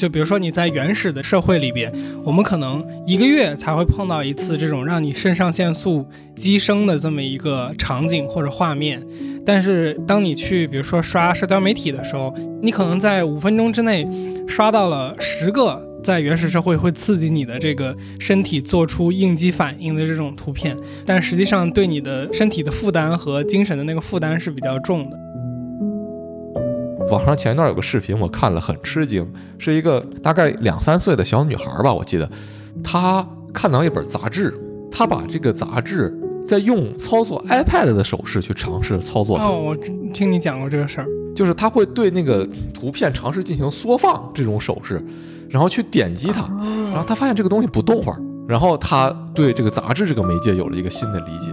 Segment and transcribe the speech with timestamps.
[0.00, 1.92] 就比如说你在原始的社会里边，
[2.24, 9.06] 我们可能一个月才会碰到一次这种让你肾上腺素激升的这么一个场景或者画面。
[9.44, 14.08] 但是当你去比如说刷社交媒体的时候，你可能在五分钟之内
[14.48, 25.18] 刷到了十个在原始社会会刺激你的这个身体做出应激反应的这种图片，但实际上对你的身体的负担和精神的那个负担是比较重的。
[27.10, 29.26] 网上前一段有个视频，我看了很吃惊，
[29.58, 32.30] 是一个大概两三岁的小女孩吧，我记得，
[32.84, 34.56] 她看到一本杂志，
[34.90, 39.46] 她把这个杂志在用操作 iPad 的手势去尝试操作它。
[39.46, 39.76] 哦，我
[40.12, 45.04] 听你讲过这个事儿，就是她会对那个图片尝试进行缩放这种手势，
[45.48, 46.48] 然后去点击它，
[46.92, 51.52] 然后她发现这个东西不动会儿，然后她对这个杂志这个媒介有了一个新的理解。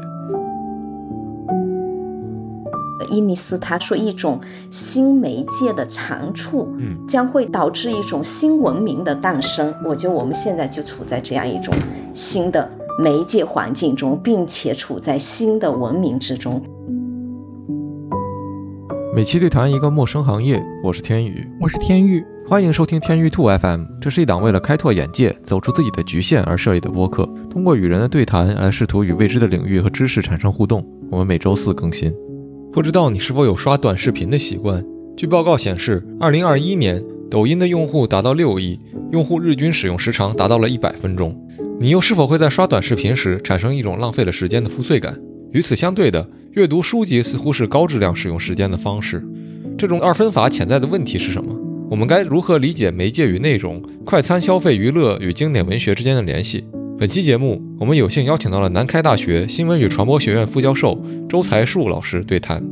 [3.09, 9.73] 伊尼斯他说，一种新媒介的长处，嗯，将会导致一种新文明的诞生。
[9.85, 11.73] 我觉得我们现在就处在这样一种
[12.13, 16.61] 新的媒介环境中，并且处在新的文明之中。
[19.15, 23.81] 每期对谈一个陌生行业，我是天宇，我是天宇，欢迎收听天宇兔 FM。
[23.99, 30.85] 这是一档为了开拓眼界、走出自己的局限而设立的播客，通过与人的对谈来试图与未知的领域和知识产生互动。
[31.09, 32.13] 我们每周四更新。
[32.77, 34.85] 不知道你是否有刷短视频的习惯？
[35.17, 38.79] 据报告显示，二零二一年抖音的用户达到六亿，
[39.11, 41.35] 用户日均使用时长达到了一百分钟。
[41.79, 45.19] 你又是否会在刷短视频时产生一种浪费了时间的负罪感？
[45.53, 49.27] 与此相对的，阅读书籍似乎是高质量使用时间的方式。
[49.75, 51.51] 这种二分法潜在的问题是什么？
[51.89, 56.63] 我们该如何理解媒介与内容、快餐消费娱乐与经典文学之间的联系？
[56.99, 62.63] 本期节目，我们有幸邀请到了南开大学新闻与传播学院副教授周才树老师对谈。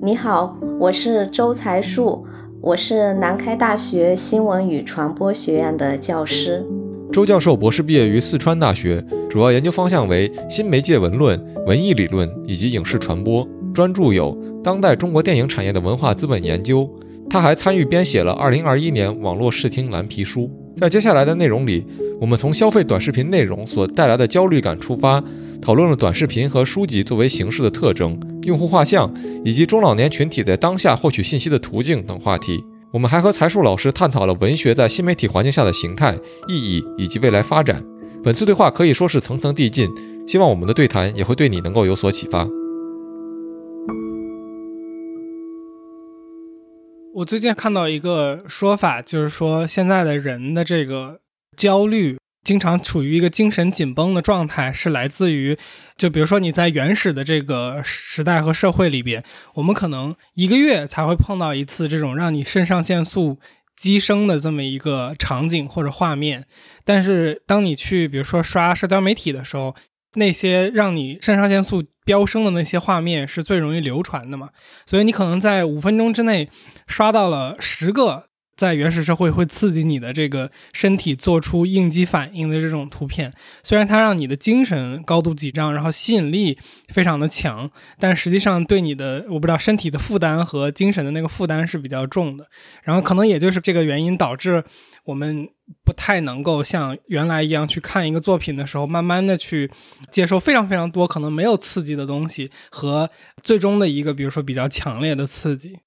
[0.00, 2.26] 你好，我是周才树，
[2.62, 6.64] 我是南开大学新闻与传播学院的教师。
[7.12, 16.80] 周教授博士毕业于四川大学，主要研究方向为新媒介文论、文艺理论以及影视传播，专注有《当代中国电影产业的文化资本研究》。
[17.28, 20.50] 他还参与编写了2021年网络视听蓝皮书。
[20.78, 21.86] 在接下来的内容里。
[22.20, 25.22] 我们从消费短视频内容所带来的焦虑感出发，
[25.60, 29.12] 讨论了短视频和书籍作为形式的特征、用户画像
[29.44, 32.64] 以及中老年群体在当下获取信息的途径等话题。
[32.92, 36.16] 我们还和财树老师探讨了文学在新媒体环境下的形态、
[36.48, 37.84] 意义以及未来发展。
[38.22, 39.90] 本次对话可以说是层层递进，
[40.26, 42.48] 希望我们的对谈也会对你能够有所启发。
[47.16, 51.23] 我最近看到一个说法，就是说现在的人的这个。
[51.56, 55.56] 焦虑，经常处于一个精神紧绷的状态，是来自于，
[55.96, 63.38] 就比如说你在原始的这个时代和社会里边，我们可能一个月才会碰到一次这种让你肾上腺素
[63.76, 66.44] 激升的这么一个场景或者画面。
[66.84, 69.74] 但是当你去比如说刷社交媒体的时候，
[70.16, 74.50] 那些让你肾上腺素飙升的那些画面是最容易流传的嘛？
[74.84, 76.50] 所以你可能在五分钟之内
[76.86, 78.26] 刷到了十个。
[78.56, 83.32] 在原始社会会刺激你的这个身体做出应激反应的这种图片，
[83.62, 86.56] 虽然它让你的精神高度紧张，然后吸引力
[86.88, 92.46] 非常的强，但实际上对你的我不知道身体的负担和精神的那个负担是比较重的。
[92.82, 94.62] 然后可能也就是这个原因导致
[95.04, 95.48] 我们
[95.84, 99.70] 不太能够像原来一样去看一个作品的时候，慢慢的去
[100.10, 103.10] 接受非常非常多可能没有刺激的东西和
[103.42, 105.80] 最终的一个比如说比较强烈的刺激。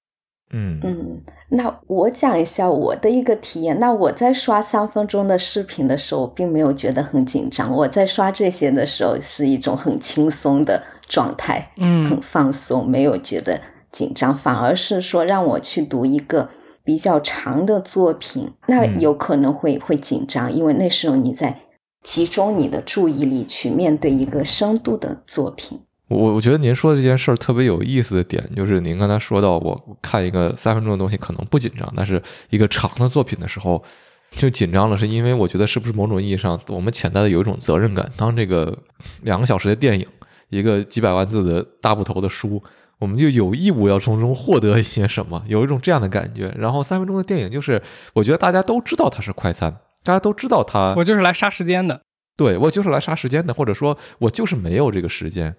[0.50, 1.20] 嗯嗯，
[1.50, 3.78] 那我讲一下我的一个体验。
[3.78, 7.74] 那我在刷三分钟的视频的时候，并没有觉得很紧张。
[7.74, 13.60] 我在刷这些的时候，是一种很轻松的状态，嗯，很放松，没有觉得
[13.92, 14.34] 紧张。
[14.34, 16.48] 反而是说让我去读一个
[16.82, 21.60] 比较长的作品，那有可能会会紧张，因为那时候你在
[22.02, 25.80] 集中你的注意力去面对一个深度的作品。
[26.08, 33.82] 我我觉得您说的这件事儿特别有意思的点，就是您刚才说到，我看一个三分钟的东西可能不紧张，但是一个长的作品的时候
[34.30, 38.10] 就紧张了，是因为我觉得是不是某种意义上，我们潜在的有一种责任感。
[38.16, 38.76] 当这个
[39.22, 40.06] 两个小时的电影，
[40.48, 42.62] 一个几百万字的大部头的书，
[42.98, 46.54] 我们就有义务要从中获得一些什么，有一种这样的感觉。
[46.58, 47.82] 然后三分钟的电影，就是
[48.14, 49.70] 我觉得大家都知道它是快餐，
[50.02, 52.00] 大家都知道它，我就是来杀时间的，
[52.34, 55.54] 对我就是来杀时间的，或者说我就是没有这个时间。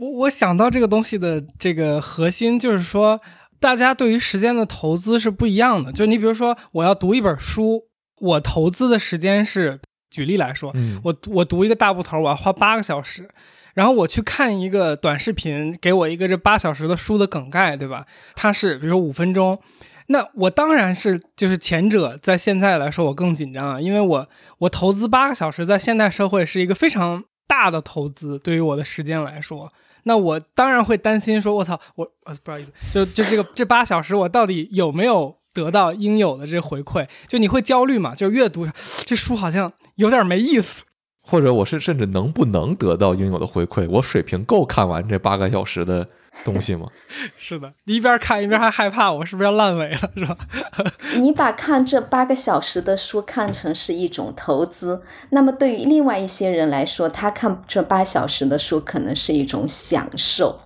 [0.00, 3.20] 我我想到这个东西的这个核心就是说，
[3.60, 5.92] 大家对于时间的投资是不一样的。
[5.92, 7.82] 就你比如说，我要读一本书，
[8.18, 13.28] 我投资的时间是，举例来说，我我读一个大部头，我要花八个小时，
[13.74, 18.06] 然后我去看一个短视频，给我一个这八小时的书的梗概，对吧？
[18.34, 19.60] 它是比如说五分钟。
[20.06, 24.26] 那我当然是就是前者，在现在来说我更紧张啊，因为我
[24.60, 29.70] 我投资八个小时，在现代社会是一个非常大的投资，对于我的时间来说，
[30.04, 37.06] 那我当然会担心说，我操，我呃不好意思，就就这个这八小时我到底有没有得到应有的这回馈？
[37.26, 38.14] 就你会焦虑嘛？
[38.14, 38.66] 就阅读
[39.06, 40.84] 这书好像有点没意思，
[41.22, 43.88] 或者我是甚至能不能得到应有的回馈？
[43.90, 46.08] 我水平够看完这八个小时的。
[46.44, 46.86] 东西吗？
[47.36, 50.36] 是的，你一边看一边还害怕，我是不是要烂尾了，是吧？
[51.18, 60.60] 你把看这八个小时的书看成是一种投资，那么对于另外一些人来说，他看这八小时的书可能是一种享受，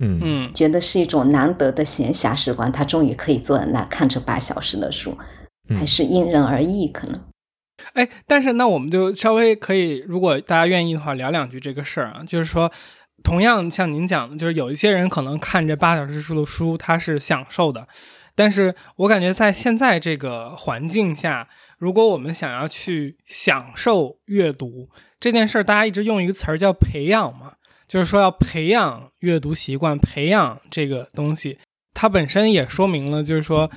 [0.00, 5.16] 嗯嗯，觉得是一种难得的闲暇时光，他终于可以坐在那看这八小时的书，
[5.78, 7.14] 还是因人而异，可能。
[7.92, 12.72] 哎，但是那我们就稍微可以，如果大家愿意的话，聊两句这个事儿啊，就是说。
[13.22, 17.86] 同样像您讲的，就是有一些人可能看这八小时书的书，他是享受的。
[18.34, 24.88] 但是我感觉在现在这个环境下，如果我们想要去享受阅读
[25.18, 27.52] 这件事儿，大家一直用一个词儿叫培养嘛，
[27.86, 31.58] 就是说要培养阅读习惯，培养这个东西，
[31.92, 33.70] 它本身也说明了，就是说。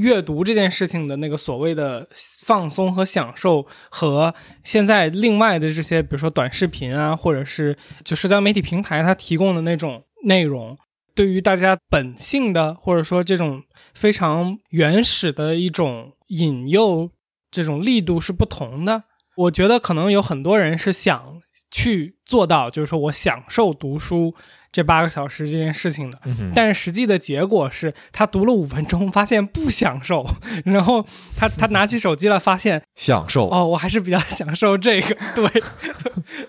[0.00, 2.08] 阅读这件事情的那个所谓的
[2.44, 10.76] 放松和享受，和现在另外的这些，比如说短视频啊，或者是就社交媒体平台它提供的那种内容，
[11.14, 13.62] 对于大家本性的或者说这种
[13.94, 17.10] 非常原始的一种引诱，
[17.50, 19.04] 这种力度是不同的。
[19.36, 24.34] 我觉得可能有很多人是想去做到，就是说我享受读书。
[24.72, 26.18] 这八个小时这件事情的，
[26.54, 30.24] 但是实际的结果是他读了五分钟，发现不享受，
[30.64, 31.04] 然后
[31.36, 35.62] 他他拿起手机来，发现 享受哦，我还是比较 享受这个，对，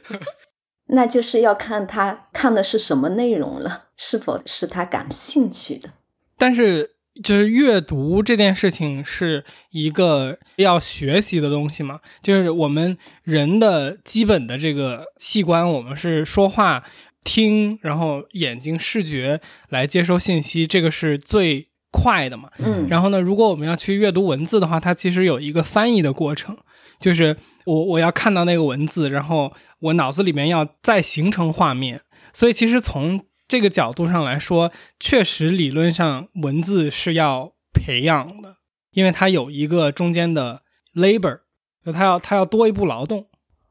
[0.94, 5.90] 那就是要看他看的是什么内容了，是否是他感兴趣的。
[6.38, 6.92] 但是
[7.24, 16.84] 就是阅读这件事情是一个要学习的东西嘛，就是我们人的基本的这个器官，我们是说话。
[17.24, 19.40] 听，然后眼睛视觉
[19.70, 22.50] 来接收信息，这个是最快的嘛。
[22.58, 22.88] 嗯。
[22.90, 26.58] 然后呢，如果我们要去阅读文字的话，它其实有一个翻译的过程，
[27.00, 27.36] 就是
[27.66, 32.02] 我我要看到那个文字，然后我脑子里面要再形成画面。
[32.34, 38.56] 所以其实从这个角度上来说，确实理论上文字是要培养的，
[38.92, 40.62] 因为它有一个中间的
[40.96, 41.40] labor，
[41.86, 43.26] 就它要它要多一步劳动。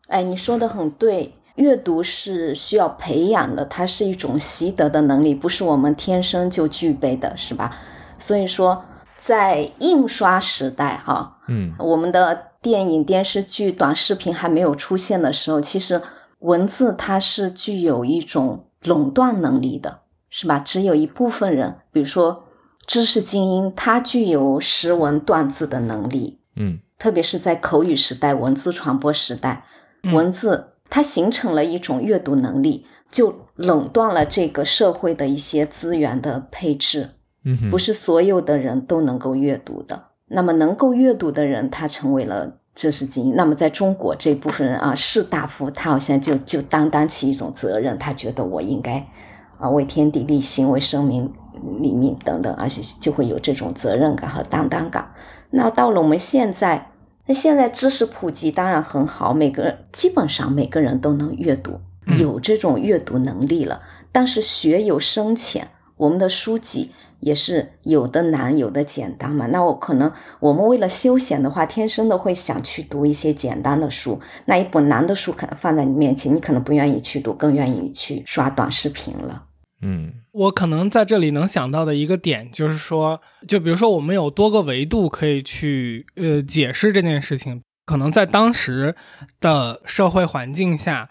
[0.08, 1.32] 哎，你说的很对。
[1.56, 7.76] 阅读是需要培养的，它是一种习得的能力，不是我们天生就具备的，是吧？
[8.18, 8.84] 所以说，
[9.18, 16.00] 在印刷时代，哈，嗯，我们的电影、电视剧、短视频还没有出现的时候，其实
[16.38, 20.00] 文字它是具有一种垄断能力的，
[20.30, 20.58] 是吧？
[20.58, 22.44] 只有一部分人，比如说
[22.86, 29.64] 知识精英，他具有识文断字的能力，嗯，特别是在口语时代、文字传播时代，
[30.12, 30.68] 文字。
[30.90, 37.10] 它形成了一种阅读能力，就垄断了这个社会的一些资源的配置。
[37.44, 40.08] 嗯，不是所有的人都能够阅读的。
[40.26, 43.36] 那么能够阅读的人，他成为了知识精英。
[43.36, 49.06] 那么在中国这部分人啊，士大夫，他好像就就担当起一种责任，他觉得我应该
[49.58, 51.32] 啊为天地立心，为生民
[51.78, 55.12] 立命等等，而且就会有这种责任感和担当感。
[55.50, 56.89] 那到了我们现在。
[57.30, 61.80] 那现在知识普及当然很好，每个基本上每个人都能阅读，
[62.18, 63.82] 有这种阅读能力了。
[64.10, 69.46] 但是学有深浅，我们的书籍也是有的难，有的简单嘛。
[69.46, 70.10] 那我可能
[70.40, 74.20] 我们为了休闲的话，天生的会想去读一些简单的书。
[74.46, 79.44] 那一本难的书可能放在你面前，你可能不愿意去读，更愿意去刷短视频了。
[79.82, 87.62] 嗯，我可能在这里能想到的一个点就是说，就比如说我们有多个维度可以去呃解释这件事情。
[87.86, 88.94] 可能在当时
[89.40, 91.08] 的社会环境下，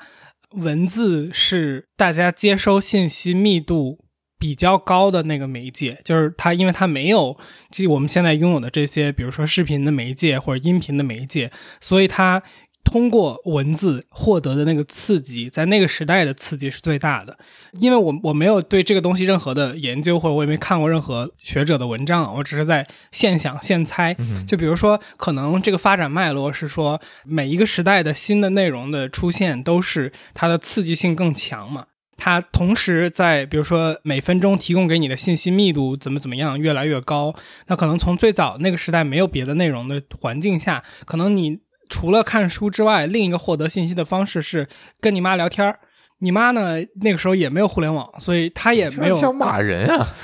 [0.51, 3.99] 文字是大家接收信息密度
[4.37, 7.37] 比较高的那个媒介，就是它，因为它没有
[7.71, 12.43] 就我们现在拥有的这些，比如说视频的媒介或者音频的媒介，所以它。
[12.83, 17.37] 通过文字获得的那个刺激，在那个时代的刺激是最大的。
[17.79, 24.15] 因为我我没有对这个东西任何的研究，或者我也没看过任何学者的文章，我只是在现想现猜。
[24.47, 31.85] 就比如说，可能这个发展脉络是说，每一个时代的新的内容的出现，都是它的刺激性更强嘛。
[32.17, 37.35] 它同时在，比如说每分钟提供给你的信息密度怎么怎么样越来越高。
[37.67, 41.59] 那可能从最早那个时代没有别的内容的环境下，可能你。
[41.89, 44.69] 除了看书之外，另一个获得信息的方式是
[45.01, 45.77] 跟你妈聊天儿。
[46.21, 50.07] 你妈呢，那个时候也没有互联网，所以她也没有想骂人啊。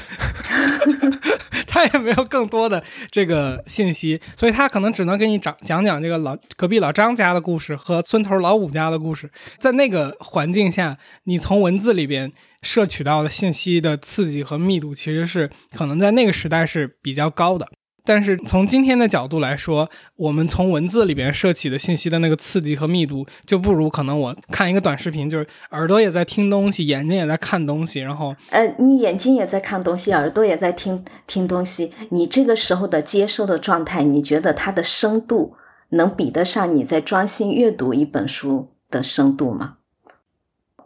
[1.68, 2.82] 他也没有更多的
[3.12, 9.30] 这个信息，所以她可能只能给你讲讲讲这个老隔壁老张家的故事和村头老五家的故事。
[9.58, 12.32] 在那个环境下，你从文字里边
[12.62, 17.68] 摄取到的信息的刺激和密度，其实是可能在那个时代是比较高的。
[18.06, 35.56] 但是从今天的角度来说，我们从文字里边摄取的信息的那个刺激和密度，就不如可能我看一个短视频，就是耳朵也在听东西，眼睛也在看东西，然后呃，你眼睛也在看东西，耳朵也在听听东西，你这个时候的接收的状态，你觉得它的深度
[35.90, 39.78] 能比得上你在专心阅读一本书的深度吗？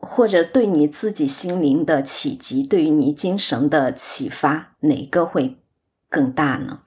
[0.02, 5.58] 或者对你自己心灵的启迪，对于你精神的启发，哪个会
[6.10, 6.80] 更大呢？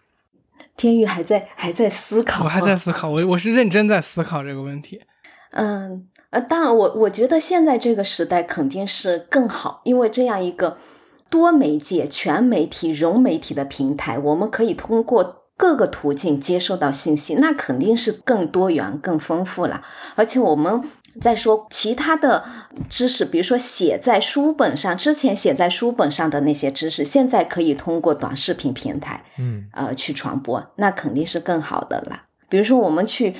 [0.76, 5.00] 天宇还在还在思考，我还在思考，我我是认真在思考这个问题。
[5.52, 10.79] 嗯呃，当然，我我觉得现在这个时代肯定是更好，因为这样一个
[11.29, 19.81] 多媒介、全媒体、融媒体的平台，我们可以通过各个途径接收到信息，那肯定是更多元、更丰富了，
[20.14, 20.83] 而且我们。
[21.21, 22.45] 再说其他的
[22.88, 32.23] 知识，比如说写在书本上，之前写在书本上的那些知识，现在可以通过短视频平台，嗯，呃，去传播，那肯定是更好的了。
[32.49, 33.35] 比如说我们去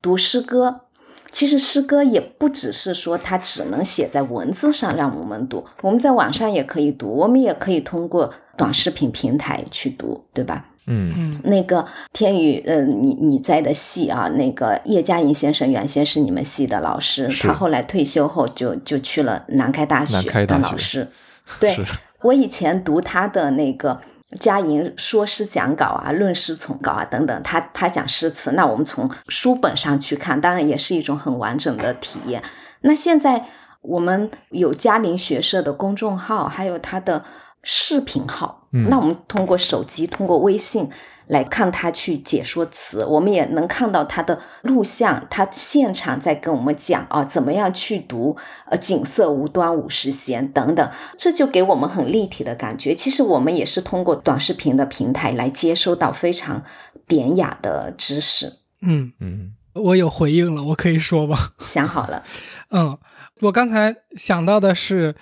[0.00, 0.82] 读诗歌，
[1.30, 10.64] 其实诗歌也不只是说它只能写在文字上让我们读，我们在网上也可以读，我们也可以通过短视频平台去读，对吧？
[10.88, 11.12] 嗯。
[11.16, 20.62] 嗯，那个天宇，嗯，你你在的系啊，那个叶嘉莹先生原先是你们系的老师，他后来退休后就就去了南开大学南开大学。
[20.62, 21.08] 当老师。
[21.58, 21.78] 对
[22.20, 23.98] 我以前读他的那个
[24.38, 32.42] 嘉莹说诗讲稿啊、论诗从稿啊等等，他他讲诗词，那我们从书本上去看，当然也是一种很完整的体验。
[32.82, 33.46] 那现在
[33.80, 37.24] 我们有嘉陵学社的公众号，还有他的
[37.70, 40.88] 视频号，嗯那我们通过手机、通过微信
[41.26, 48.34] 来看他去解说词，我们也能看到他的录像，他现场在跟我们讲啊，怎么样去读
[48.70, 52.94] 呃“锦瑟无端五十弦”等等，这就给我们很立体的感觉。
[52.94, 56.64] 其实我们也是通过短视频的平台来接收到非常
[57.06, 58.60] 典雅的知识。
[58.80, 61.50] 嗯，嗯我有回应了，我可以说吧。
[61.58, 62.22] 想好了，
[62.72, 62.96] 嗯，
[63.42, 65.14] 我刚才想到的是，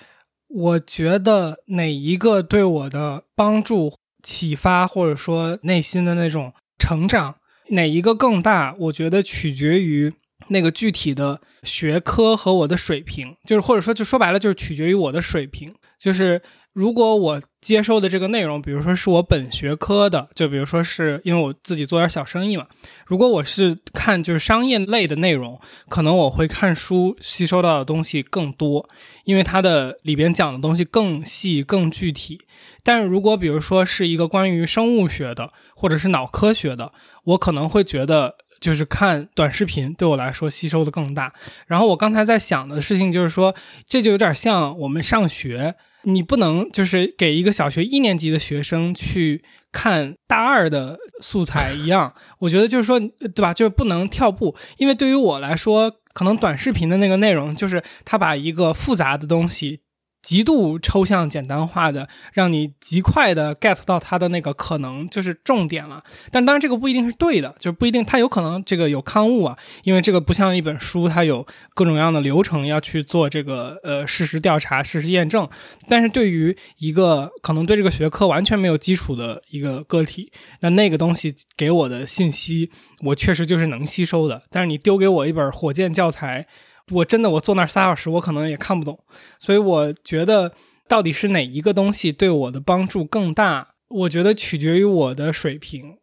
[0.57, 7.35] 我觉得哪一个对我的帮助、启发，或者说内心的那种成长，
[7.69, 8.75] 哪一个更大？
[8.79, 10.11] 我觉得取决于
[10.47, 15.71] 那个具体的学科和我的水平，就是或者说就说白了，就是取决于我的水平。
[15.99, 16.41] 就是
[16.77, 22.67] 如果我接收的这个内容，比如说是我本学科的，就比如说是因为我自己做点小生意嘛，
[23.07, 28.87] 如果我是看就是商业类的内容，可能我会看书吸收到的东西更多，
[29.23, 32.41] 因为它的里边讲的东西更细、更具体。
[32.83, 36.93] 但是如果比如说是一个关于生物学的，或者是脑科学的，
[37.23, 41.33] 我可能会觉得就是看短视频对我来说吸收的更大。
[41.65, 43.55] 然后我刚才在想的事情就是说，
[43.87, 45.73] 这就有点像我们上学，
[46.09, 52.13] 你不能就是给一个小学一年级的学生去看大二的素材一样。
[52.39, 53.53] 我觉得就是说，对吧？
[53.53, 59.81] 就是不能跳步，因为对于我来说，可能短视频的那个内容就是他把一个复杂的东西。
[60.27, 66.03] 极度抽象简单化的，让你极快的 get 到它的那个可能就是重点了。
[66.29, 75.47] 但当然这个不一定是对的，就不一定它有可能这个有刊物啊，因为这个不像一本书，它有各种各样的流程要去做这个呃事实调查、事实验证。
[75.87, 80.29] 但是对于一个可能对这个学科完全没有基础的一个个体，
[80.59, 82.69] 那那个东西给我的信息，
[83.01, 84.43] 我确实就是能吸收的。
[84.51, 86.45] 但是你丢给我一本火箭教材。
[86.91, 88.97] 我真的，我坐那儿仨小时，我可能也看不懂，
[89.39, 90.53] 所以我觉得
[90.87, 93.75] 到底是哪一个东西对我的帮助更大？
[93.89, 95.97] 我觉得取决于我的水平，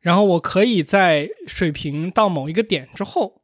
[0.00, 3.42] 然后我可以在水平到某一个点之后，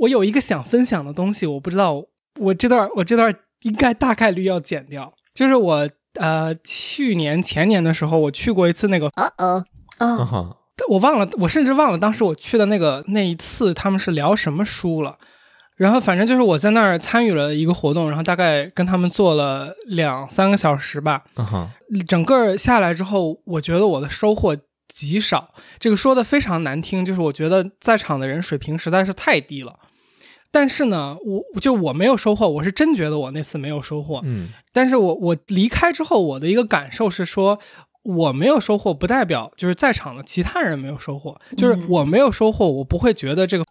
[0.00, 2.04] 我有一个想分享的东西，我不知道
[2.38, 9.64] 我这段我这段应该大概率要剪掉，就是我呃去年前年的时候，我去过一次那个啊啊
[9.98, 10.56] 啊哦，哈，
[10.88, 15.18] 我忘了，我甚至忘了当时我去的那个那一次他们是聊什么书了。
[15.76, 21.24] 然后反正就是我在那儿参与了一个活动，然后大概跟他们做了两三个小时吧。
[22.06, 24.56] 整个下来之后，我觉得我的收获
[24.88, 25.54] 极少。
[25.78, 29.74] 这个说的非常难听，就是我觉得在场的人水平实在是太低了。
[30.50, 31.16] 但是呢，
[31.54, 34.20] 我就我没有收获，我是真觉得我那次没有收获。
[34.24, 37.58] 嗯但是我我离开之后，我的一个感受是说，
[38.02, 41.34] 我没有收获，不代表就是在场的其他人没有收获。
[41.56, 43.64] 就是我没有收获，我不会觉得这个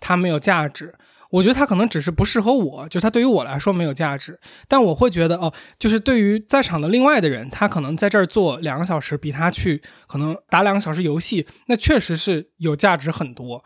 [0.00, 0.94] 它没有价值。
[1.30, 4.38] 我觉得他可能只是不适合我，就他对于我来说没有价值。
[4.68, 13.64] 但我会觉得哦，就是对于在场的另外的人，他可能在这儿做两个小时，比他去可能打两个小时游戏，那确实是有价值很多。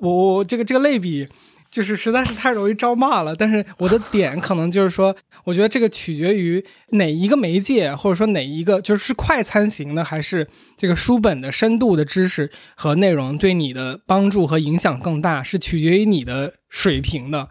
[0.00, 1.28] 我我这个这个类比。
[1.76, 5.14] 就是实在是太容易招骂了，但是我的点可能就是说，
[5.44, 17.50] 我觉得这个取决于哪一个媒介，或者说哪一个就是快餐型的，还是这个书本的深度的知识和内容对你的帮助和影响更大，是取决于你的水平的。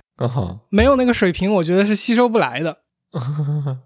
[0.69, 2.79] 没有那个水平，我觉得是吸收不来的。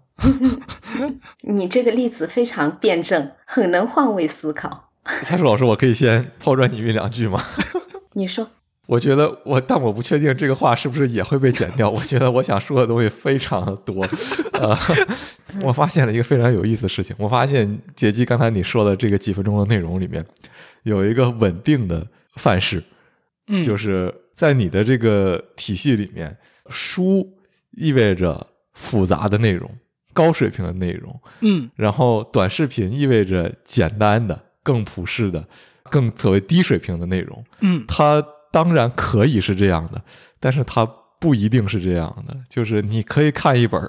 [1.42, 4.88] 你这个例子非常辩证，很能换位思考。
[5.22, 7.38] 蔡树老师，我可以先抛砖引玉两句吗？
[8.14, 8.48] 你说。
[8.90, 11.88] 我觉得我，但我不确定这个话是不是也会被剪掉。
[11.94, 14.04] 我觉得我想说的东西非常的多。
[14.54, 14.76] 呃，
[15.62, 17.14] 我发现了一个非常有意思的事情。
[17.16, 20.26] 我发现杰基刚才你说的这个几分钟的内容里面，
[20.82, 22.04] 有一个稳定的
[22.34, 22.82] 范式，
[23.62, 26.36] 就是在你的这个体系里面，
[26.68, 27.24] 书
[27.70, 29.70] 意味着复杂的内容、
[30.12, 35.46] 高水平的内容，嗯，然后短视频意味着简单的、更普适的、
[35.84, 38.20] 更所谓低水平的内容，嗯，它。
[38.50, 40.02] 当然可以是这样的，
[40.38, 40.84] 但是它
[41.20, 42.34] 不一定是这样的。
[42.48, 43.80] 就是你可以看一本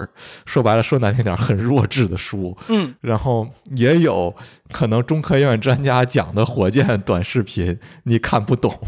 [0.44, 4.34] 说白了说难听点很弱智的书，嗯，然后也有
[4.70, 8.78] 可能中科院专家讲的火箭短视频，你看不懂，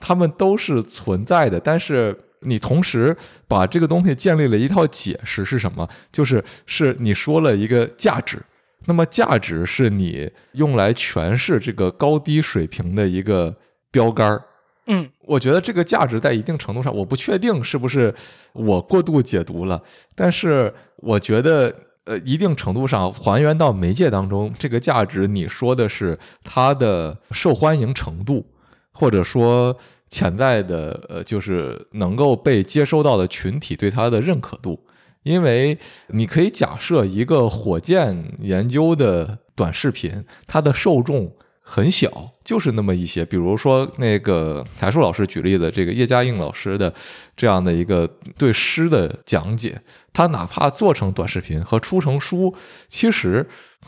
[0.00, 1.60] 他们都是存在的。
[1.60, 3.14] 但是你同时
[3.46, 5.86] 把这个东西建立了一套解释是什么？
[6.10, 8.42] 就是是你说了一个价值，
[8.86, 13.54] 那么价值是你用来诠释这个高低水平的一个
[13.90, 14.42] 标杆儿。
[14.86, 18.12] 嗯，我觉得这个价值在一定程度上，我不确定是不是
[18.52, 19.80] 我过度解读了，
[20.16, 21.72] 但是我觉得，
[22.04, 28.44] 呃，一定程度上还原到媒介当中，这个价值你说的是它的受欢迎程度，
[28.90, 29.76] 或者说
[30.08, 34.82] 潜在的，呃，就是能够被接收到的群体对它的认可度，
[35.22, 41.32] 因为你可以假设一个火箭研究的短视频，它的受众。
[41.62, 43.24] 很小，就是那么一些。
[43.24, 46.92] 比如说那个台树老师举例的这个叶嘉莹老师的
[47.36, 49.80] 这样的一个对诗的讲解，
[50.12, 52.52] 他哪怕做成短视频和出成书，
[52.88, 53.46] 其实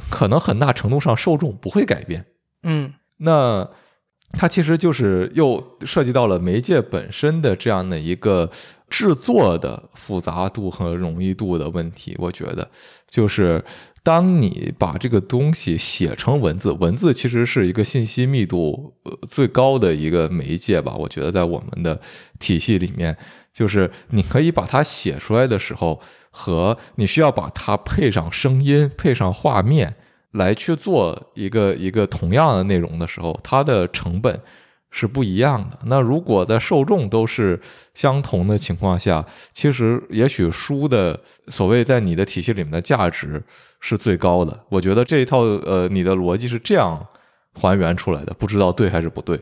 [0.08, 2.24] 可能很大程度上受众不会改变。
[2.62, 3.68] 嗯，那
[4.30, 8.48] 它其实就是又涉及到了媒介本身的这样的一个
[8.92, 12.14] 制作的复杂度和容易度的问题。
[12.18, 12.70] 我觉得
[13.08, 13.64] 就是。
[14.04, 18.92] 当你把这个东西写成文字，文字其实是一个信息密度
[19.28, 20.96] 最高的一个媒介吧？
[20.96, 22.00] 我觉得在我们的
[22.40, 23.16] 体系里面，
[23.54, 26.00] 就是你可以把它写出来的时候，
[26.32, 29.94] 和你需要把它配上声音、配上画面
[30.32, 34.40] 来去做一个一个同样的内容的时候，它的成本。
[34.92, 35.78] 是不一样的。
[35.86, 37.60] 那如果在受众都是
[37.94, 43.42] 相同的情况下，其实也许书的所谓在你的体系里面的价值
[43.80, 44.64] 是最高的。
[44.68, 47.04] 我觉得这一套呃，你的逻辑是这样
[47.54, 49.36] 还原出来的，不知道对还是不对。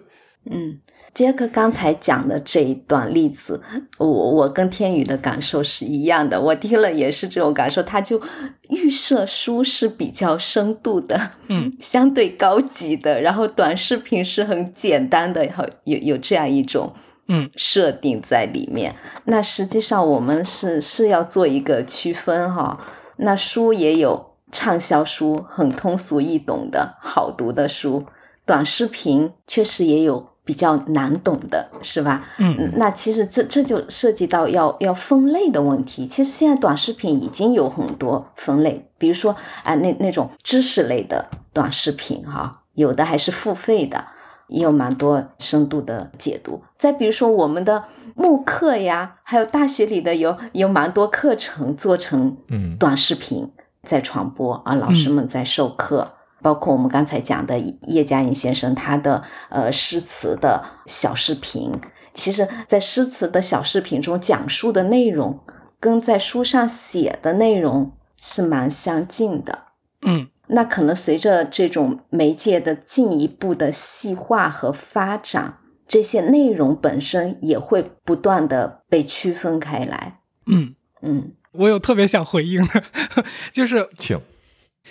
[0.50, 0.80] 嗯。
[1.12, 3.60] 杰克刚才讲的这一段例子，
[3.98, 7.82] 我我跟天宇的感受是一样的，我听了也是这种感受。
[7.82, 8.20] 他就
[8.68, 15.44] 预设书是比较深度的，嗯， 相对高级的，然后短视频是很简单的，
[15.84, 16.92] 有有这样一种
[17.26, 18.94] 嗯设定在里面。
[19.24, 22.78] 那实际上我们是是要做一个区分哈。
[23.16, 28.04] 那书也有畅销书，很通俗易懂的好读的书，
[28.46, 30.28] 短视频确实也有。
[30.50, 32.24] 比较难懂的是吧？
[32.38, 36.04] 嗯，那其实这这就涉及到要要分类的问题。
[36.04, 44.06] 其实现在短视频已经有很多分类，比如说啊，那那种知识类的短视频哈，有的还是付费的，
[44.48, 46.60] 也有蛮多深度的解读。
[46.76, 47.84] 再比如说我们的
[48.16, 53.52] 慕课呀，还有大学里的有有蛮多课程做成嗯短视频
[53.84, 56.14] 在传播啊，老师们在授课。
[56.42, 61.72] 包括我们刚才讲的叶嘉莹先生，他的呃诗词的小视频，
[62.14, 65.40] 其实，在诗词的小视频中讲述的内容，
[65.78, 69.66] 跟在书上写的内容是蛮相近的。
[70.02, 80.18] 嗯，那可能随着这种媒介的进一步的细化和发展，这些内容本身也会不断的被区分开来。
[80.46, 82.82] 嗯嗯，我有特别想回应的，
[83.52, 84.18] 就是请，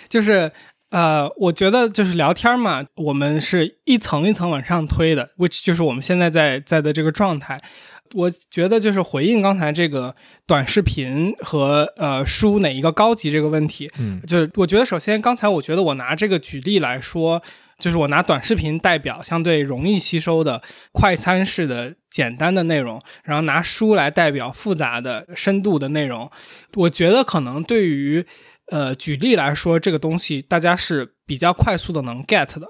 [0.08, 0.52] 就是。
[0.90, 7.60] 呃，我觉得就是聊天嘛，我们是一层一层往上推的，which 就是我们现在在在的这个状态。
[8.12, 10.12] 我觉得就是回应刚才这个
[10.44, 17.40] 短视频和呃书哪一个高级这个问题，嗯，就是我觉得首先刚才我觉得我拿这个举例来说，
[17.78, 26.28] 就是我拿短视频代表相对容易吸收的快餐式的简单的内容，然后拿书来代表复杂的深度的内容。
[26.74, 28.26] 我觉得可能对于
[28.70, 32.66] 呃举例来说，这个东西大家是比较快速的能 get 的。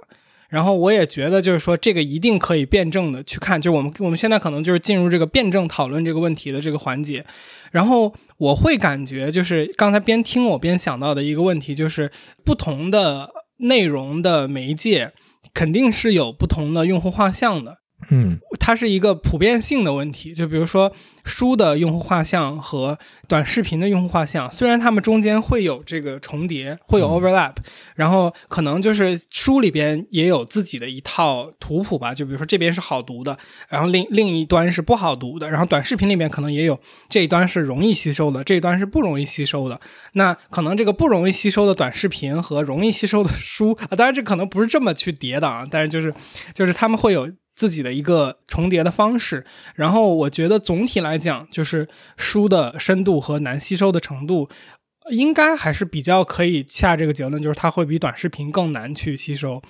[0.48, 7.24] 然后我也觉得，就是说这个一定可以辩证的去看，就我们我们现在可能就是进入这个辩证讨论这个问题的这个环节。
[7.70, 12.10] 然后我会感觉，就是刚才边听我边想到的一个问题，就是
[12.44, 15.12] 不同的内容的媒介
[15.54, 17.76] 肯定是有不同的用户画像的。
[18.08, 20.90] 嗯，它是一个普遍性的问题，就比如说
[21.24, 27.54] 书的用户画像和短视频的用户画像，虽然他们中间会有这个重叠，会有 overlap，
[27.94, 33.36] 然后可能就是书里边也有自己的一套图谱吧，就比如说这边是好读的，
[33.68, 39.78] 然后另另一端是不好读的，然后短视频里面可能也有这一端是容易吸收的，这一端是不容易吸收的，
[40.14, 46.12] 那可能这个不容易吸收的短视频和容易吸收的书啊，当然这可能不是这么去叠的啊，但是就是
[46.54, 47.30] 就是他们会有。
[47.60, 49.44] 自己的一个重叠的方式，
[49.74, 54.48] 然后我觉得总体来讲，就是书的深度和难吸收的程度，
[55.10, 59.60] 应该还是比较可以下这个结论，就是它会比短视频更难去吸收。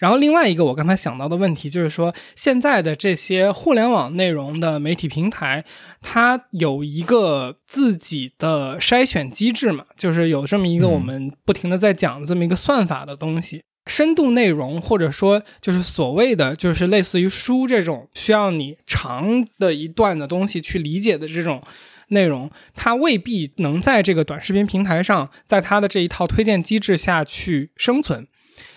[0.00, 5.64] 然后另外一个我刚才想到的问题就是说，现在的这些互联网内容的媒体平台，
[6.02, 13.62] 它有一个自己的筛选机制嘛，就是有这么一个我们不停的在讲这么一个算法的东西。
[13.86, 21.62] 深度内容，或者说就是所谓的，就是类似于书这种需要你长的一段的东西去理解的这种
[22.08, 28.26] 内容，它未必能在这个短视频平台上，在它的这一套推荐机制下去生存。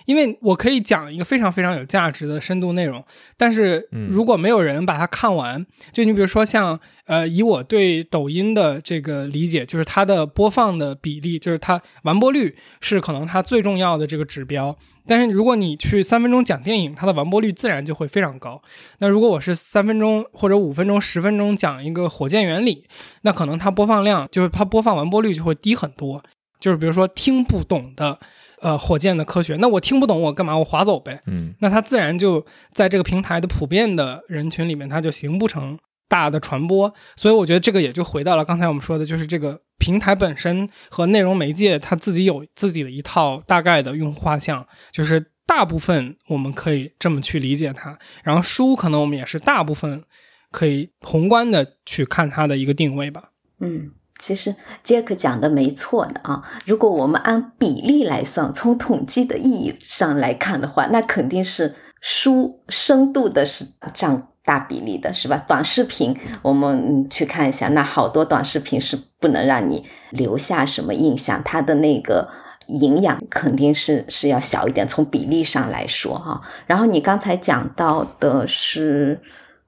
[0.09, 3.05] 因为我可以讲一个非常非常有价值的深度内容，
[3.37, 14.75] 但是如果没有人把它看完，就你比如说像呃，以我对抖音的这个理解，就是它的播放的比例，就是它完播率是可能它最重要的这个指标。
[15.05, 18.59] 但是如果你去三分钟讲电影，它的完播率自然就会非常高。
[18.97, 22.83] 那如果我是三分钟或者五分钟、十分钟讲一个火箭原理，
[23.21, 26.23] 那可能它播放量就是它播放完播率就会低很多。
[26.59, 28.17] 就是比如说听不懂的。
[28.61, 30.57] 呃，火箭的科学，那我听不懂，我干嘛？
[30.57, 31.21] 我划走呗。
[31.27, 36.93] 嗯，那它自然就在这个平台的普遍的人群里面，它就形不成大的传播。
[37.15, 47.97] 所以我觉得这个也就回到了刚才我们说的，就是这个平台本身和内容媒介它自己有自己的一套大概的用户画像，就是大部分我们可以这么去理解它。
[48.23, 50.03] 然后书可能我们也是大部分
[50.51, 53.31] 可以宏观的去看它的一个定位吧。
[53.61, 53.91] 嗯。
[54.19, 54.53] 其实
[54.83, 65.37] 杰克讲的没错的啊，如果我们按比例来算，从统计的意义上来看的话，那肯定是书深度的是占大比例的，是吧？
[65.47, 72.27] 短视频我们去看一下，那好多短视频是不能让你留下什么印象，它的那个
[72.67, 76.41] 营养肯定是是要小一点，从比例上来说哈。
[76.67, 79.21] 然后你刚才讲到的是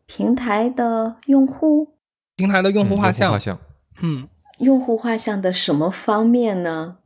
[0.08, 1.88] 平台的用户，
[2.36, 3.40] 平台的用户画像，
[4.02, 4.28] 嗯。
[4.62, 6.98] 用户画像的什么方面呢？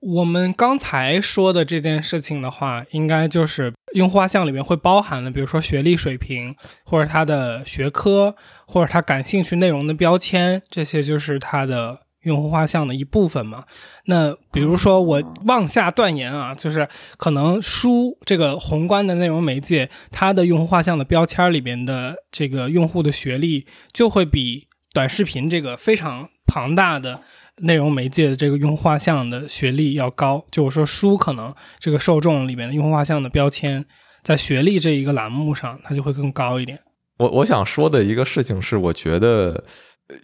[0.00, 8.34] 我们刚才说的这件事情的话，应该就是用户画像里面会包含的，比如说学历水平，或者他的学科，
[8.66, 13.64] 或者他感兴趣内容的标签，这些就是他的用户画像的一部分嘛。
[14.04, 26.28] 那比如说我妄下断言啊，就是可能书这个宏观的内容媒介，它的用户画像的标签里边的这个用户的学历，就会比短视频这个非常。
[26.46, 27.20] 庞大的
[27.58, 33.84] 内容媒介的这个用户画像的学历要高，就我说书可能这个受众里面的用户画像的标签，
[34.22, 36.78] 在学历这一个栏目上，它就会更高一点。
[37.18, 39.64] 我我想说的一个事情是，我觉得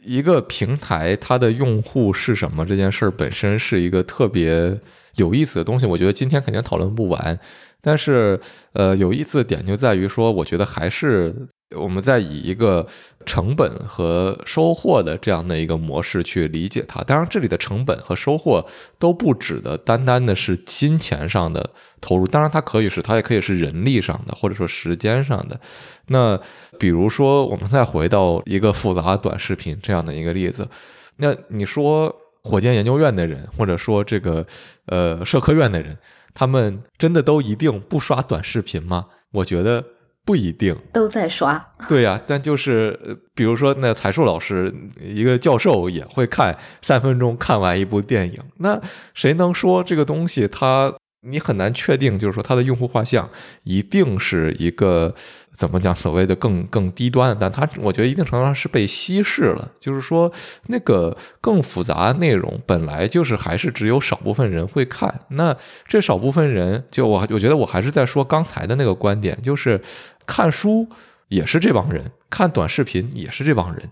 [0.02, 4.78] 一个平台它的用户是什么这件事儿本身是一个特别
[5.14, 5.86] 有意思的东西。
[5.86, 7.38] 我觉得今天肯定讨论不完，
[7.80, 8.40] 但是
[8.72, 11.48] 呃，有意思的点就在于说，我觉得还是。
[11.76, 12.84] 我们在以一个
[13.24, 17.00] 成本和收获的这样的一个模式去理解它。
[17.04, 18.66] 当然，这里的成本和收获
[18.98, 25.60] 都不指的单单的是金钱上的投入，当然它可以是，它也可以是人力上的，或者说时间上的。
[26.08, 26.40] 那
[26.76, 30.66] 比如说，我们再回到一个复杂短视频这样的一个例子，
[31.18, 34.44] 那你说火箭研究院的人，或者说这个
[34.86, 35.96] 呃社科院的人，
[36.34, 39.06] 他们真的都一定不刷短视频吗？
[39.30, 39.84] 我觉得。
[40.24, 40.76] 不一定。
[40.92, 48.80] 都在刷，对呀，但就是比如说，那才树老师一个教授也会看三分钟看完一部电影，那
[49.14, 53.28] 谁能说这个东西它你很难确定，就是说它的用户画像
[53.64, 55.14] 一定是一个
[55.52, 59.70] 怎么讲所谓的更更低端，但它我觉得一定程度上是被稀释了。
[59.78, 60.32] 就是说，
[60.68, 65.22] 那个更复杂内容本来就是还是只有少部分人会看。
[65.28, 69.80] 那这少部分人，就我我觉得我还是在说刚才的那个观点，就是
[70.24, 70.88] 看书
[71.28, 73.90] 也是这帮人，看短视频也是这帮人，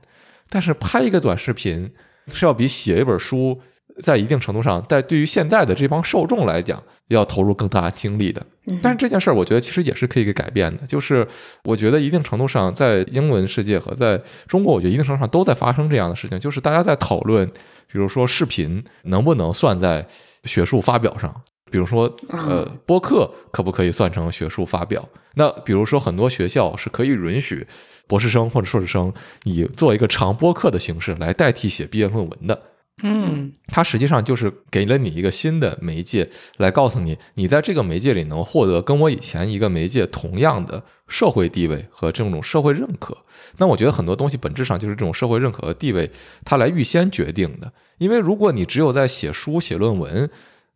[0.49, 1.93] 但是拍一个短视频
[2.33, 3.61] 是要比写一本书。
[4.03, 8.45] 在一定程度上，在对于现在的这帮受众来讲，要投入更大精力的。
[8.83, 10.87] 但是这件事儿，我觉得其实也是可以给改变的。
[10.87, 11.27] 就是
[11.65, 16.39] 我觉得一定程度上，在英文世界和在中国，我觉得一定程度上都在发生这样的事情。
[16.39, 17.47] 就是大家在讨论，
[17.91, 20.07] 比如说视频能不能算在
[20.45, 21.35] 学术发表上，
[21.71, 25.09] 比如说呃播客可不可以算成学术发表？
[25.35, 27.67] 那比如说很多学校是可以允许
[28.07, 29.13] 博士生或者硕士生
[29.45, 32.61] 以做一个长播客的形式来代替写毕业论文的。
[33.03, 43.17] 嗯，它实际上就是给了你一个新的媒介，来告诉你，你在这个媒介里能获得跟我以前一个媒介同样的社会地位和这种社会认可。
[43.59, 46.11] 那我觉得很多东西本质上就是这种社会认可和地位，
[46.45, 47.73] 它来预先决定的。
[47.99, 50.29] 因为如果你只有在写书写论文，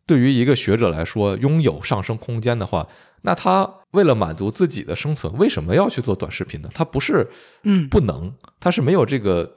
[0.05, 2.87] 对于一个学者来说拥有上升空间的话，
[3.23, 6.69] 那他为了满足自己的生存，为什么要去做短视频呢？
[6.73, 7.27] 他不是
[7.63, 9.53] 嗯不能，他是没有这个。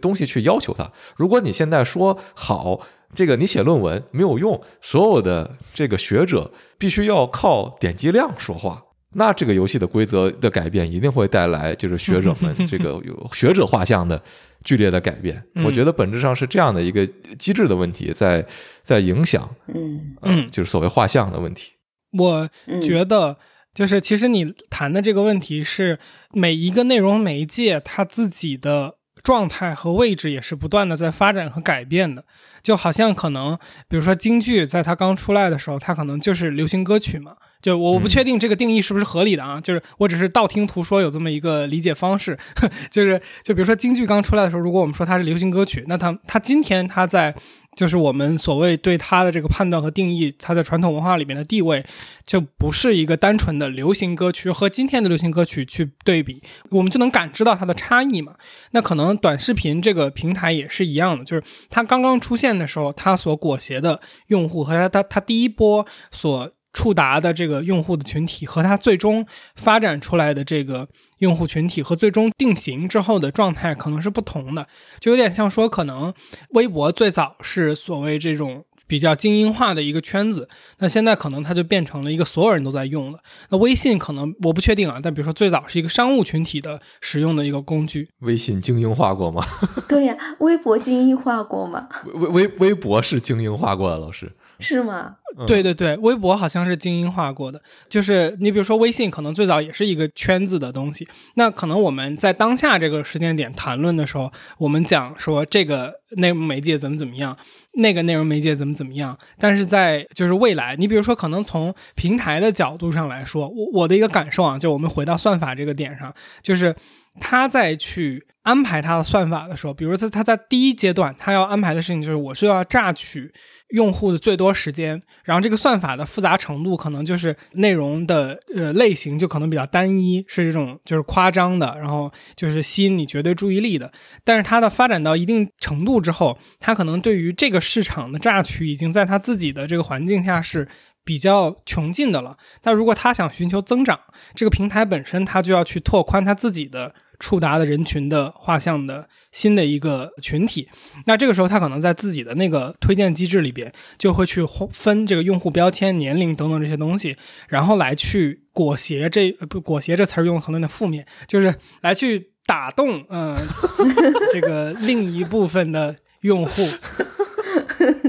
[0.00, 0.90] 东西去要求他。
[1.16, 2.80] 如果你现在说好，
[3.14, 14.22] 这个你写论文没有用，所有的这个学者必须要靠点击量说话，那这个游戏的规则的改变一定会带来就是学者们 这个有学者画像的
[14.62, 15.42] 剧烈的改变。
[15.64, 17.06] 我觉得本质上是这样的一个
[17.38, 18.44] 机制的问题在
[18.82, 21.72] 在影响，嗯嗯，就是所谓画像的问题。
[22.12, 22.50] 我
[22.84, 23.38] 觉得
[23.72, 25.98] 就是其实你谈的这个问题是
[26.34, 28.97] 每一个内容媒介它自己的。
[29.22, 32.24] 状态和位置也是不断的在发展和改变的，
[32.62, 37.32] 就好像可能，比如说京剧，在它刚出来的时候，它可能就是流行歌曲嘛。
[37.60, 42.38] 就我不确定这个定义是不是合理的啊，就是我只是道听途说有这么一个理解方式，
[42.88, 47.34] 就是就比如说京剧刚出来的时候，如果我们说它是流行歌曲，那它它今天它在。
[47.78, 51.86] 就是我们所谓对它的这个判断和定义，它在传统文化里面的地位，
[52.26, 58.34] 就不是一个单纯的流行歌曲和今天的流行歌曲去对比，我们就能感知到它的差异嘛。
[58.72, 66.50] 那可能短视频这个平台也是一样的，就是它刚刚出现的时候，它所裹挟的用户和它它它第一波所。
[66.72, 69.26] 触达的这个用户的群体和它最终
[69.56, 70.86] 发展出来的这个
[71.18, 74.66] 用户群体和最终定型之后的状态可能是不同的，
[75.00, 76.12] 就有点像说，可能
[76.50, 83.18] 微博最早是所谓这种比较精英化的一个圈子，那现在可能它就变成了一个所有人都在用的。
[83.50, 88.08] 那微信可能我不确定啊，但比如说最早是一个商务群体的使用的一个工具。
[88.20, 89.44] 微信精英化过吗？
[89.88, 91.88] 对呀，微博精英化过吗？
[92.14, 94.32] 微微微博是精英化过的，老师。
[94.60, 95.14] 是吗？
[95.46, 97.60] 对对对，微博好像是精英化过的。
[97.88, 101.06] 就是你比如说微信，可能最早也是一个圈子的东西。
[101.34, 107.36] 那可能我们在当下这个时间点谈论的时候，我们讲说这个内容媒介怎么怎么样，
[107.74, 109.16] 那个内容媒介怎么怎么样。
[109.38, 116.74] 但是在就是未来，你比如说可能从平台的角度上来说，我我的一个感受啊，就我们回到算法这个点上，就是
[117.20, 123.32] 他在去安排他的算法的时候，比如说他在第一阶段，他要安排的事情就是我是要榨取。
[123.70, 133.92] 用户的最多时间，然后这个算法的复杂程度可能就是内容的呃类型就可能比较单一，是这种就是夸张的，然后就是吸引你绝对注意力的。
[134.24, 140.66] 但是它的发展到一定程度之后，它可能对于这个市场的榨取已经在它自己的这个环境下是
[141.04, 142.36] 比较穷尽的了。
[142.62, 144.00] 但如果它想寻求增长，
[144.34, 149.08] 这个平台本身它就要去拓宽它自己的触达的人群的画像的。
[149.30, 150.66] 新的一个群体，
[151.04, 157.14] 那这个时候他可能在自己的那个推荐机制里边，就会去分这个用户标签、年龄等等这些东西，
[157.46, 163.36] 然后来去裹挟这不裹挟这词儿用可能有点负面，就是来去打动嗯
[164.32, 166.66] 这个另一部分的用户，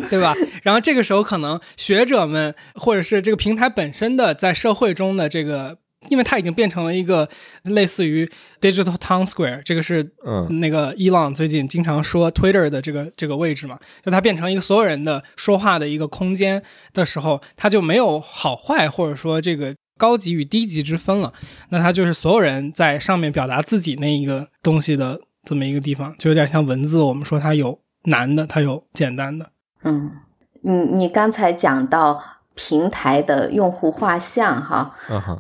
[0.10, 0.34] 对吧？
[0.63, 5.80] 然后这个时候可能学者们或者是这个平台本身的在社会中的这个。
[6.10, 7.28] 因为它已经变成了一个
[7.63, 10.06] 类似于 digital town square，这个是
[10.50, 16.62] 那个伊朗最近经常说 Twitter 的这个这个位置嘛，就它变成一个所有人的说话的一个空间
[16.93, 21.34] 的时候，它就没有好坏或者说这个高级与低级之分了。
[21.69, 29.52] 那它就是所有人在上面表达自己那一个东西的这么一个地方，就有点像文字，我们说它有难的，它有简单的。
[29.84, 30.12] 嗯，
[30.62, 32.38] 你你刚才讲到。
[32.62, 34.93] 平台的用户画像，哈，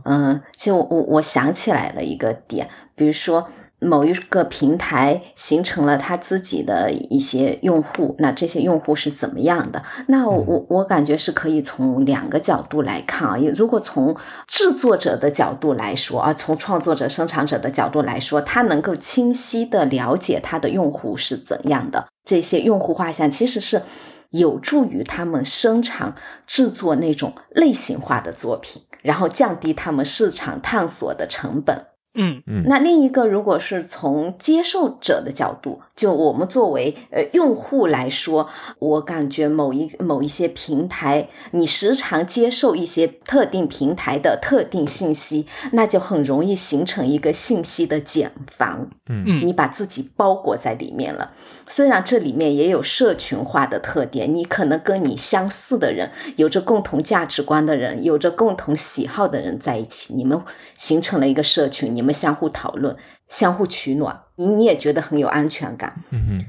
[0.05, 9.83] 嗯，其实我我我想起来了一个点，比如说，某一个平台形成了他自己的一些用户，那这些用户是怎么样的？
[10.07, 13.37] 那我我感觉是可以从两个角度来看啊。
[13.53, 14.15] 如果从
[14.47, 23.81] 制作者的角度来说啊，从创作者、生产者的角度来说，他能够清晰的了解他的用户是怎样的，这些用户画像其实是
[24.31, 26.15] 有助于他们生产
[26.45, 31.85] 制作那种类型化的作品，然后降低他们市场探索的成本。
[32.15, 38.47] 嗯嗯那另一个，如果是从接受者的角度，就我们作为呃用户来说，
[38.79, 48.89] 我感觉某一某一些平台，你时常接受一些特定平台的特定信息，那就很容易形成一个信息的茧房。
[49.09, 51.33] 嗯嗯你把自己包裹在里面了。
[51.67, 60.41] 虽然这里面也有社群化的特点，你可能跟你相似的人、有着共同价值观的人、有着共同喜好的人在一起，你们
[60.77, 62.95] 形成了一个社群，你们相互讨论、
[63.29, 66.03] 相互取暖，你你也觉得很有安全感。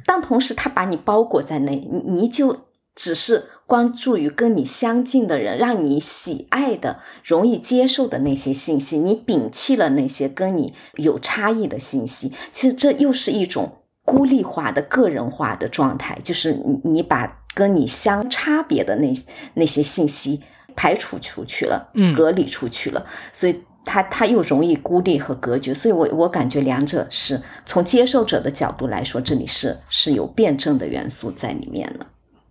[0.07, 12.33] 但同时，他把你包裹在内，你你就只是关注于跟你相近的人，让你喜爱的、容易接受的那些信息，你摒弃了那些跟你有差异的信息。
[12.51, 19.13] 其实这又是一种孤立化的、个人化的状态，就是你你把跟你相差别的那
[19.55, 20.41] 那些信息
[20.75, 23.63] 排除出去了，嗯隔离出去了，所以。
[23.85, 32.07] 它它又容易孤立和隔绝，所以我我感觉两者是从接受者的角度来说，这里是是有辩证的元素在里面的。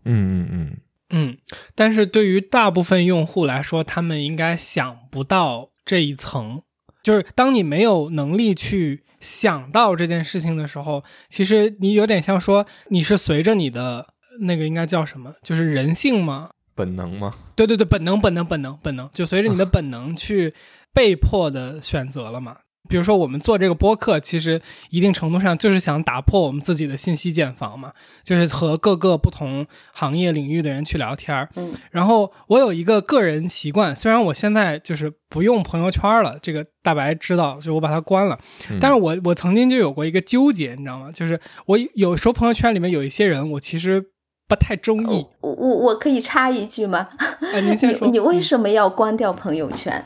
[0.06, 0.78] 嗯嗯嗯
[1.12, 1.38] 嗯，
[1.76, 6.62] 但是对于大部分用户来说，他们应该想不到这一层。
[7.02, 14.06] 就是当你没有能力去想到这件事情的时候，其实你有点像说你是随着你的
[14.42, 16.50] 那个应该叫什么，就是人性吗？
[16.76, 17.36] 本能吗？
[17.56, 20.54] 对对对，本能本能本能本能，就随着你的本能去
[21.00, 22.58] 被迫的选择了嘛。
[22.90, 24.60] 比如说，我们做这个播客，其实
[24.90, 31.48] 一定程度上就是想打破我们自己的信息茧房嘛，就是和各个不同行业领域的人去聊天儿。
[31.56, 38.38] 嗯然后我有一个个人习惯，虽然我现在就是不用朋友圈了，这个大白知道，就我把它关了。
[38.72, 41.12] 嗯但是我我曾经就有过一个纠结，你知道吗？
[41.14, 44.04] 就是我有时候朋友圈里面有一些人，我其实
[44.48, 45.28] 不太中意。
[45.42, 47.08] 我我我可以插一句吗？
[47.54, 48.08] 哎，您先说。
[48.08, 50.04] 你你为嗯什么要关掉朋友圈？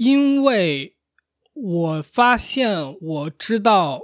[0.00, 0.96] 因为
[1.52, 4.00] 我发现我知道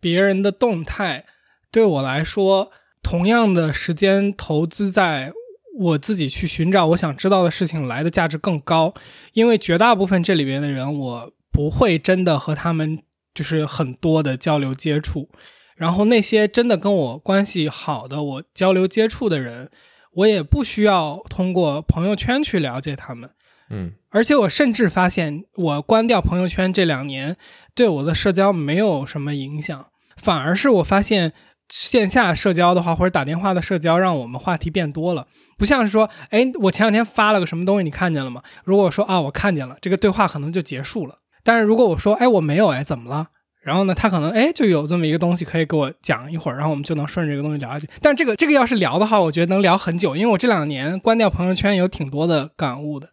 [0.00, 1.24] 别人的动态，
[1.72, 2.70] 对我来说，
[3.02, 5.32] 同样的时间投资在
[5.76, 8.94] 我自己去寻找我想知道的事情来的价值更高。
[9.32, 13.02] 因为绝大部分这里边的人，我不会真的和他们
[13.34, 15.28] 就是很多的交流接触。
[15.74, 19.68] 然后那些真的跟我关系好的，我交流接触的人，
[20.12, 23.28] 我也不需要通过朋友圈去了解他们。
[23.70, 27.36] 嗯而且我甚至发现，我关掉朋友圈这两年，
[27.74, 31.32] 对我的社交没有什么影响，反而是我发现
[31.68, 35.28] 线下社交的话，或者打电话的社交，让我们话题变多了。
[35.56, 38.42] 不像是说，哎，我前两天发了个什么东西，你看见了吗？
[38.64, 41.14] 如果我说啊，我看见了，这个对话可能就结束了。
[41.44, 43.28] 但是如果我说，哎，我没有，哎，怎么了？
[43.62, 47.88] 然后呢，他可能哎就有这么一个东西可以给我讲一会儿，然后我们就能顺着这个东西聊下去。
[48.00, 53.08] 但这个这个要是聊的话，我觉得能聊很久，因为我这两年关掉朋友圈有挺多的感悟的。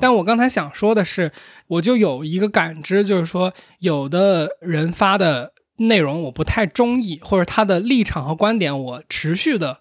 [0.00, 1.30] 但我刚才想说的是，
[1.66, 9.80] 我就有一个感知，就是说，有的人发的内容我不太中意，或者他的立场和观点我持续的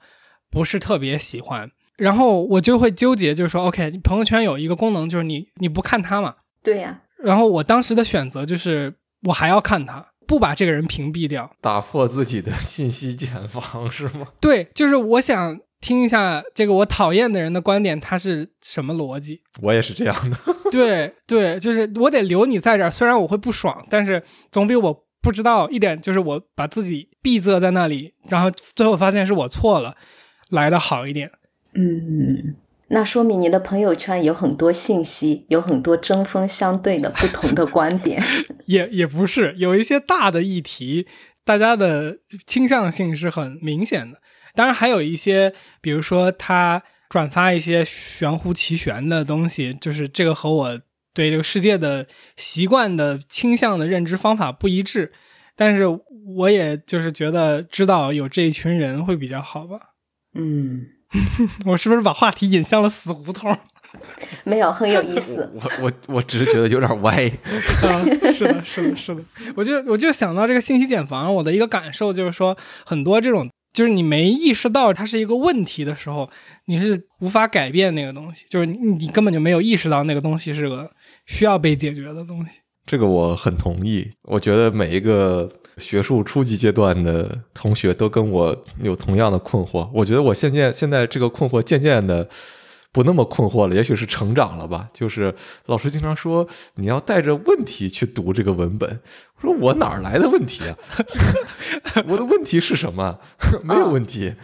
[0.50, 11.52] 不是特别喜欢，然后我就会纠结，就是说，OK，朋友圈有一个功能，就是你你不看他嘛，对呀、然后我当时的选择就是我还要看他，不把这个人屏蔽掉。
[11.62, 14.28] 打破自己的信息茧房是吗？
[14.40, 19.42] 对，就是我想听一下这个我讨厌的人的观点，他是什么逻辑。
[19.62, 20.38] 我也是这样的。
[20.72, 29.98] 对 对，就是我得留你在这儿，虽然我会不爽，但是总比我不知道一点，就是我把自己闭塞在那里，然后最后发现是我错了，
[30.50, 31.30] 来的好一点。
[31.74, 32.56] 嗯，
[32.88, 38.24] 那说明你的朋友圈有很多信息，有很多针锋相对的不同的观点。
[38.68, 41.06] 也也不是有一些大的议题，
[41.44, 44.20] 大家的倾向性是很明显的。
[44.56, 50.80] 当然，还有一些，比如说他转发一些玄乎其玄的东西，就是这个和我
[51.14, 55.12] 对这个世界的习惯的倾向的认知方法不一致。
[55.56, 55.84] 但是
[56.26, 59.78] 我也就是觉得知道有这一群人会比较好吧。
[60.34, 60.88] 嗯，
[61.66, 63.56] 我是不是把话题引向了死胡同？
[64.44, 65.48] 没有很有意思。
[65.54, 67.30] 我我我只是觉得有点歪。
[67.86, 69.22] 啊，是的，是的，是的。
[69.56, 76.30] 我就我就想到这个信息茧房，我的一个感受就是说，很多这种就是你没意识到它是一个问题的时候，
[76.66, 80.90] 你是无法改变那个东西，就是你根本就没有意识到那个东西是个
[81.26, 82.60] 需要被解决的东西。
[82.86, 84.10] 这个我很同意。
[84.24, 89.90] 我觉得每一个学术初级阶段的同学都跟我有同样的困惑。
[89.94, 92.30] 我觉得我现在现在这个困惑渐渐的
[92.94, 94.88] 不那么困惑了，也许是成长了吧。
[94.94, 95.36] 就是
[95.66, 99.02] 老师经常说你要带着问题去读这个文本，
[99.42, 100.78] 我说我哪儿来的问题啊？
[102.08, 103.20] 我的问题是什么？
[103.66, 104.36] 没有问题。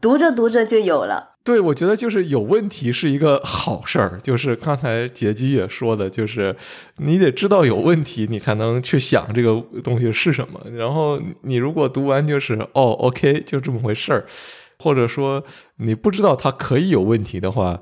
[0.00, 1.32] 读着读着就有了。
[1.42, 4.18] 对，我觉得就是有问题是一个好事儿。
[4.22, 6.54] 就是刚才杰基也说的，就是
[6.98, 10.60] 你得知道有问题，你才能去想这个东西是什么。
[10.74, 14.26] 然后你如果读完就是哦，OK，就这么回事儿，
[14.78, 15.44] 或者说
[15.76, 17.80] 你不知道它可以有问题的话，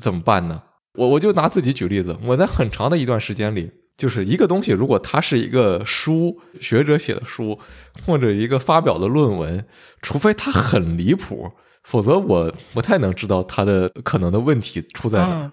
[0.00, 0.62] 怎么办呢？
[0.94, 7.58] 我我就拿自己举例子，我在很长的一段时间里，就是一个东西，如果它是一个书，学者写的书，
[8.06, 9.66] 或者一个发表的论文，
[10.00, 11.52] 除非它很离谱。
[11.82, 15.52] 否则我不太能知道它的可能的问题出在哪。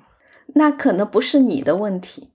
[0.55, 2.29] 那可能不是你的问题，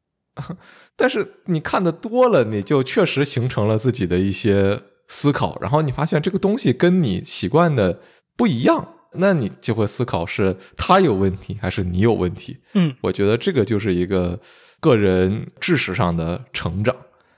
[0.94, 7.98] 但是你看的多了，你就确实形成了自己的一些思考，然后你发现这个东西跟你习惯的
[8.39, 12.59] 不一样，那你就会思考是他有问题还是你有问题。
[12.74, 14.39] 嗯，我觉得这个就是一个
[14.78, 16.95] 个人知识上的成长。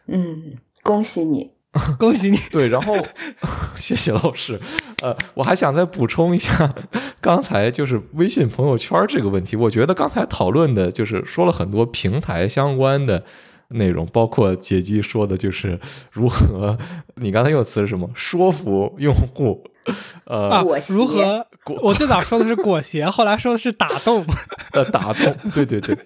[0.07, 1.53] 嗯，恭喜你。
[2.01, 2.36] 恭喜你！
[2.51, 2.92] 对，然后
[3.78, 4.61] 谢谢老师。
[5.03, 6.74] 呃，我还想再补充一下，
[7.20, 9.55] 刚才就是微信朋友圈这个问题。
[9.55, 13.24] 我觉得刚才讨论的就是说了很多平台相关的
[13.68, 15.78] 内容，包括杰基说的，就是
[16.11, 16.76] 如何
[17.14, 18.11] 你刚才用词是什么？
[18.14, 19.69] 说服用户？
[20.24, 21.47] 呃，如何？
[21.83, 24.24] 我最早说的是裹挟，后来说的是打动。
[24.72, 25.37] 呃，打动。
[25.55, 25.97] 对对对。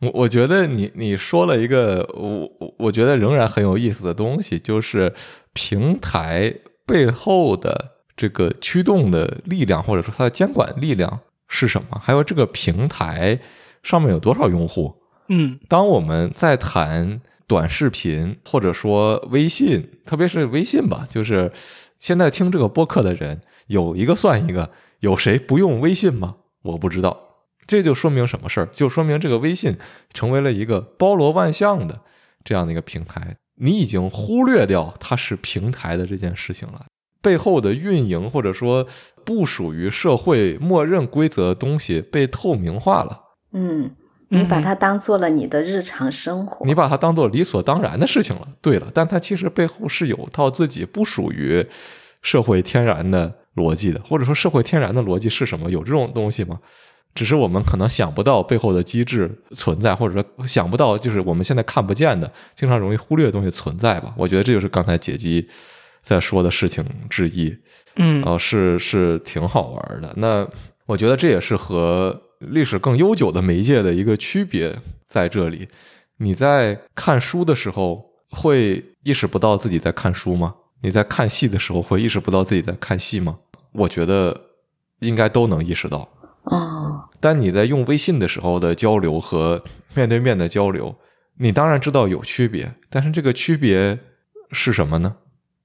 [0.00, 5.12] 我我觉得你你说了一个我我觉得仍然很有意思的东西，就是
[5.52, 6.54] 平台
[6.86, 12.00] 背后的这个驱动的力量，或者说它的监管力量是什么？
[12.02, 13.38] 还有这个平台
[13.82, 14.94] 上面有多少用户？
[15.28, 21.52] 嗯，当我们在谈短视频或者说微信，特别是微信吧，就是
[22.00, 26.38] 现在听这个播客的人有一个算一个，有谁不用微信吗？
[26.62, 27.16] 我不知道。
[27.66, 28.66] 这就说明什么事儿？
[28.72, 29.76] 就说明这个微信
[30.12, 32.00] 成为了一个包罗万象的
[32.42, 33.36] 这样的一个平台。
[33.56, 36.86] 你已经忽略掉它是平台的这件事情了，
[37.20, 38.86] 背后的运营或者说
[39.24, 43.20] 不属于社会默认规则的东西被透明化了。
[43.52, 43.94] 嗯，
[44.32, 48.48] 你把它当做了你的日常生活，你把它当做理所当然的事情了。
[48.62, 51.66] 对了，但它其实背后是有套自己不属于
[52.22, 55.70] 社会天然的逻辑的，或者说社会天然的逻辑是什么？
[55.70, 56.60] 有这种东西吗？
[57.12, 64.14] 只是我们可能想不到背后的机制存在，或者说想不到就是我们现在看不见的、经常容易忽略的东西存在吧？
[64.16, 65.48] 我觉得这就是刚才解基
[66.04, 67.52] 在说的事情之一。
[67.96, 70.14] 嗯，哦，是是挺好玩的。
[70.18, 70.46] 那
[70.86, 74.76] 我觉得这也是和历史更悠久的媒介的一个区别
[75.06, 75.68] 在这里。
[76.18, 80.54] 你在看书的时候会意识不到自己在看书吗？
[80.82, 83.38] 你在看戏的时候会意识不到自己在看戏吗？
[83.72, 84.38] 我觉得
[85.00, 86.08] 应该都能意识到。
[86.44, 89.62] 哦，但你在用微信的时候的交流和
[89.94, 90.94] 面对面的交流，
[91.36, 93.98] 你当然知道有区别，但是这个区别
[94.50, 95.16] 是什么呢？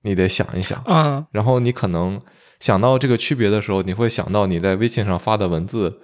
[0.02, 1.26] 你得想一想嗯。
[1.32, 2.22] 然后你可能
[2.60, 6.02] 想到这个区别的时候，你会想到你在微信上发的文字，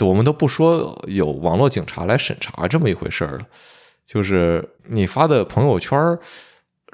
[0.00, 3.44] 我们都不说有网络警察来审查这么一回事儿了，
[4.06, 6.18] 就是你发的朋友圈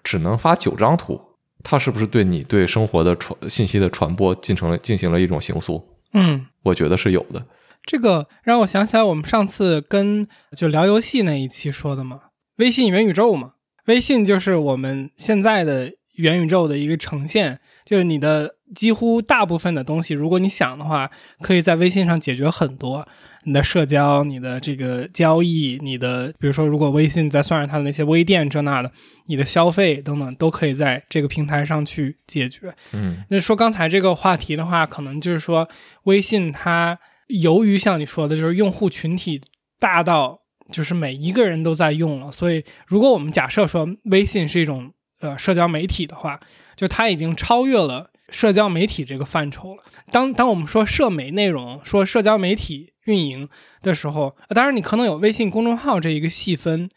[0.02, 1.20] 只能发九张图，
[1.62, 5.82] 它是不是对你对生活的传信息的传播进行了进行了一种刑诉？
[6.12, 7.44] 嗯，我觉得是有的。
[7.84, 10.26] 这个让我想起来，我们上次跟
[10.56, 12.20] 就聊游戏那一期说的嘛，
[12.56, 13.52] 微信元宇宙嘛，
[13.86, 21.10] 微信就是我们现在的元宇宙的一个呈现，就是你的几乎大部分的东西，如果你想的话，
[21.40, 23.06] 可以在微信上解决很多。
[23.44, 28.92] 你的社交、你的这个交易、你的，比如说，如果微信再算上它的那些微店这那的，
[29.26, 32.74] 你的消费等等，都可以在这个平台上去解决。
[32.92, 35.66] 嗯，那说刚才这个话题的话，可能就是说，
[36.02, 36.98] 微信它
[37.28, 39.40] 由于像你说的，就是用户群体
[39.78, 40.40] 大到
[40.70, 46.38] 就是每一个人都在用了，所以如果我们假设说微信是一种呃社交媒体的话，
[46.76, 49.82] 就它已经超越了社交媒体这个范畴了。
[50.10, 53.48] 当当我们说社媒内容、说社交媒体运营
[53.82, 56.88] 的时候，当然你可能有微信公众号这一个细分，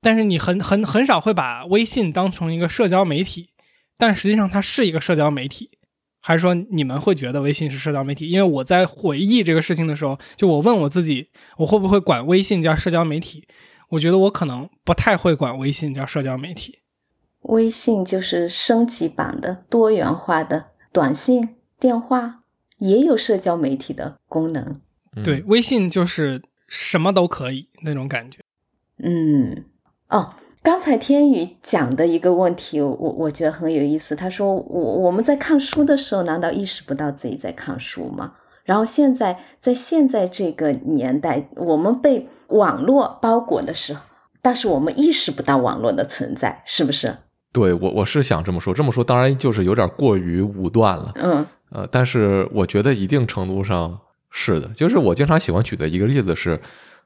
[0.00, 3.50] 但是你很很很少会把微信当成一个社交媒体，
[3.96, 5.70] 但实际上它是一个社交媒体，
[6.20, 8.28] 还是说你们会觉得微信是社交媒体？
[8.28, 11.28] 因为我在回忆这个事情的时候，就我问我自己，
[11.58, 13.46] 我会不会管微信叫社交媒体？
[13.90, 16.78] 我觉得我可能不太会管微信叫社交媒体。
[17.42, 22.36] 微信就是升级版的多元化的短信、电话。
[22.80, 24.80] 也有社交媒体的功能，
[25.22, 28.40] 对，微信就是什么都可以那种感觉。
[29.02, 29.66] 嗯，
[30.08, 30.32] 哦，
[30.62, 34.16] 刚才天宇讲的一个问题，我我觉得很有意思。
[34.16, 38.32] 他说：“我我们在看书的时候，难道意识不到自己在看书吗？
[38.64, 44.00] 然后现在在现在这个年代，我们被网络包裹的时候，
[44.40, 47.18] 但是我们意识不到网络的存在，是不是？”
[47.52, 51.12] 对我我是想这么说，这么说当然就是有点过于武断了。
[51.16, 53.98] 嗯，呃，但是我觉得一定程度上
[54.30, 54.68] 是的。
[54.68, 56.60] 就是我经常喜欢举的一个例子是，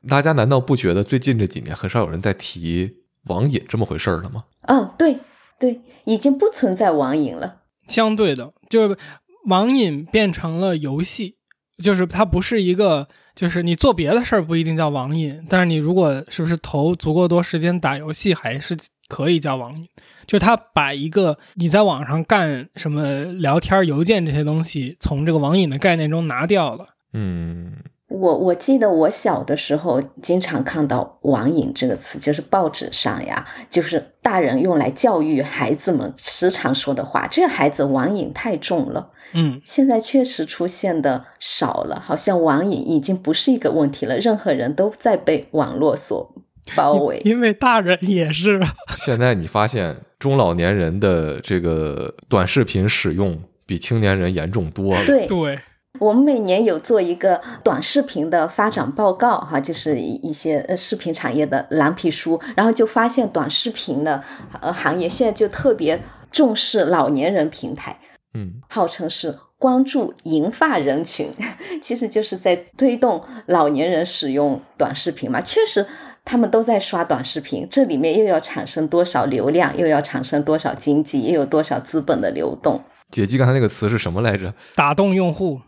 [0.08, 2.98] 大家难道不觉得最近这几年很少有人在提？
[3.28, 4.44] 网瘾这么回事儿了吗？
[4.68, 5.16] 嗯，对
[5.58, 7.62] 对，已经不存在网瘾了。
[7.88, 8.98] 相对的，就是
[9.46, 11.36] 网瘾变成了游戏，
[11.82, 18.76] 就是它不是一个，就是你做别的事儿不一定叫网瘾，但是你如果是不是投足够多时间打游戏，还是
[19.08, 19.88] 可以叫网瘾。
[20.26, 26.88] 就是他把一个你在网上干什么聊天、邮件这些东西，从这个网瘾的概念中拿掉了。
[27.12, 27.72] 嗯。
[28.08, 37.26] 我我记得我小的时候经常看到“网瘾”这个词，就是报纸上呀，就是大人用来教育孩子们时常说的话。
[37.26, 44.16] 这个孩子网瘾太重了，嗯，现在确实出现的少了，好像网瘾已经不是一个问题了。
[44.18, 46.32] 任何人都在被网络所
[46.76, 48.60] 包围，因为大人也是。
[48.96, 55.58] 现在你发现中老年人的这个短视频使用比青年人严重多了，对对。
[56.00, 64.20] 我们每年有做一个短视频的发展报告，哈，就是一些呃视频产业的蓝皮书，然后就发现短视频的
[64.60, 66.00] 呃行业现在就特别
[66.32, 68.00] 重视老年人平台，
[68.34, 71.30] 嗯，号称是关注银发人群，
[71.80, 75.40] 其实就是在推动老年人使用短视频嘛。
[75.40, 75.86] 确实，
[76.24, 82.82] 他们都在刷短视频，这里面又要产生多少流量，又要产生多少经济，又有多少资本的流动。
[83.10, 84.52] 姐记刚才那个词是什么来着？
[84.74, 85.60] 打动用户。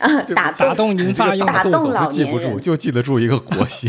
[0.00, 3.88] 啊， 打打动银发用打动老记不住，就记得住一个国协。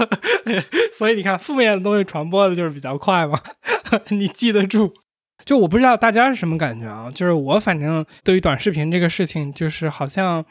[0.92, 3.40] 所以你看，负面的东西传播的就是比较快嘛。
[4.10, 4.92] 你记得住，
[5.46, 7.10] 就我不知道大家是什么感觉啊？
[7.14, 10.44] 就是我反正对于短视频这个事情，就是好像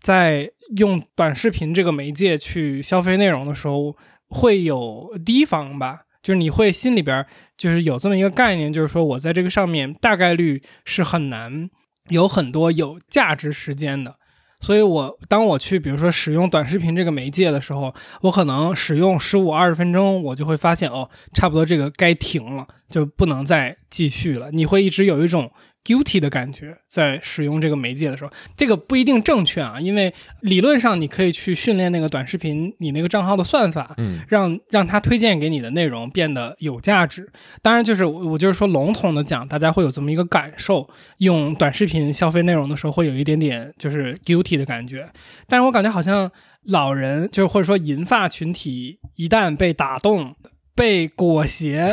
[0.00, 3.96] 在用短视频这个媒介去消费内容的时候，
[4.28, 6.00] 会有提防吧。
[6.22, 7.24] 就是你会心里边
[7.58, 11.68] 就是有这么一个概念，就是说我在这个上面大概率是很难。
[12.08, 14.14] 有很多有价值时间的，
[14.60, 24.50] 所以我当我去比如说使用短视频这个媒介的时候，我可能使用十五二十分钟，我就会发现哦，差不多这个该停了，就不能再继续了。
[24.50, 25.50] 你会一直有一种。
[25.84, 37.30] Guilty 的感觉，在使用这个媒介的时候，这个不一定正确啊，因为理论上你可以去训练那个短视频你那个账号的算法，嗯，让让它推荐给你的内容变得有价值。
[37.60, 45.06] 当然，就是我就是说笼统的讲，大家会有这么一个感受，用短视频消费内容的时候会有一点点就是 guilty 的感觉。
[45.46, 46.30] 但是我感觉好像
[46.62, 50.34] 老人，就是或者说银发群体，一旦被打动、
[50.74, 51.92] 被裹挟。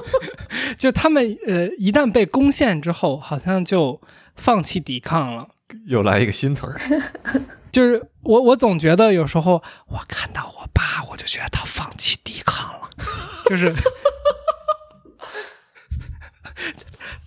[0.78, 4.00] 就他们呃，一旦被攻陷之后，好像就
[4.34, 5.48] 放弃抵抗了。
[5.86, 6.80] 又来一个新词儿，
[7.72, 12.88] 就是我我总觉得有时候我看到我爸，我就觉得他放弃抵抗了，
[13.50, 13.72] 就是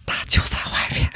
[0.05, 1.09] 他就在外面，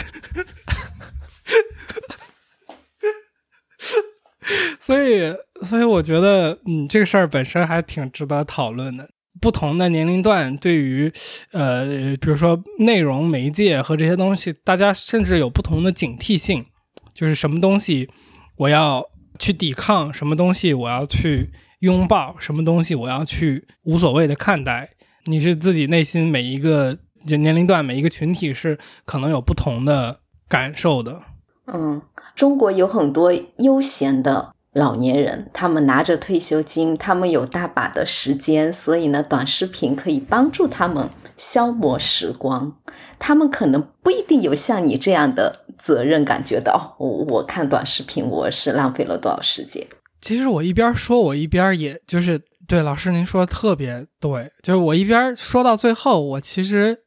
[4.79, 5.33] 所以
[5.65, 9.09] 所以我觉得嗯，这个事儿本身还挺值得讨论的。
[9.41, 11.11] 不同的年龄段对于，
[11.51, 11.85] 呃，
[12.17, 16.65] 比如说内容媒介和这些东西，大家甚至有不同的警惕性，
[17.13, 18.09] 就是什么东西
[18.57, 19.03] 我要
[19.39, 24.89] 去抵抗，什么东西我要去拥抱，什么东西我要去无所谓的看待。
[25.25, 31.21] 你是自己内心每一个就年龄段每一个群体是可能有不同的感受的。
[31.67, 32.01] 嗯，
[32.35, 34.53] 中国有很多悠闲的。
[34.73, 42.75] 老年人，他们拿着退休金，他们有大把的时间，所以呢，短视频可以帮助他们消磨时光。
[43.19, 49.85] 他们可能不一定有像你这样的责任感，觉得我我看短视频，我是浪费了多少时间。
[50.21, 56.99] 其实我一边说，我一边也就是对老师您说的特别对，就是我一边说到最后，我其实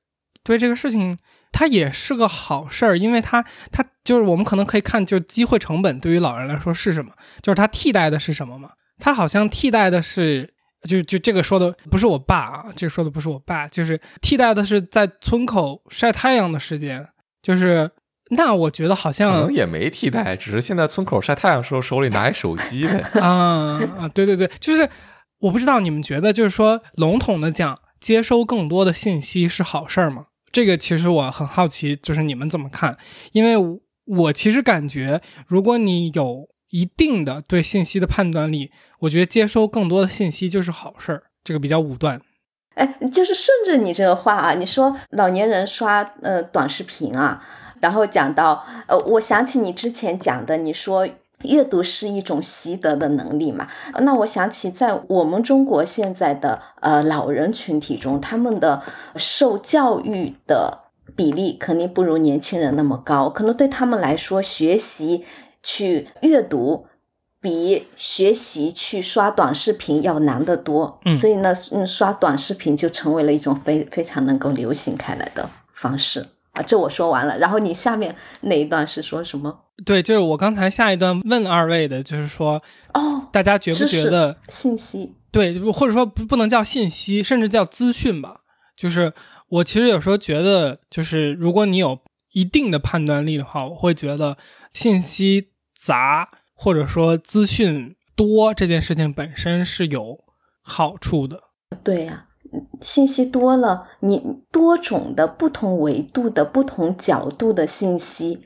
[0.43, 1.19] 对这个事情。
[1.53, 3.43] 它也是个好事儿，因为它
[3.73, 7.13] 它就是我们可能可以看，就机会成本对于老人来说是什么？
[7.43, 8.71] 就是它替代的是什么嘛？
[8.99, 10.55] 它好像替代的是，
[10.89, 17.07] 就就这个说的不是我爸啊，这说的不是我爸，就是替代的是在村口晒太阳的时间。
[17.43, 17.91] 就是
[18.31, 23.01] 那我觉得好像可能也没替代，只是现在村口晒太阳时候手里拿一手机呗。
[23.21, 24.89] 啊啊，对对对，就是
[25.41, 30.27] 我不知道你们觉得，就是说笼统的讲，接收更多的信息是好事儿吗？
[30.51, 32.97] 这个其实我很好奇，就是你们怎么看？
[33.33, 41.25] 因为我其实感觉，如果你有一定的对信息的判断力，我觉得接收更多的信息就是好事儿。
[41.45, 42.21] 这个比较武断。
[42.75, 47.43] 哎，就是顺着你这个话啊，你说老年人刷呃短视频啊，
[47.81, 51.09] 然后讲到呃，我想起你之前讲的，你说
[51.43, 53.69] 阅读是一种习得的能力嘛？
[54.01, 58.83] 那我想起在我们中国现在的呃老人群体中，他们的
[59.17, 60.86] 受教育的
[61.17, 65.25] 比例肯定不如年轻人那么高，可能对他们来说，学习
[65.63, 66.87] 去阅读。
[67.39, 76.63] 比学习去刷短视频要难得多，嗯所以呢，嗯，刷短视频就成为了一种非非常能够流行开来的方式啊。
[76.63, 79.57] 这我说完了，然后你下面那一段是说什么？
[79.85, 82.61] 对，就是我刚才下一段问二位的，就是说，
[82.95, 85.15] 哦，大家觉不觉得信息？
[85.31, 88.41] 对，或者说不不能叫信息，甚至叫资讯吧。
[88.77, 89.13] 就是
[89.49, 91.99] 我其实有时候觉得，就是如果你有
[92.33, 94.37] 一定的判断力的话，我会觉得
[94.73, 96.29] 信息杂。
[96.59, 100.25] 或者说资讯多这件事情本身是有
[100.63, 101.43] 好处的，
[101.85, 102.29] 对呀，
[102.81, 108.41] 信息多了，你多种的不同维度的不同角度的信息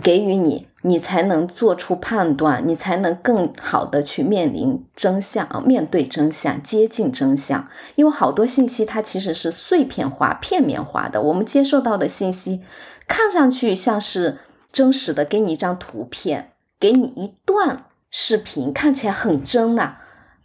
[0.00, 7.68] 给予你，你才能做出判断，你才能更好的去面临真相啊，面对真相，接近真相。
[7.96, 12.62] 因为好多信息它其实是碎片化、片面化的，我们接受到的信息
[13.06, 14.38] 看上去像是
[14.72, 16.52] 真实的，给你一张图片。
[16.80, 19.96] 给你一段视频，看起来很真呐，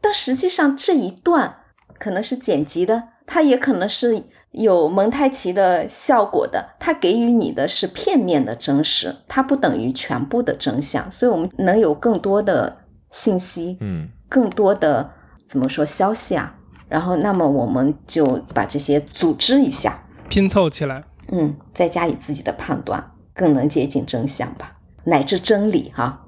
[0.02, 1.58] 但实际上这一段
[2.00, 4.24] 可能是剪辑的，它也可能是
[4.54, 12.78] 有蒙太奇的效果的，它给予你的是片面的真实，它不等于全部的真相，所以我们能有更多的
[13.10, 15.12] 信息，嗯，更多的
[15.48, 16.56] 怎么说消息啊，
[16.88, 24.72] 然后那么我们就把这些组织一下，拼凑起来，嗯，再加以自己的判断，更能接近真相吧，
[25.06, 26.28] 乃至真理哈。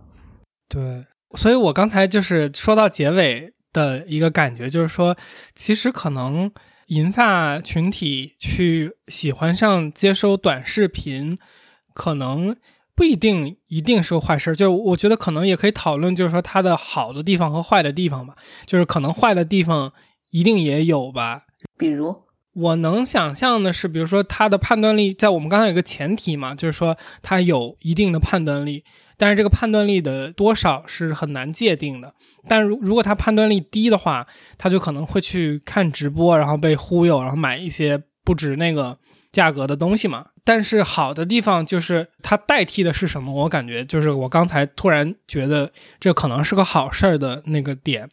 [0.67, 1.05] 对，
[1.35, 5.15] 所以我刚才就是说到结尾的一个感觉，就是说，
[5.53, 6.51] 其实可能
[6.87, 11.37] 银发群体去喜欢上接收短视频，
[11.93, 12.55] 可能
[12.95, 14.55] 不一定一定是个坏事。
[14.55, 18.35] 就我觉得可能也可以讨论，就是说它的好的地方和坏的地方吧。
[18.65, 19.91] 就是可能坏的地方
[20.29, 21.43] 一定也有吧。
[21.77, 22.15] 比如，
[22.53, 28.83] 我能想象的是，比如说它的判断力，在我们刚才有个前提嘛，就是说它有一定的判断力。
[29.17, 32.13] 但是这个判断力的多少是很难界定的。
[32.47, 38.97] 但如如果他判断力低的话，他就可能会去看直播，然后被忽悠，然后买一些不值那个
[39.31, 40.27] 价格的东西嘛。
[40.47, 43.33] 但是好的地方就是它代替的是什么？
[43.33, 48.07] 我感觉就是我刚才突然觉得这可能是个好事儿的那个点。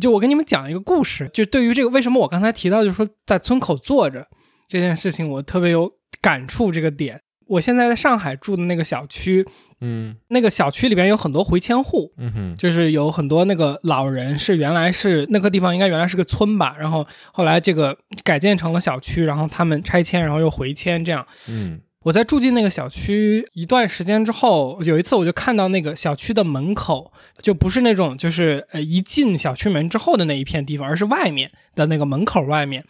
[0.00, 4.26] 就我跟你们讲一个故事，就对于这个为什么我刚才提到就是说在村口坐着
[4.66, 5.88] 这件事情，我特别有
[6.20, 7.20] 感触这个点。
[7.48, 9.46] 我现在在上海住的那个小区，
[9.80, 21.26] 嗯，那个小区里边有很多回迁户，嗯哼，就是有很多那个老人是原来是那个地方应该原来是个村吧，然后后来这个改建成了小区，然后他们拆迁，然后又回迁这样。
[21.48, 32.84] 嗯，我在住进那个小区一段时间之后，有一次我就看到那个小区的门口，就不是那种就是呃一进小区门之后的那一片地方，而是外面的那个门口外面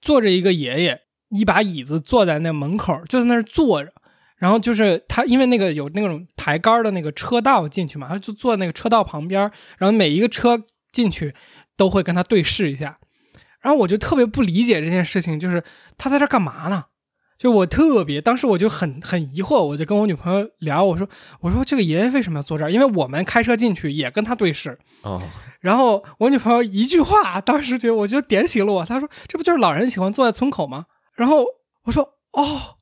[0.00, 1.00] 坐着一个爷爷。
[1.30, 3.92] 一把椅子坐在那门口，就在那儿坐着，
[4.36, 9.40] 然后就是他，因为那个有那种抬杆的那个车道进去嘛，他就坐那个车道旁边，
[9.78, 10.62] 然后每一个车
[10.92, 11.34] 进去
[11.76, 12.98] 都会跟他对视一下，
[13.60, 15.62] 然后我就特别不理解这件事情，就是
[15.96, 16.84] 他在这干嘛呢？
[17.38, 21.08] 就我特别当时我就很很疑惑，我就跟我女朋友聊，我说
[21.40, 22.70] 我说这个爷爷为什么要坐这儿？
[22.70, 25.22] 因为我们开车进去也跟他对视哦，
[25.60, 30.84] 然后我女朋友一句话，当时觉得我觉得点醒了我，她说这不就是老人喜欢坐在村口吗？
[31.20, 31.44] 然后
[31.84, 32.02] 我说
[32.32, 32.76] 哦，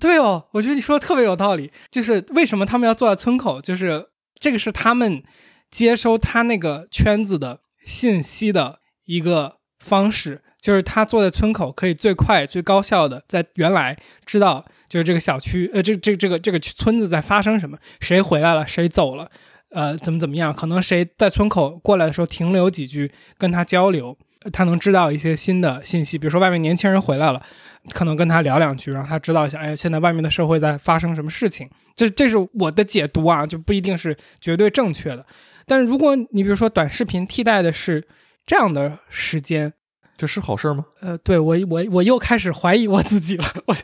[0.00, 1.72] 对哦，我觉得你说的特别有道理。
[1.90, 3.60] 就是为什么他们要坐在村口？
[3.60, 4.06] 就是
[4.38, 5.24] 这个是他们
[5.72, 10.42] 接收他那个圈子的信息的一个方式。
[10.62, 19.28] 就是他坐在村口，可以最快、最高效的在原来知道，就是这个小区，呃，这这这个这个村子在发生什么，谁回来了，谁走了，
[19.72, 20.54] 呃，怎么怎么样？
[20.54, 24.16] 可能谁在村口过来的时候停留几句，跟他交流。
[24.52, 27.42] 他能知道一些新的信息，比如说外面年轻人回来了，
[27.90, 31.68] 可能跟他聊两句，让他知道一下，哎，现在外面的社会在发生什么事情。
[31.94, 35.24] 这这是我的解读啊，就不一定是绝对正确的。
[35.66, 38.06] 但是如果你比如说短视频替代的是
[38.46, 39.72] 这样的时间，
[40.16, 40.84] 这是好事吗？
[41.00, 43.44] 呃，对我我我又开始怀疑我自己了。
[43.66, 43.76] 我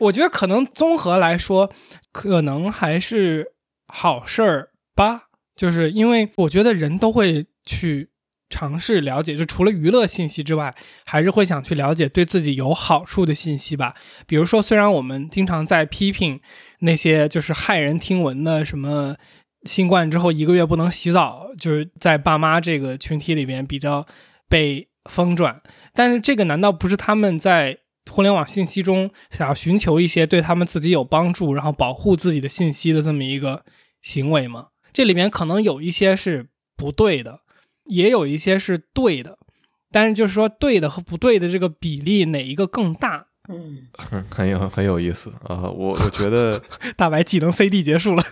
[0.00, 1.70] 我觉得可能综合来说，
[2.12, 3.52] 可能还是
[3.88, 8.08] 好事儿吧，就是因为我觉得人都会去。
[8.50, 10.74] 尝试了解，就除了娱乐信息之外，
[11.04, 13.94] 还是会想去了解对自己有好处的信息吧。
[14.26, 16.40] 比如说，虽然我们经常在批评
[16.80, 19.16] 那些就是骇人听闻的什么
[19.64, 24.06] 新冠之后一个月不能洗澡，就是在爸妈这个群体里边比较
[24.48, 25.60] 被疯转。
[25.92, 27.78] 但是这个难道不是他们在
[28.10, 33.64] 互联网信息中想要寻求一些对他们自己有帮助，然后保护自己的信息的这么一个
[34.02, 34.66] 行为吗？
[34.92, 37.40] 这里面可能有一些是不对的，
[37.84, 39.38] 也有一些是对的，
[39.92, 43.26] 但是就是说对的和不对的这个比例哪一个更大？
[43.46, 45.68] 嗯，很很有很有意思啊！
[45.68, 46.62] 我我觉得
[46.96, 48.24] 大白技能 CD 结束了，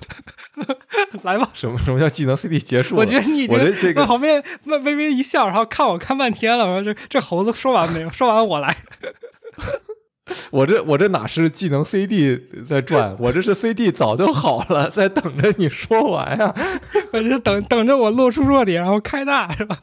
[1.22, 1.50] 来吧。
[1.52, 3.00] 什么什么叫技能 CD 结束了？
[3.00, 3.58] 我觉得你已经
[3.94, 6.66] 在旁边微微微一笑，然后看我看半天了。
[6.66, 8.08] 我说这这猴子说完没有？
[8.10, 8.74] 说完我来。
[10.50, 16.54] 我这我这哪是技能 CD 在转，我这是 CD 早就好了，在等着你说完呀、
[17.12, 19.78] 我就等等着我露出弱点，然后开大是吧？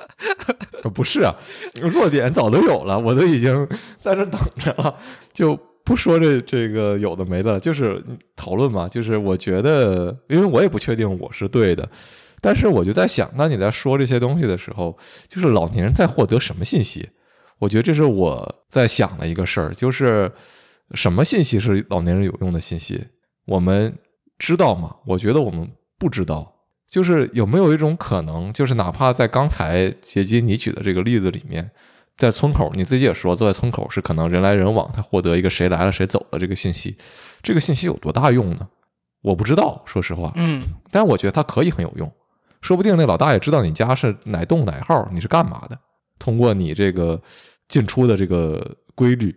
[0.83, 1.35] 呃不是啊，
[1.81, 3.67] 弱点早都有了，我都已经
[4.01, 4.95] 在这等着了，
[5.33, 8.01] 就不说这这个有的没的，就是
[8.35, 8.87] 讨论嘛。
[8.87, 11.87] 就是我觉得，因为我也不确定我是对的，
[12.41, 14.97] 但是我就在想，当你在说这些东西的时候，
[15.27, 17.09] 就是老年人在获得什么信息？
[17.59, 20.31] 我觉得这是我在想的一个事儿，就是
[20.93, 23.05] 什么信息是老年人有用的信息？
[23.45, 23.95] 我们
[24.37, 24.95] 知道吗？
[25.05, 26.55] 我觉得我们不知道。
[26.89, 31.69] 就是有没有一种可能，就是哪怕在刚才杰基你举的这个例子里面，
[32.17, 36.97] 在村口你自己也说，坐在村口是可能人来人往，他获得一个谁来了谁走的这个信息，
[37.43, 38.67] 这个信息有多大用呢？
[39.21, 42.11] 我不知道，说实话，嗯但我觉得它可以很有用，
[42.61, 45.77] 说不定那老大爷知道你家是哪栋哪号，你是干嘛的，
[46.17, 47.21] 通过你这个
[47.69, 49.33] 进出的这个规律，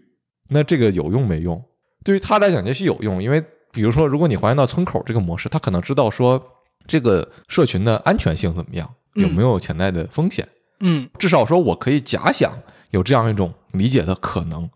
[0.49, 1.63] 那这个有用没用？
[2.03, 6.43] 对于他来讲也许有用，因为比如说，如果你还原到村口这个模式，他可能知道说
[6.87, 10.49] 这个社群的安全性怎么样，有没有潜在的风险，
[10.81, 12.53] 嗯至少说我可以假想
[12.91, 14.69] 有这样一种理解的可能。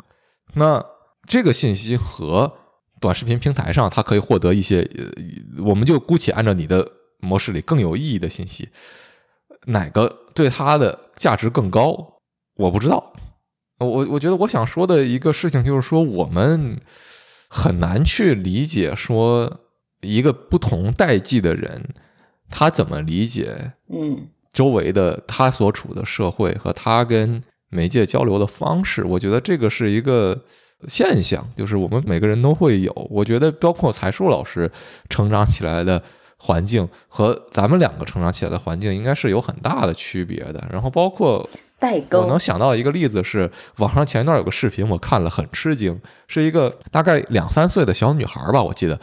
[0.54, 0.84] 那
[1.26, 2.52] 这个信息和
[3.00, 6.88] 短视频平台上，它可以获得一些，呃，我们就姑且按照你的
[7.18, 8.68] 模式里更有意义的信息，
[9.66, 12.20] 哪个对它的价值更高？
[12.54, 13.12] 我不知道。
[13.78, 16.78] 我我觉得我想说的一个事情就是说，我们
[17.48, 19.60] 很难去理解说
[20.00, 21.94] 一个不同代际的人
[22.50, 30.40] 他怎么理解嗯周围的他所处的社会和他跟媒介交流的方式，我觉得这个是一个
[30.88, 32.92] 现象，就是我们每个人都会有。
[33.10, 34.70] 我觉得包括才树老师
[35.10, 36.02] 成长起来的
[36.38, 40.64] 环境和咱们两个成长起来的环境应该是有很大的区别的。
[40.70, 41.46] 然后包括
[41.78, 42.20] 代沟。
[42.20, 48.98] 我能想到一个例子是，网上前一段有个视频，我看了很吃惊，是一个大概两三岁的小女孩吧，我记得。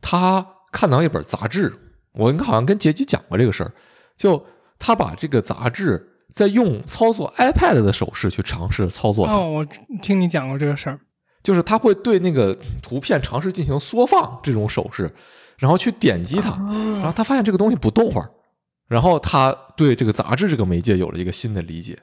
[0.00, 1.72] 她看到一本杂志，
[2.14, 3.72] 我应该好像跟杰基讲过这个事儿，
[4.16, 4.44] 就
[4.78, 9.66] 她把这个杂志在用操作 iPad 的手势去尝试操作它，哦，我
[10.00, 10.98] 听你讲过这个事儿。
[11.42, 15.12] 就是她会对那个图片尝试进行缩放这种手势，
[15.58, 16.50] 然后去点击它，
[16.96, 18.30] 然后她发现这个东西不动会儿，
[18.92, 21.98] 然后他对这个杂志这个媒介有了一个新的理解，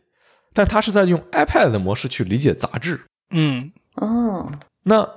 [0.53, 2.99] 但他是在用 iPad 的模式去理解杂志。
[3.29, 4.51] 嗯，哦，
[4.85, 5.07] 那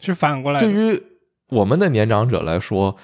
[0.00, 0.60] 是反过来。
[0.60, 1.02] 对于
[1.48, 2.96] 我们的年长者来说，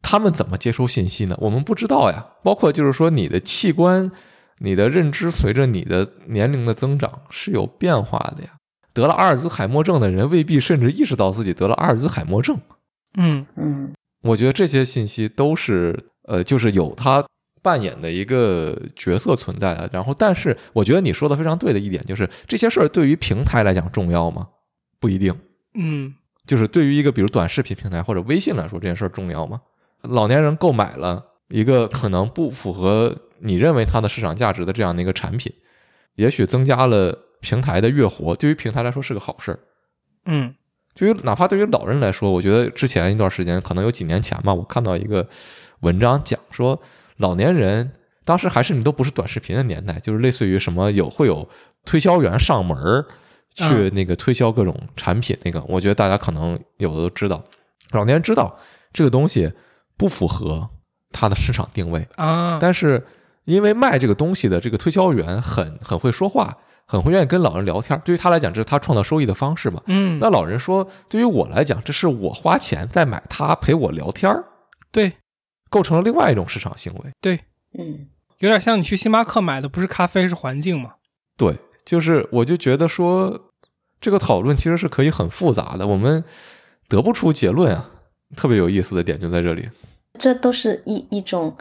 [0.00, 1.36] 他们怎么接收信息呢？
[1.40, 2.24] 我们不知道呀。
[2.44, 4.12] 包括就是说，你的器官、
[4.58, 8.50] 你的认知随着你的年龄的增长是有变化的呀。
[8.94, 12.56] 得了阿尔兹海默症的人未必甚至意识到自己得了阿尔兹海默症。
[13.18, 13.92] 嗯嗯
[14.22, 15.98] 我觉得这些信息都是
[16.28, 17.24] 呃，就是有他
[17.66, 19.90] 扮演的一个角色存在的。
[19.92, 24.46] 然后，但是我觉得你说的非常对的一点就是，这些事儿对于平台来讲重要吗？
[25.00, 25.34] 不一定。
[25.74, 26.14] 嗯
[26.46, 29.60] 就是对于一个比如短视频平台或者微信来说，这件事儿重要吗？
[30.02, 35.52] 老年人购买了一个可能不符合你认为它的市场价值的这样的一个产品，
[36.14, 39.58] 也许增加了平台的月活，对于平台来说是个好事儿。
[40.26, 40.54] 嗯
[40.94, 45.28] 对于哪怕对于老人来说，我觉得之前一段时间，可能有几年前吧，我看到一个
[45.80, 46.80] 文章讲说，
[47.16, 47.92] 老年人
[48.24, 51.48] 当时还是你都不是短视频的年代，就是类似于什么有会有
[51.84, 53.06] 推销员上门儿
[53.54, 57.42] 去那个推销各种产品，那个我觉得大家可能有的都知道，
[57.92, 58.58] 老年人知道
[58.92, 59.52] 这个东西
[59.96, 60.68] 不符合
[61.12, 63.02] 他的市场定位，啊，但是
[63.44, 69.80] 因为卖这个东西的这个推销员很很会说话，很会愿意跟老人聊天，对于他来讲，这是他创造收益的方式嘛。
[69.86, 74.44] 嗯，那老人说，对于我来讲，这是我花钱在买他陪我聊天儿，
[74.90, 75.12] 对
[75.76, 77.10] 构成了另外一种市场行为。
[77.20, 77.38] 对，
[77.76, 78.06] 嗯
[78.38, 80.94] 有点像你去星巴克买的不是咖啡是环境嘛。
[81.36, 81.54] 对，
[81.84, 83.52] 就是我就觉得说，
[84.00, 86.24] 这个讨论其实是可以很复杂的，我们
[86.88, 87.90] 得不出结论啊。
[88.34, 89.68] 特别有意思的点就在这里。
[90.18, 91.54] 这都是一一种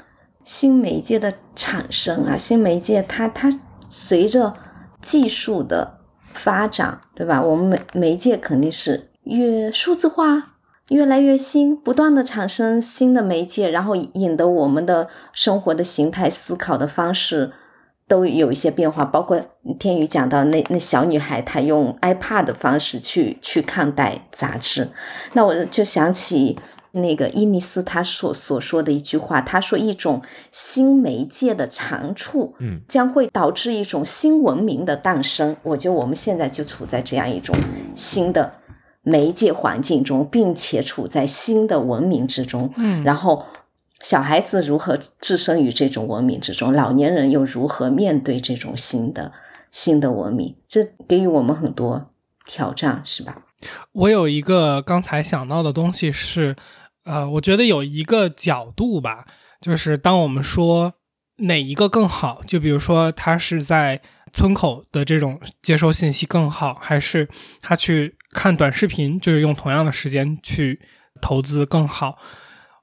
[0.45, 3.49] 新媒介的产生啊，新媒介它它
[3.89, 4.55] 随着
[5.01, 5.99] 技术的
[6.31, 7.41] 发展，对吧？
[7.41, 10.54] 我们媒媒介肯定是越数字化，
[10.89, 17.51] 越来越新，不断的产生新的媒介，然后引得我们的生活的形态、思考的方式
[18.07, 19.03] 都有一些变化。
[19.03, 19.41] 包括
[19.79, 24.89] 天宇讲到那那小女孩，她用 iPad 的方式去去看待杂志，
[25.33, 26.57] 那我就想起。
[26.97, 35.57] 那个伊尼斯他所所说的一句话，他说一种新媒介的长处，嗯，将会导致一种新文明的诞生。
[35.63, 37.53] 我觉得我们现在就处在这样一种
[37.93, 38.49] 新的
[39.05, 42.73] 媒介环境中，并且处在新的文明之中。
[42.75, 43.45] 嗯，然后
[44.01, 49.31] 小孩子如何置身于这种文明之中，老年人又如何面对这种新的
[49.71, 50.53] 新的文明？
[50.67, 52.11] 这给予我们很多
[52.45, 53.43] 挑战，是吧？
[53.93, 56.57] 我有一个刚才想到的东西是。
[57.07, 59.27] 呃，我觉得有一个角度吧，
[59.61, 60.91] 就是当我们说
[61.35, 64.01] 哪一个更好，就比如说他是在
[64.33, 67.29] 村口的这种接收信息更好，还是
[67.61, 70.79] 他去看短视频，就是用同样的时间去
[71.21, 72.19] 投资更好。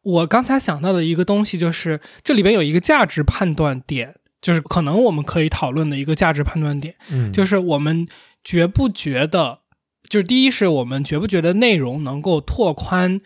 [0.03, 8.09] 我刚才想到的一个东西就是这里边有一个价值判断点，就是可能我们可以讨论的一个价值判断点，嗯，就是我们
[8.43, 9.61] 觉不觉得，
[10.09, 13.21] 就是第一是我们觉不觉得内容能够拓宽。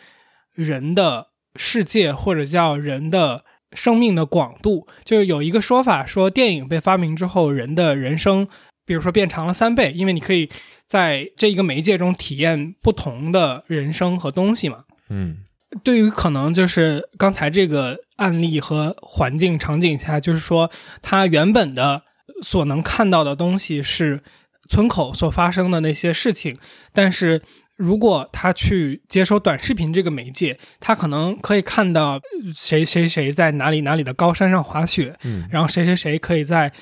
[0.52, 8.48] 人的世界，或者叫人的生命的广度，就是有一个说法说，电影被发明之后，人的人生，
[8.86, 10.48] 比如说变长了三倍，因为你可以
[10.86, 14.84] 在这一个媒介中体验不同的人生和东西嘛。
[15.08, 15.38] 嗯，
[15.82, 20.70] 对于可能就是刚才这个案例和环境场景下，就是说
[21.02, 22.02] 他原本的
[22.42, 24.22] 所能看到的东西是
[24.68, 26.58] 村口所发生的那些事情，
[26.92, 27.42] 但是。
[27.78, 32.18] 如果他去接收短视频这个媒介，他可能可以看到
[32.56, 36.72] 谁谁谁在哪里哪里的高山上滑雪，嗯，然后谁谁谁可以在，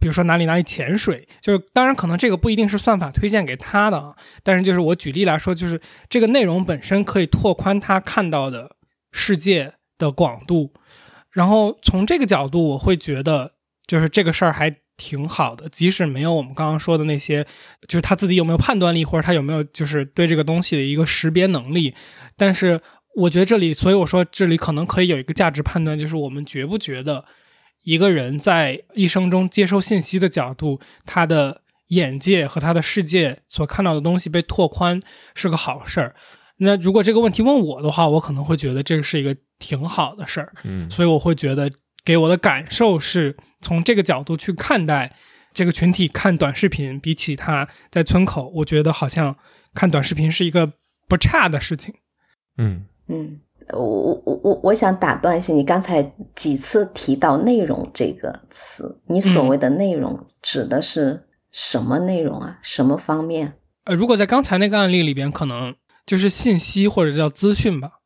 [0.00, 8.76] 比如说哪里哪里潜水，就是当然可能这个不一定是算法推荐给他的，但是就是我举例来说，就是这个内容本身可以拓宽他看到的
[9.12, 10.72] 世界的广度，
[11.30, 13.52] 然后从这个角度，我会觉得
[13.86, 14.72] 就是这个事儿还。
[14.98, 17.42] 挺好的，即使没有我们刚刚说的那些，
[17.88, 21.92] 就是他自己有没有判断力，或者他有没有就是对这个东西的一个识别能力，
[22.36, 22.80] 但是
[23.16, 27.24] 我觉得这里，所以我说这里可能可以有一个价值判断，就是我们觉不觉得
[27.82, 35.00] 一个人在一生中接收信息的角度，他的眼界和他的世界所看到的东西被拓宽
[35.34, 36.14] 是个好事儿。
[36.58, 40.52] 那如果这个问题问我的话，我可能会觉得这个是一个挺好的事儿。
[40.64, 41.70] 嗯，所以我会觉得。
[42.04, 45.14] 给我的感受是从这个角度去看待
[45.54, 49.36] 这个群体看短视频，比起他在村口，我觉得好像
[49.72, 50.72] 看短视频是一个
[51.06, 51.94] 不差的事情。
[52.58, 53.38] 嗯嗯，
[53.72, 56.02] 我我我我我想打断一下，你刚才
[56.34, 62.58] 几次提到“内容”这个词，你所谓的内容指的是什么内容啊？
[62.62, 63.54] 什么方面？
[63.84, 65.74] 呃，如果在刚才那个案例里边，可能
[66.06, 68.00] 就是信息或者叫资讯吧。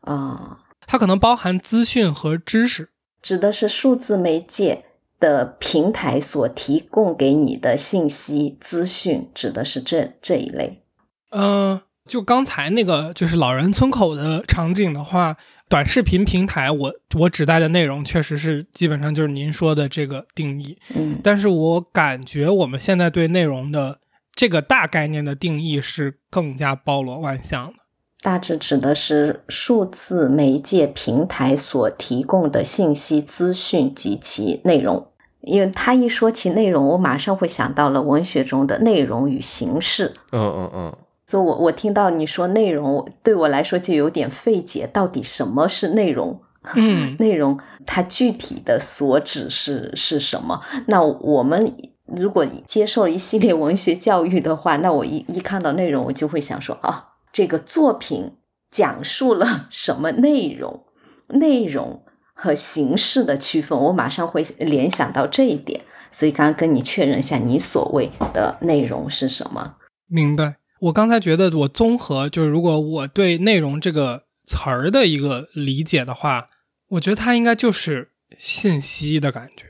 [0.00, 2.90] 啊，它可能包含资讯和知识。
[3.22, 4.84] 指的是数字媒介
[5.20, 10.82] 的平台所提供给你的信息资讯，指的是这这一类。
[11.30, 11.80] 嗯，
[12.10, 15.36] 就刚才那个就是老人村口的场景的话，
[15.68, 20.76] 短视频平台，我我指代的内容确实是基本上就是您说的这个定义。
[20.92, 24.00] 嗯，但是我感觉我们现在对内容的
[24.34, 27.74] 这个大概念的定义是更加包罗万象的。
[28.20, 35.06] 大致指的是数字媒介平台所提供的信息、资讯及其内容。
[35.42, 40.12] 因为他一说起内容，我马上会想到了文学中的内容与形式。
[40.32, 40.96] 嗯嗯嗯。
[41.30, 44.84] 所以，我我听到你说内容，对我来说就有点费解。
[44.92, 46.40] 到底什么是内容？
[46.74, 47.56] 嗯，内容
[47.86, 50.60] 它具体的所指是是什么？
[50.88, 51.72] 那我们
[52.04, 57.06] 如果接受一系列文学教育的话，那我一一看到内容，我就会想说啊。
[57.32, 58.32] 这个作品
[58.68, 60.82] 讲述了 什么内容？
[61.28, 62.02] 内容
[62.34, 65.82] 和形式的区分，我马上会联想到这一点。
[66.10, 69.76] 所以刚刚跟你确认一下，你所谓的内容是什么？
[70.08, 70.56] 明白。
[70.80, 76.48] 我刚才觉得，我综合就是，如果我对“内容”这个词儿的一个理解的话，
[76.88, 79.66] 我觉得它应该就是信息的感觉。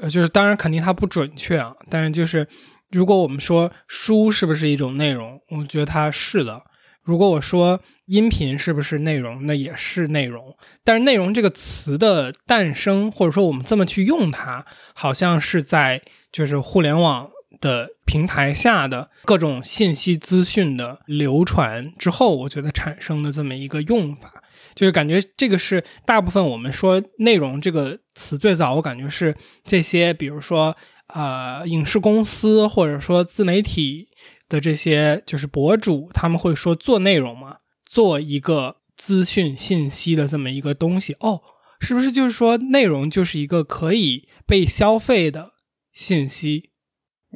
[0.00, 2.46] 呃，就是当然肯定它不准确啊，但是就是
[2.90, 6.62] 如果我们说书是不是一种内容，我觉得它是的。
[7.02, 10.54] 如果我说音频是不是内容，那也是内容。
[10.84, 17.30] 但是“内容”这个词的诞生，或者说我们这么去用它，好像是在就是互联网
[17.62, 24.30] 的平台下的各种信息资讯的流传之后，我觉得产生的这么一个用法，
[24.74, 29.34] 就是感觉这个是大部分我们说“内容”这个词最早，我感觉是
[29.64, 34.08] 这些，比如说啊，影视公司或者说自媒体。
[34.48, 37.56] 的这些就是博主，他们会说做内容嘛，
[37.86, 41.40] 做一个资讯信息的这么一个东西哦，
[41.80, 45.52] 是不是就是说内容就是一个可以被消费的
[45.94, 46.71] 信息。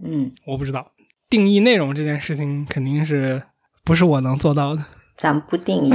[0.02, 0.92] 嗯，我不知道
[1.28, 3.42] 定义内容这件事情肯定是
[3.84, 4.84] 不是我能做到的。
[5.16, 5.92] 咱不定义。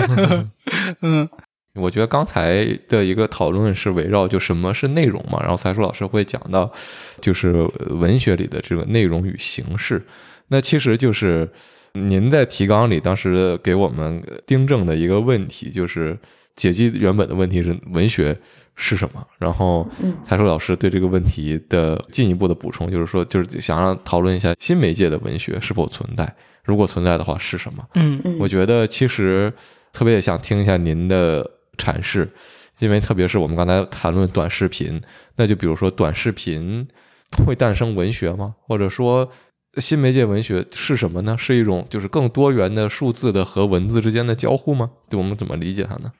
[1.02, 1.28] 嗯
[1.76, 6.72] 我觉得刚才的一个讨论是围绕就什么是内容嘛，然后才叔老师会讲到，
[7.20, 7.52] 就是
[7.90, 10.02] 文学里的这个内容与形式。
[10.48, 11.50] 那其实就是
[11.92, 16.18] 您在提纲里当时给我们订正的一个问题，就是
[16.54, 18.38] 解析原本的问题是文学
[18.76, 26.30] 是什么，然后嗯才叔老师对这个问题的进一步的补充，就是说就是想让讨论一下新媒介的文学是否存在，
[26.62, 27.82] 如果存在的话是什么。
[27.94, 29.52] 嗯嗯，我觉得其实
[29.92, 32.30] 特别想听一下您的阐释，
[32.78, 35.00] 因为特别是我们刚才谈论短视频，
[35.36, 36.86] 那就比如说短视频
[37.46, 38.54] 会诞生文学吗？
[38.60, 39.26] 或者说
[39.78, 41.34] 新媒介文学是什么呢？
[41.38, 44.90] 是一种就是更多元的数字的和文字之间的交互吗？
[45.08, 46.12] 对我们怎么理解它呢？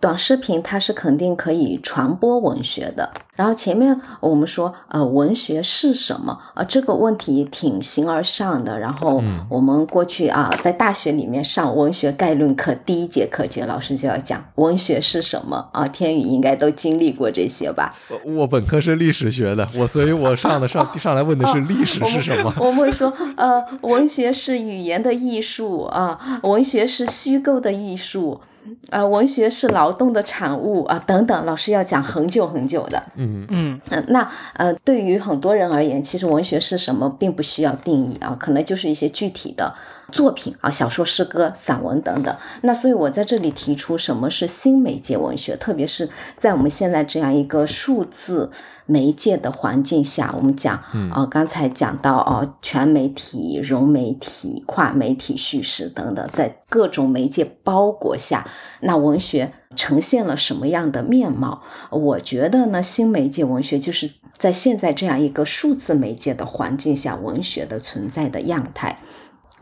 [0.00, 3.10] 嗯，短视频它是肯定可以传播文学的。
[3.36, 6.38] 然后前面我们说，呃，文学是什么？
[6.52, 8.78] 啊、这个问题挺形而上的。
[8.78, 15.86] 然后嗯我们过去啊，在大学里面上文学概论课，第一节课就老师就要讲文学是什么啊。
[15.86, 17.94] 天宇应该都经历过这些吧？
[18.26, 22.52] 我本科是历史学的，我所以我上的上上来问的是历史是什么？
[22.58, 28.42] 我们会说，呃，文学是语言的艺术啊，文学是虚构的艺术，
[28.90, 31.46] 呃，文学是劳动的产物啊，等等。
[31.46, 33.02] 老师要讲很久很久的。
[33.16, 39.74] 嗯嗯嗯，那呃，对于很多人而言，其实文学是什么，并不需要定义啊，可能就是一些具体的
[40.12, 42.36] 作品啊，小说、诗歌、散文等等。
[42.62, 48.50] 那所以我在这里提出什么是新媒介文学，特别是在我们现在这样一个数字
[48.90, 58.44] 媒介的环境下，我们讲嗯啊、刚才讲到啊、全媒体、融媒体、跨媒体叙事等等，在各种媒介包裹下，
[58.80, 61.62] 那文学呈现了什么样的面貌？
[61.90, 68.98] 我觉得呢，新媒介文学就是在现在这样一个数字媒介的环境下，文学的存在的样态。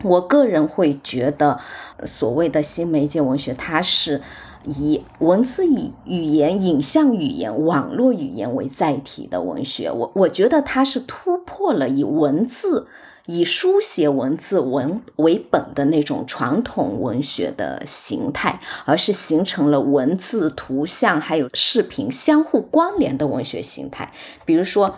[0.01, 1.59] 我个人会觉得，
[1.97, 4.21] 呃所谓的新媒介文学，它是
[4.65, 9.91] 以文字语语言、影像语言、网络语言为载体的文学。
[9.91, 12.87] 我我觉得它是突破了以文字、
[13.25, 24.11] 以书写文字文为本的那种传统文学的形态，而是形成了文字、图像还有视频相互关联的文学形态。
[24.45, 24.95] 比如说，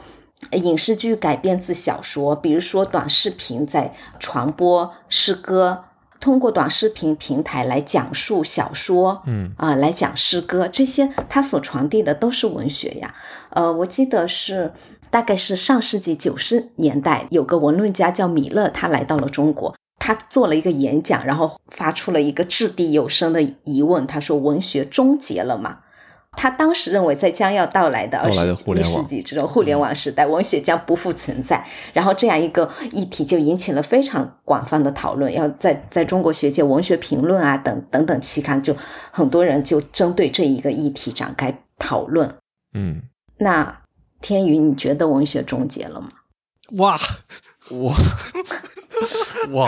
[0.54, 5.84] 影视剧改编自小说，比如说短视频在传播诗歌，
[6.22, 13.14] 通过短视频平台来讲述小说，嗯啊、来讲诗歌，这些它所传递的都是文学呀。
[13.50, 14.72] 呃，我记得是
[15.10, 19.76] 大概是上世纪九十年代，有个文论家叫米勒，他来到了中国。
[19.98, 24.08] 他做了一个演讲，然后发出了一个掷地有声的疑问。
[24.08, 25.80] 他说：“文学终结了吗？”
[26.38, 31.64] 他当时认为，在将要到来的二到来的十一世互联网纪这种互联网时代，文学将不复存在。
[31.94, 38.76] 然后这样一个议题就引起了非常广泛的讨论，要在在中国学界文学评论啊等等等期刊，就
[39.12, 42.34] 很多人就针对这一个议题展开讨论。
[42.74, 43.02] 嗯，
[43.38, 43.82] 那
[44.22, 46.10] 天宇，你觉得文学终结了吗？
[46.78, 46.98] 哇，
[47.72, 47.96] 我
[49.50, 49.68] 我，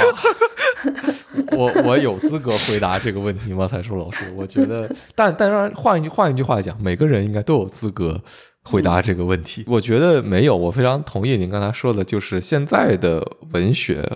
[1.52, 3.68] 我我有资格回答这个问题吗？
[3.68, 8.22] 才叔老师，我觉得，但但让换一句换一句话讲，每个人应该都有资格
[8.64, 9.64] 回答这个问题。
[9.68, 14.08] 我觉得没有，我非常同意您刚才说的，就是现在的文学，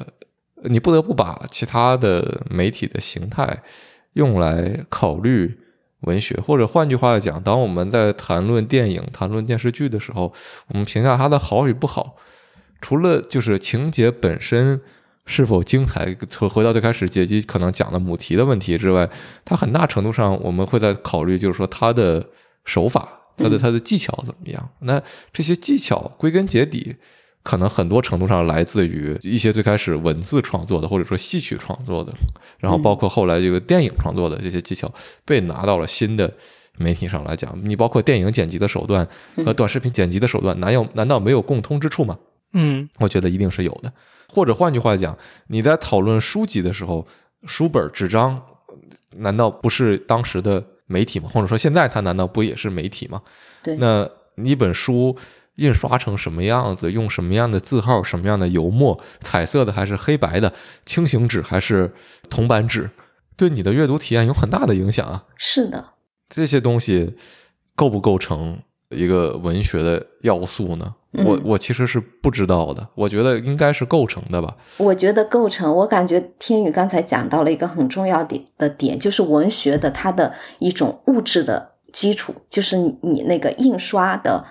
[0.64, 3.64] 你不得不把其他的媒体的形态
[4.14, 5.60] 用来考虑。
[6.02, 10.32] 文学，或者换句话讲，当我们在谈论电影、谈论电视剧的时候，
[10.68, 12.16] 我们评价它的好与不好，
[12.82, 14.80] 除了就是情节本身
[15.26, 19.10] 是否精彩，回回到最开始杰基可能讲的母题的问题之外，
[19.44, 22.26] 它很大程度上我们会在考虑，就是说它的
[22.66, 24.70] 手法、它的它的技巧怎么样。
[24.80, 25.02] 那
[25.34, 26.96] 这些技巧归根结底，
[27.44, 32.14] 可能很多程度上来自于一些最开始文字创作的，或者说戏曲创作的，
[32.60, 34.94] 然后包括后来这个电影创作的这些技巧
[35.26, 36.34] 被拿到了新的。
[36.80, 39.08] 媒体上来讲，你包括电影剪辑的手段
[39.44, 42.16] 和短视频剪辑的手段，难有难道没有共通之处吗？
[42.54, 43.92] 嗯我觉得一定是有的。
[44.30, 45.18] 或者换句话讲，
[45.48, 47.08] 你在讨论书籍的时候，
[47.46, 48.42] 书本纸张
[49.18, 51.30] 难道不是当时的媒体吗？
[51.32, 53.22] 或者说现在它难道不也是媒体吗？
[53.64, 54.10] 对，那
[54.44, 55.18] 一本书
[55.56, 60.54] 印刷成什么样子，用什么样的字号、什么样的油墨，彩色的还是黑白的，
[60.86, 61.92] 轻型纸还是
[62.30, 62.90] 铜版纸，
[63.36, 65.24] 对你的阅读体验有很大的影响啊。
[65.38, 65.94] 是的，
[66.30, 67.16] 这些东西
[67.76, 70.94] 构不构成一个文学的要素呢？
[71.14, 74.56] 我嗯我其实是不知道的，我觉得应该是构成的吧。
[74.78, 84.46] 我觉得构成，我感觉天宇刚才讲到了一个很重要的的点，就是文学的它的一种物质的基础，就是你你那个印刷的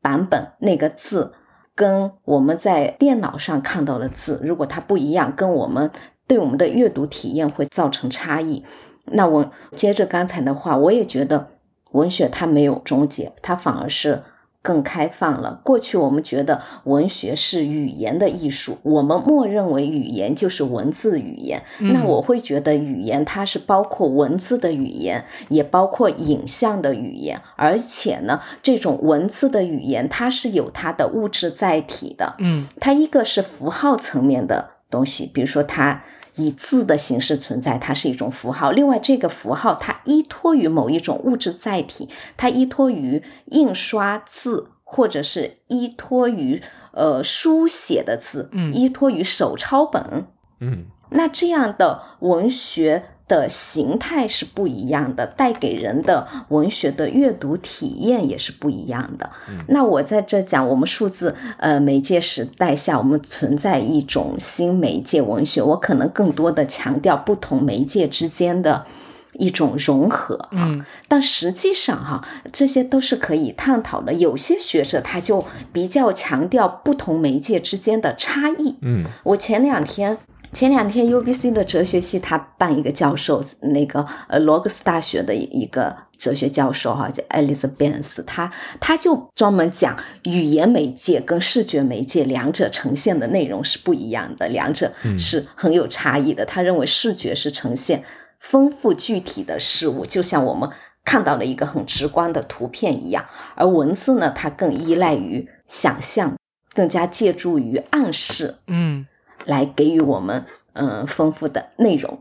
[0.00, 1.32] 版本那个字，
[1.74, 5.90] 跟我们在电脑上看到的字，如果它不一样，跟我们
[6.26, 8.64] 对我们的阅读体验会造成差异。
[9.12, 11.50] 那我接着刚才的话，我也觉得
[11.92, 14.22] 文学它没有终结，它反而是。
[14.68, 15.58] 更开放了。
[15.64, 21.62] 过去我们觉得文学是语言的艺术，我们默认为语言就是文字语言。
[21.78, 27.40] 那我会觉得语言它是包括文字的语言，也包括影像的语言。
[27.56, 32.34] 而且呢，这种文字的语言它是有它的物质载体的。
[32.38, 36.02] 嗯，它一个是符号层面的东西，比如说它。
[36.38, 38.70] 以字的形式存在，它是一种符号。
[38.70, 46.62] 另外，这个符号它依托于某一种物质载体，它依托于印刷字，或者是依托于
[46.92, 50.26] 呃书写的字，嗯，依托于手抄本，
[50.60, 53.10] 嗯，那这样的文学。
[53.28, 59.30] 的形态是不一样的，带给人的文学的阅读体验也是不一样的。
[59.68, 68.86] 那我在这讲，我们数字呃媒介时代下，我们存在一种新媒介文学，我可能更多的强调不同媒介之间的
[69.34, 70.84] 一种融合啊。
[71.06, 74.14] 但实际上哈，这些都是可以探讨的。
[74.14, 78.76] 有些学者他就比较强调不同媒介之间的差异。
[78.80, 80.16] 嗯，我前两天。
[80.52, 96.44] 前两天，U B C 的哲学系他办一个教授，那个呃罗格斯大学的一个哲学教授哈，叫爱丽丝·贝斯，他他就专门讲语言媒介跟视觉媒介两者呈现的内容是不一样的，两者是很有差异的。
[96.44, 98.02] 他认为视觉是呈现
[98.40, 100.68] 丰富具体的事物，就像我们
[101.04, 103.24] 看到了一个很直观的图片一样，
[103.54, 106.36] 而文字呢，它更依赖于想象，
[106.74, 108.56] 更加借助于暗示。
[108.66, 109.06] 嗯。
[109.48, 110.44] 来给予我们
[110.74, 112.20] 嗯丰富的内容。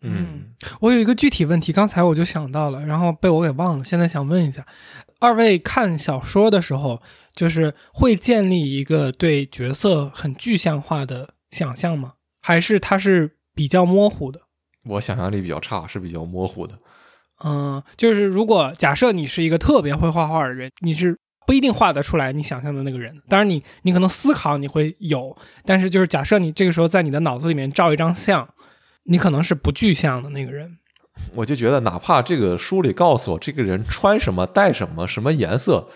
[0.00, 3.84] 嗯，我有一个具体问题，刚才我就想到了，然后被我给忘了。
[3.84, 4.66] 现在想问一下，
[5.20, 7.00] 二位看小说的时候，
[7.32, 12.14] 就是会建立一个对角色很具象化的想象吗？
[12.42, 14.40] 还是它是比较模糊的？
[14.84, 16.78] 我想象力比较差，是比较模糊的。
[17.44, 21.16] 嗯，就是如果假设你是一个特别会画画的人，你是。
[21.48, 25.34] 不一定画得出来你想象的那个人，当然你你可能思考你会有，
[25.64, 28.46] 但是就是假设你这个时候在你的脑子里面照一张相，
[29.04, 30.76] 你可能是不具象的那个人。
[31.34, 35.88] 我就觉得，哪怕这个书里告诉我这个人穿什么、戴什么、什么颜色，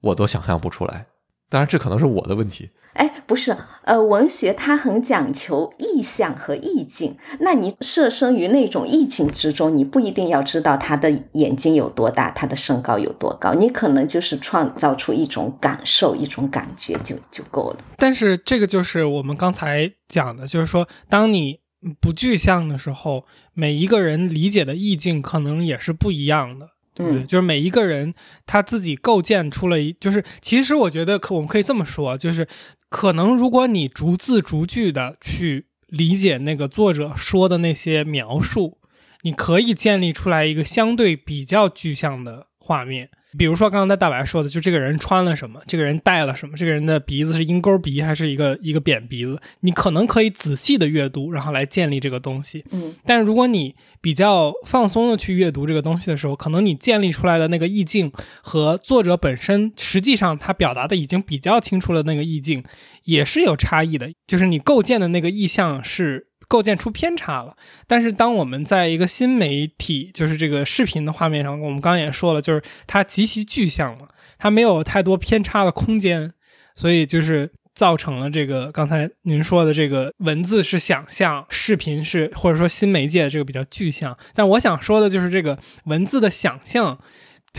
[0.00, 1.06] 我都想象不出来。
[1.48, 2.70] 当然，这可能是我的问题。
[2.96, 7.16] 哎，不是，呃，文学它很讲求意象和意境。
[7.40, 17.78] 那你设身于那种意境之中，你不一定要知道他的眼睛有多大，他的身高有多高，你可能就是创造出一种感受、一种感觉就就够了。
[17.96, 21.60] 但是这个就是我们刚才讲的，就是说，当你
[22.00, 26.70] 不具象的时候，每一个人理解的意境可能也是不一样的。
[26.94, 28.14] 对，就是每一个人
[28.46, 32.48] 他自己构建出了一，就是其实我觉得可我们可以这么说，就是
[32.88, 38.78] 可能如果你逐字逐句的去理解那个作者说的那些描述，
[39.22, 43.10] 你可以建立出来一个相对比较具象的画面。
[43.36, 52.64] 比如说刚才大白说的，就这个人穿了什么，这个人戴了什么，这个人的鼻子是鹰钩鼻还是一个一个扁鼻子，你可能可以仔细的阅读，然后来建立这个东西。
[52.70, 58.10] 嗯，但如果你比较放松的去阅读这个东西的时候，可能你建立出来的那个意境
[58.42, 62.64] 和作者本身实际上他表达的已经比较清楚了，那个意境
[63.04, 66.28] 也是有差异的，就是你构建的那个意象是。
[66.48, 76.32] 构建出偏差了，但是当我们在一个新媒体，就是这个视频的画面上，我们刚刚也说了，就是它极其具象嘛，它没有太多偏差的空间，
[76.74, 84.16] 所以就是造成了这个刚才您说的这个文字是想象，视频是或者说新媒介这个比较具象。
[84.32, 86.98] 但我想说的就是这个文字的想象，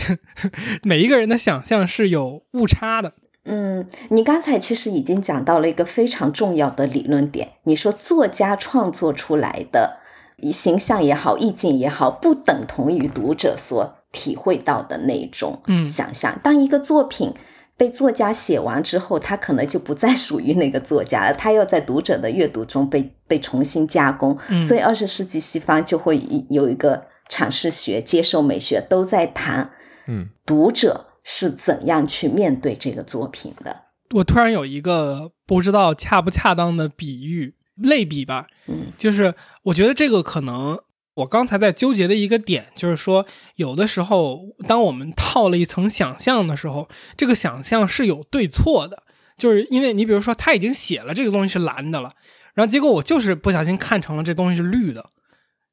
[0.82, 3.12] 每一个人的想象是有误差的。
[3.50, 7.52] 嗯，你刚才其实已经讲到了一个非常重要的理论点。
[7.62, 9.98] 你说作家创作出来的
[10.52, 16.38] 形象也好，意境也好，不等同于读者所体会到的那种想象。
[16.42, 17.32] 当一个作品
[17.78, 24.36] 被作家写完之后，他可能就不再属于那个作家了，他要在读者的阅读中被被重新加工。
[24.62, 26.20] 所以，二十世纪西方就会
[26.50, 29.70] 有一个阐释学、接受美学都在谈，
[30.06, 31.06] 嗯，读者。
[31.30, 33.82] 是怎样去面对这个作品的？
[34.14, 39.34] 我突然有一个不知道恰不恰当的比喻类比吧，嗯，就是
[39.64, 40.80] 我觉得这个可能
[41.16, 43.26] 我刚才在纠结的一个点，就是说
[43.56, 49.02] 有的时候，当我们套了一层想象的时候，这个想象是有对错的，
[49.36, 52.14] 就是因为你比如说他已经写了这个东西是蓝的了，
[52.54, 55.10] 然后结果我就是不小心看成了这东西是绿的，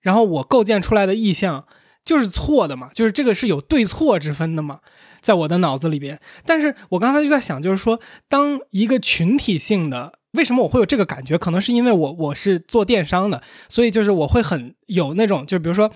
[0.02, 1.65] 然后我构建出来的意象
[2.03, 4.82] 就是错的嘛，就是这个是有对错之分的嘛。
[5.26, 6.19] 在我的脑子里边。
[6.45, 7.99] 但是我刚才就在想，就是说，
[8.30, 11.35] 当一个群体性的，为什么我会有这个感觉？
[11.35, 15.91] 可能是因为我我是做电商的，所以就是我会很有那种，就比如说，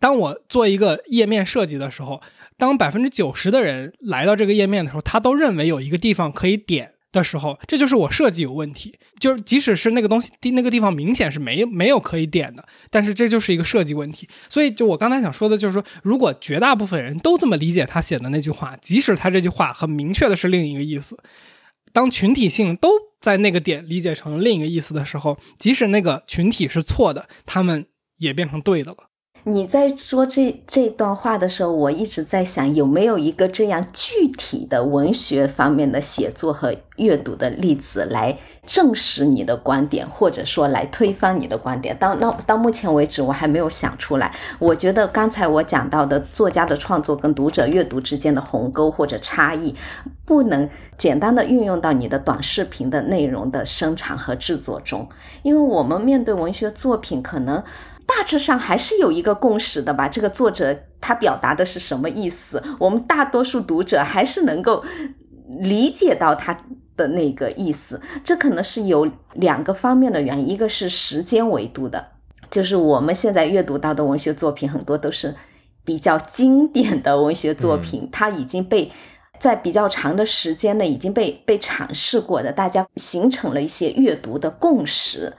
[0.00, 2.22] 当我做一个页面设计的时候，
[2.56, 6.92] 当百分之九十的人来到这个页面的时候，他都认为有一个地方可以点。
[7.12, 8.98] 的时候，这就是我设计有问题。
[9.20, 14.28] 就是即使是那个东西地那个地方明显是没没有可以点的，但是这就是一个设计问题。
[14.48, 21.16] 所以，就我刚才想说的，就是说，如果绝大部分人都这么理解他写的那句话，即使他这句话很明确的是另一个意思，
[21.92, 22.88] 当群体性都
[23.20, 27.86] 在那个点理解成另一个意思的时候，即使那个群体是错的，他们
[28.18, 29.11] 也变成对的了。
[29.44, 41.98] 你在说这这段话的时候，我一直在想，有没有一个这样具体的文学方面的写作和阅读的例子来证实你的观点，或者说来推翻你的观点？
[41.98, 44.32] 到那到目前为止，我还没有想出来。
[44.60, 49.74] 我觉得刚才我讲到的作家的创作跟读者阅读之间的鸿沟或者差异，
[50.24, 55.08] 不能简单的运用到你的短视频的内容的生产和制作中，
[55.42, 57.60] 因为我们面对文学作品，可能。
[58.14, 60.06] 大致上还是有一个共识的吧。
[60.06, 62.62] 这个作者他表达的是什么意思？
[62.78, 64.84] 我们大多数读者还是能够
[65.60, 66.56] 理解到他
[66.94, 68.00] 的那个意思。
[68.22, 72.08] 这可能是有两个方面的原因，一个是时间维度的，
[72.50, 75.34] 就是我们现在阅读到的文学作品很多都是
[75.84, 78.92] 比较经典的文学作品，它已经被
[79.40, 85.32] 在比较长的时间内已经被被阐释过的，大家形成了一些阅读的共识。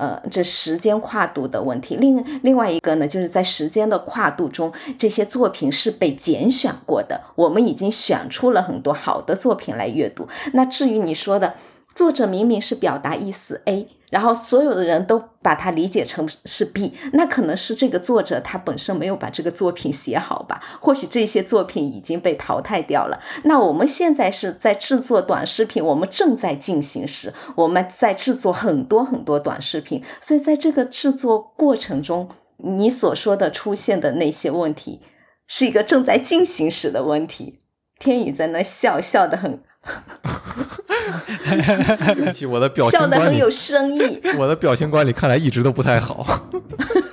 [0.00, 1.96] 呃，这时间跨度的问题。
[1.96, 7.20] 另另外一个呢，就是在时间的跨度中，这些作品是被拣选过的。
[7.34, 10.26] 我们已经选出了很多好的作品来阅读。
[10.54, 11.52] 那至于你说的，
[11.94, 13.88] 作者明明是表达意思 A。
[14.10, 20.60] 然后所有的人都把它理解成是 B，那可能是这个作者他本身没有把这个作品写好吧？
[20.80, 23.20] 或许这些作品已经被淘汰掉了。
[23.44, 35.02] 那我们现在是在制作短视频，我们正在进行时，我们在制作很多很多短视频，所以在这个制作过程中，你所说的出现的那些问题，
[35.46, 37.60] 是一个正在进行时的问题。
[38.00, 39.62] 天宇在那笑笑的很。
[42.14, 44.20] 对不起，我的表情笑得很有深意。
[44.38, 46.50] 我的表情管理看来一直都不太好。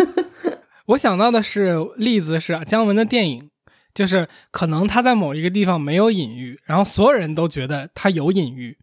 [0.87, 3.49] 我想到的是例子是姜文的电影，
[3.93, 8.77] 就是可能他在某一个地方没有隐喻，然后所有人都觉得他有隐喻。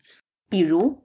[0.50, 1.02] 比如，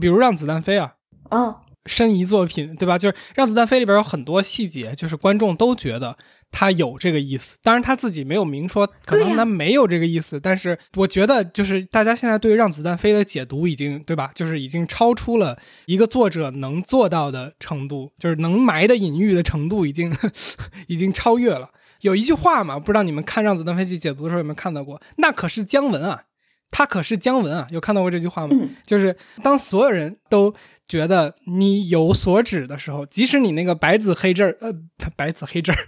[0.00, 0.94] 比如让子弹飞啊，
[1.30, 1.56] 哦，
[1.86, 2.98] 申遗作品对吧？
[2.98, 6.16] 就是让子弹飞里边有很多细节，就是观众都觉得。
[6.54, 10.38] 他有这个意思，当然他自己没有明说，可能他没有这个意思。
[10.38, 14.30] 但是我觉得，就是大家现在对《让子弹飞》的解读已经，对吧？
[14.34, 20.14] 就是已经超出了一个作者能做到的程度，就是能埋的隐喻的程度，已经
[20.88, 21.70] 已经超越了。
[22.02, 25.00] 有一句话嘛，不知道你们看《让子弹飞》去解读的时候有没有看到过？
[25.16, 26.24] 那可是姜文啊，
[26.70, 28.54] 他可是姜文啊，有看到过这句话吗？
[28.84, 30.54] 就是当所有人都。
[30.92, 34.70] 觉得你有所指的时候，即使你那个白纸黑字儿，呃，
[35.16, 35.78] 白纸黑字儿，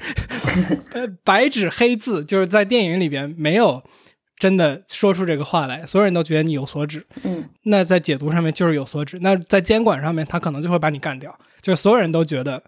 [0.93, 3.83] 呃，白纸黑字，就是在电影里边没有
[4.37, 7.07] 真的说出这个话来，所有人都觉得你有所指。
[7.23, 11.39] 嗯，那在解读上面就是有所指，那在监管上面，他可能就会把你干掉。
[11.61, 12.63] 就是所有人都觉得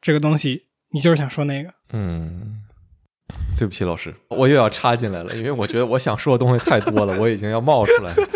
[0.00, 0.62] 这个东西，
[0.92, 1.74] 你就是想说那个。
[1.92, 2.62] 嗯，
[3.58, 8.28] 对不起，老师，我又要插进来了，因为我觉得我想说的东西太多了，我已经要冒出来了。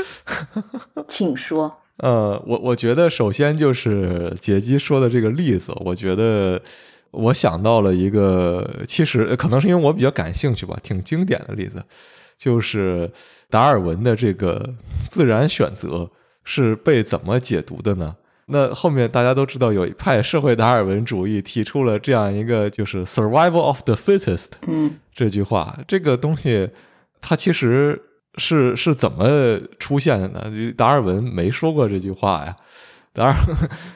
[1.07, 1.83] 请说。
[1.99, 6.61] 呃，我我觉得首先就是杰基说的这个例子，我觉得
[7.13, 11.81] 我想到了一个，其实可能是因为我比较感兴趣吧，挺经典的例子，
[12.37, 13.09] 就是
[13.49, 14.75] 达尔文的这个
[15.09, 16.11] 自然选择
[16.43, 18.17] 是被怎么解读的呢？
[18.47, 26.71] 那后面大家都知道，有一派社会达尔文主义提出了这样一个就是 “survival of the fittest” 嗯这句话，这个东西
[27.21, 28.03] 它其实。
[28.37, 30.73] 是是怎么出现的呢？
[30.77, 32.57] 达尔文没说过这句话呀。
[33.13, 33.35] 达尔，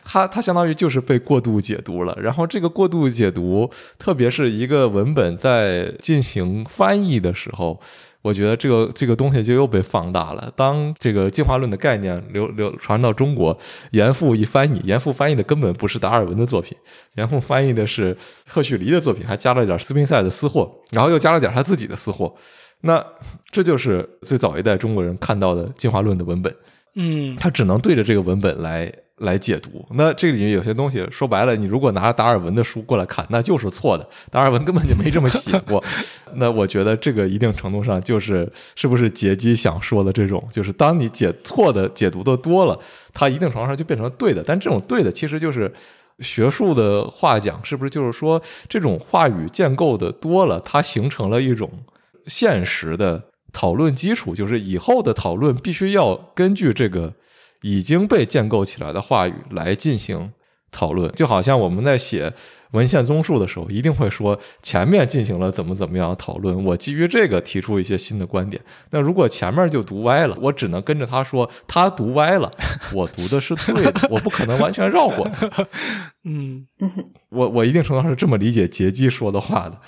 [0.04, 2.16] 他他相当于就是被过度解读了。
[2.22, 7.80] 然后这个过度解读，特别是一个文本在进行翻译的时候，
[8.22, 10.52] 我觉得这个这个东西就又被放大了。
[10.54, 13.58] 当这个进化论的概念流流传到中国，
[13.90, 16.78] 严复一翻译，严复翻译的根本不是达尔文的作品，
[17.16, 18.16] 严复翻译的是
[18.46, 22.32] 赫胥黎的作品，还加了点斯宾塞的私货，然后又加了点他自己的私货。
[22.80, 23.04] 那
[23.50, 26.54] 这就是最早一代中国人看到的进化论的文本，
[26.94, 29.84] 嗯，他只能对着这个文本来来解读。
[29.92, 34.08] 那这里面有些东西说白了，你如果拿达尔文的书过来看，那就是错的。
[34.30, 35.82] 达尔文根本就没这么写过。
[36.34, 42.78] 那我觉得这个一定程度上就是是不是杰基想说的这种，就是当你解错的解读的多了，
[43.12, 44.44] 它一定程度上就变成了对的。
[44.46, 45.72] 但这种对的其实就是
[46.20, 51.70] 学术的话讲，是不是就是说这种话语建构的多了，它形成了一种。
[52.28, 57.14] 现实的讨论基础，就是以后的讨论必须要根据这个
[57.62, 60.32] 已经被建构起来的话语来进行
[60.70, 62.32] 讨论，就好像我们在写。
[62.72, 68.62] 文献综述的时候，一定会说前面进行了怎么怎么样讨论，我基于这个提出一些新的观点。
[68.90, 72.50] 那如果前面就读歪了，我只能跟着他说他读歪了，
[72.92, 75.66] 我读的是对的，我不可能完全绕过他。
[76.28, 76.66] 嗯，
[77.30, 79.80] 我我一定程度上是这么理解杰基说的话的。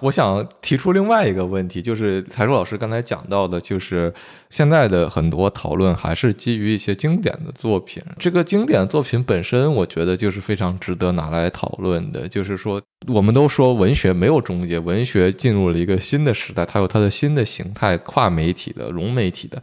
[0.00, 4.14] 我想提出另外一个问题，就是财叔老师刚才讲到的，就是
[4.48, 8.00] 现在的很多讨论还是基于一些经典的作品。
[8.16, 12.28] 这个经典作品本身，我觉得就是非常值得拿来讨论的。
[12.28, 19.60] 就是说，我们都说文学没有终结，文学进入了一个新的时代，它有它的新的形态，跨媒体的、融媒体的。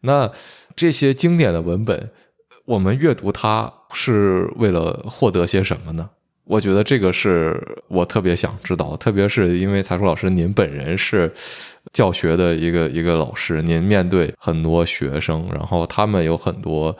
[0.00, 0.28] 那
[0.74, 2.10] 这些经典的文本，
[2.64, 6.10] 我们阅读它是为了获得些什么呢？
[6.46, 11.30] 我觉得这个是我特别想知道，特别是因为财叔老师您本人是
[11.92, 16.96] 教学的一个一个老师，您面对很多学生，然后他们有很多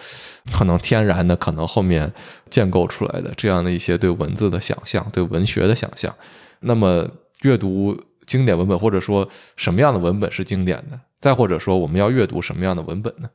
[0.52, 2.12] 可能天然的，可能后面
[2.50, 6.12] 建构出来的这样的一些对文字的想象，对文学的想象。
[6.58, 7.08] 那么
[7.42, 7.96] 阅读
[8.26, 10.98] 经典文本，或者说什么样的文本是经典的？
[11.20, 13.30] 再或者说我们要阅读什么样的文本呢？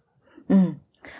[0.49, 0.75] 嗯，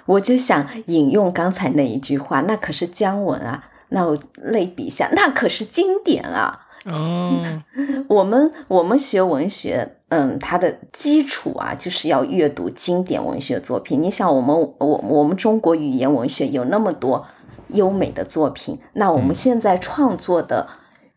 [0.06, 3.70] 我就想引用刚才那一句话，那可是姜文啊。
[3.92, 6.68] 那我类比一下，那可是经典啊！
[6.86, 7.44] 哦，
[8.10, 14.02] 我们我们学文学，嗯，它的基础啊，就是要阅读经典文学作品。
[14.02, 17.28] 你想，我们我我们中国语言文学有那么多
[17.68, 20.68] 优美的作品，那我们现在创作的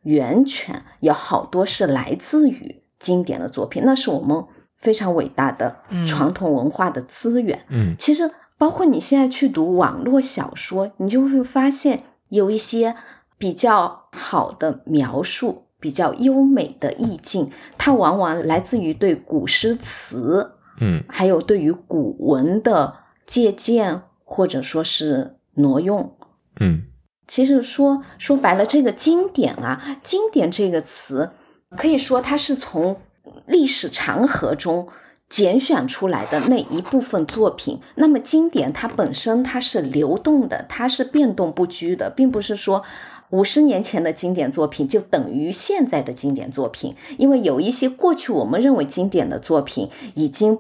[0.03, 4.45] 源泉有好多是来自于经典的作品，那是我们
[4.77, 5.77] 非常伟大的
[6.07, 7.65] 传统文化的资源。
[7.71, 12.03] 嗯，其实包括你现在去读网络小说，你就会发现。
[12.35, 12.97] 有一些
[13.39, 26.17] 比较好的描述，比较优美的意境，它往往来自于对古诗词，嗯，还有对于古文的借鉴或者说是挪用，
[26.61, 26.85] 嗯，
[27.27, 31.31] 其实说说白了，这个经典啊，经典这个词，
[31.77, 33.01] 可以说它是从
[33.47, 34.89] 历史长河中。
[35.29, 42.83] 拣选出来的那一部分作品，那么经典它本身它是流动的，它是变动不居的，并不是说
[43.31, 50.59] 五十年前的经典作品就等于现在的经典作品，因为有一些过去我们认为经典的作品已经。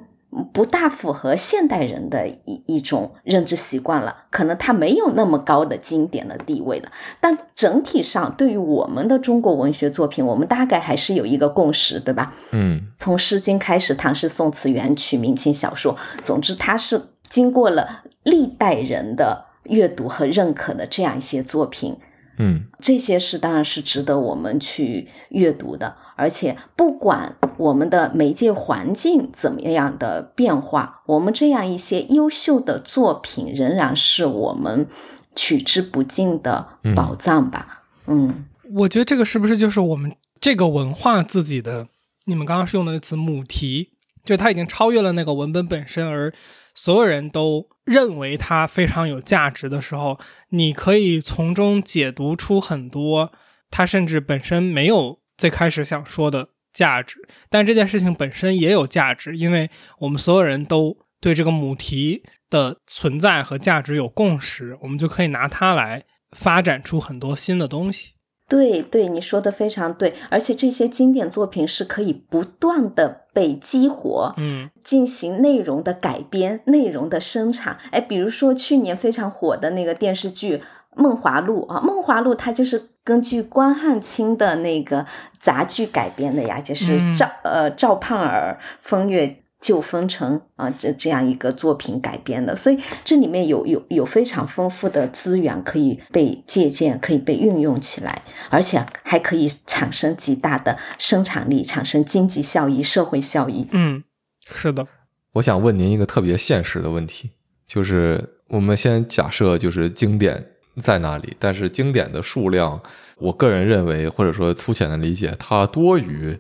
[0.53, 6.91] 不大符合现代人的一一种认知习惯了，可能它没有那么高的经典的地位了。
[7.21, 12.35] 但整体上，对于我们的中国文学作品，我们大概还是有一个共识，对吧？
[12.51, 21.97] 嗯，从《诗经》开始，唐诗宋词元曲明清小说，总之它是经过了历代人的阅读和认可的这样一些作品。
[22.39, 25.97] 嗯，这些是当然是值得我们去阅读的。
[26.17, 34.87] 而且，不管我们的媒介环境怎么样的变化，我们这样一些优秀的作品仍然是我们
[35.35, 37.83] 取之不尽的宝藏吧。
[38.07, 38.45] 嗯，
[38.75, 41.89] 我觉得这个是不是就是我们这个文化自己的？
[42.27, 43.91] 你们刚刚是用的那词“母题”，
[44.25, 46.33] 就它已经超越了那个文本本身，而
[46.75, 50.19] 所有人都认为它非常有价值的时候，
[50.51, 53.33] 你可以从中解读出很多，
[53.71, 55.21] 它甚至本身没有。
[55.37, 57.19] 最开始想说的价值，
[57.51, 59.69] 但这件事情本身也有价值，因为
[59.99, 66.05] 我们所有人都对这个母题的存在和价值有共识，我们就可以拿它来
[66.37, 68.13] 发展出很多新的东西。
[68.49, 77.79] 对对，你说的非常对，而且这些经典作品是可以不断的被激活，嗯，进行内容的改编、内容的生产。
[77.91, 80.63] 哎，比如说去年非常火的那个电视剧。
[80.97, 85.05] 《梦华录》啊，《梦华录》它就是根据关汉卿的那个
[85.41, 103.67] 杂剧改编的呀，就是赵呃赵盼儿风月旧风尘啊这这样一个作品改编的，所以这里面有有有非常丰富的资源可以被借鉴，可以被运用起来，而且还可以产生极大的生产力，产生经济效益、社会效益。
[103.71, 104.05] 嗯，
[104.51, 104.87] 是的。
[105.33, 107.31] 我想问您一个特别现实的问题，
[107.67, 110.51] 就是我们先假设就是经典。
[110.81, 111.37] 在那里？
[111.39, 112.83] 但是经典的数量，
[113.19, 116.37] 我个人认为，或者说粗浅的理解，它多于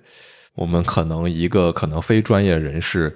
[0.55, 3.15] 我们可能一个可能非专业人士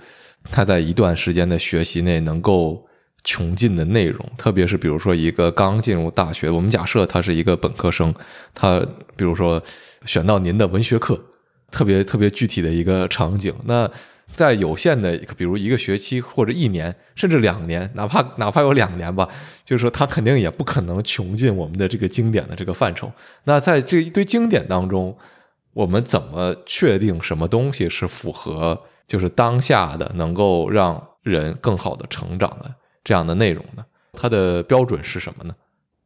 [0.51, 2.87] 他在一段时间的学习内能够
[3.25, 4.25] 穷尽的内容。
[4.37, 8.15] 特别是比如说一个刚进入大学，我们假设他是一个本科生，
[8.55, 8.81] 他
[9.17, 9.63] 比如说
[10.05, 11.21] 选到您的文学课，
[11.71, 13.91] 特别特别具体的一个场景，那。
[14.35, 19.27] 在有限的，比如一个学期或者一年，甚至两年，哪怕哪怕有两年吧，
[19.65, 23.11] 就是说他肯定也不可能穷尽我们的这个经典的这个范畴。
[23.45, 25.17] 那在这一堆经典当中，
[25.75, 32.75] 我们怎么确定什么东西是符合就是当下的能够让人更好的成长的
[33.05, 33.85] 这样的内容呢？
[34.13, 35.55] 它的标准是什么呢？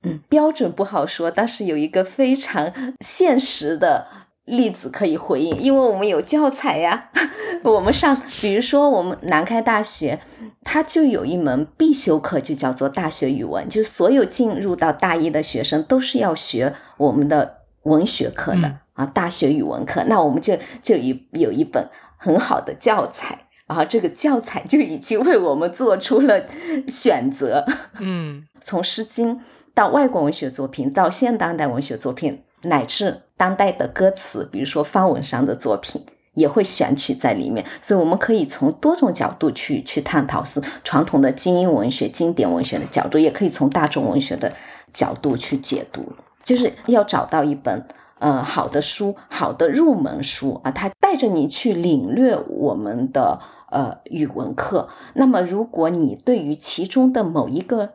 [0.02, 4.08] 嗯，标准不好说，但是有一个非常现实的
[4.44, 7.10] 例子可以回应，因为我们有教材呀。
[7.62, 10.20] 我们上，比如说我们南开大学，
[10.64, 20.04] 它就有一门必修课，就叫做大学语文，就所有进入到大一的学生都是要学我们的文学课的啊，大学语文课。
[20.06, 26.44] 那我们就就一有一本很好的教材，然后这个教材就已经为我们做出了
[26.88, 27.64] 选择。
[28.00, 29.36] 嗯， 从《诗经》。
[29.74, 36.04] 到外国文学作品，到现当代文学作品，乃至当代的歌词，比如说方文山的作品，
[36.34, 37.64] 也会选取在里面。
[37.80, 44.52] 所以我们可以从多种角度去去探讨，是传统的精英文学、经典文学的角度，也可以从大众文学的
[44.92, 46.12] 角度去解读。
[46.44, 47.82] 就是要找到一本
[48.22, 53.40] 呃好的书，好的入门书啊，它带着你去领略我们的
[53.70, 54.88] 呃语文课。
[55.14, 57.94] 那么，如果你对于其中的某一个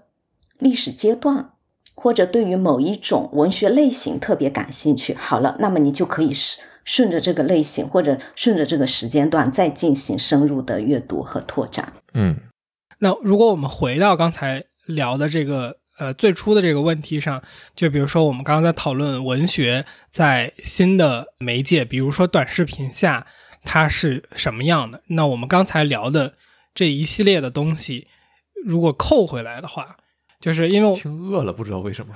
[0.60, 1.52] 历史阶段，
[1.95, 11.94] 或者对于某一种文学类型特别感兴趣，好了，那么你就可以顺顺着这个类型，或者顺着这个时间段再进行深入的阅读和拓展。
[12.14, 12.36] 嗯，
[12.99, 17.41] 那如果我们回到刚才聊的这个呃最初的这个问题上，
[17.76, 23.26] 就比如说我们刚刚在讨论文学在新的媒介，比如说短视频下
[23.64, 25.02] 它是什么样的？
[25.07, 26.34] 那我们刚才聊的
[26.74, 28.07] 这一系列的东西，
[28.65, 29.98] 如果扣回来的话。
[30.40, 32.14] 就是因为我挺饿了，不知道为什么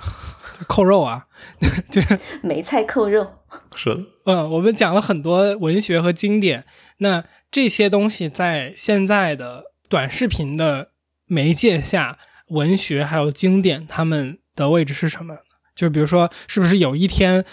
[0.68, 1.26] 扣肉啊，
[1.90, 3.28] 就 是梅菜扣肉。
[3.76, 6.64] 是的，嗯，我们讲了很多文学和经典，
[6.98, 10.90] 那这些东西在现在的短视频的
[11.26, 12.20] 媒介下，
[12.52, 15.36] 文学还有经典，他们的位置是什么？
[15.74, 17.44] 就比如说，是不是有一天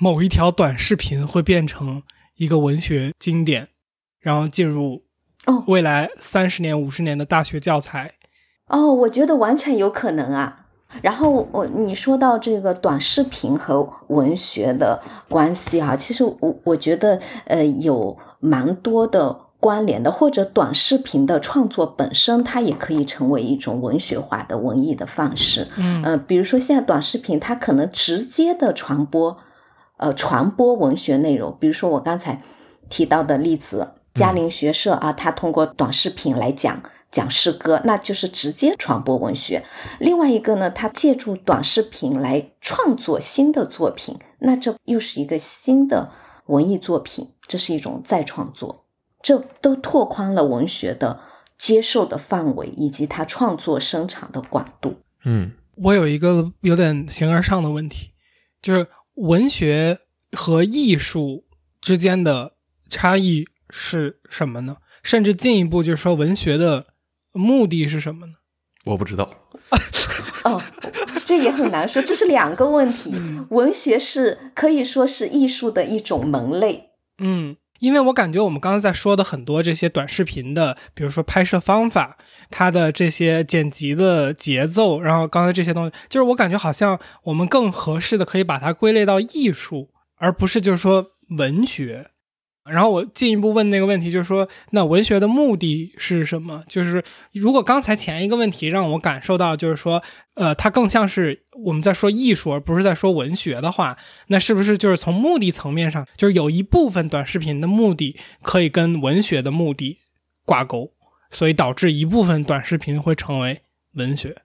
[0.00, 2.02] 某一条短视频会变成
[2.36, 3.68] 一个文学经典，
[4.20, 5.04] 然后进入
[5.68, 8.12] 未来三十年、五十年的大学教材？
[8.66, 10.66] 哦，我觉得完全有可能啊。
[11.02, 25.68] 然后我你说到这个短视频和文学的关系啊，其实我我觉得呃有蛮多的关联的，或者短视频的创作本身它也可以成为一种文学化的文艺的方式。
[25.76, 29.36] 嗯，呃，比如说现在短视频它可能直接的传播，
[29.96, 31.56] 呃，传播文学内容。
[31.58, 32.42] 比如说我刚才
[32.88, 36.82] 提到的例子，嘉陵学社啊，它通过短视频来讲。
[37.10, 39.64] 讲诗歌，那就是直接传播文学。
[39.98, 46.10] 另外一个呢，他借助短视频来创作新的作品，那这又是一个新的
[46.48, 48.84] 文艺作品，这是一种再创作。
[49.22, 51.20] 这都拓宽了文学的
[51.56, 54.96] 接受的范围，以及他创作生产的广度。
[55.24, 58.10] 嗯，我有一个有点形而上的问题，
[58.62, 59.98] 就是文学
[60.32, 61.44] 和艺术
[61.80, 62.54] 之间的
[62.88, 64.76] 差异是什么呢？
[65.02, 66.86] 甚至进一步就是说，文学的。
[67.34, 68.32] 目的是什么呢？
[68.86, 69.30] 我不知道。
[70.44, 70.60] 哦，
[71.26, 73.14] 这也很难说，这是两个问题。
[73.50, 76.92] 文学是可以说是艺术的一种门类。
[77.18, 82.16] 嗯，因为我感觉我们刚才在说的很多这些短视频的，比如说拍摄方法，
[82.50, 91.06] 它的这些剪辑的节奏，然后刚才这些东西，就是我感觉好像我们更合适的可以把它归类到艺术，而不是就是说
[91.36, 92.10] 文学。
[92.70, 96.62] 然后我进一步问那个问题，就是说，那文学的目的是什么？
[96.68, 100.02] 就是如果刚才前一个问题让我感受到，就是说，
[100.34, 103.96] 呃，它更像是我们在说艺术，而不是在说文学的话，
[104.28, 109.98] 那是不是就是从目的层面上，就是有一部分短视频的目的可以跟文学的目的
[110.44, 110.92] 挂钩，
[111.30, 113.62] 所以导致一部分短视频会成为
[113.94, 114.36] 文学？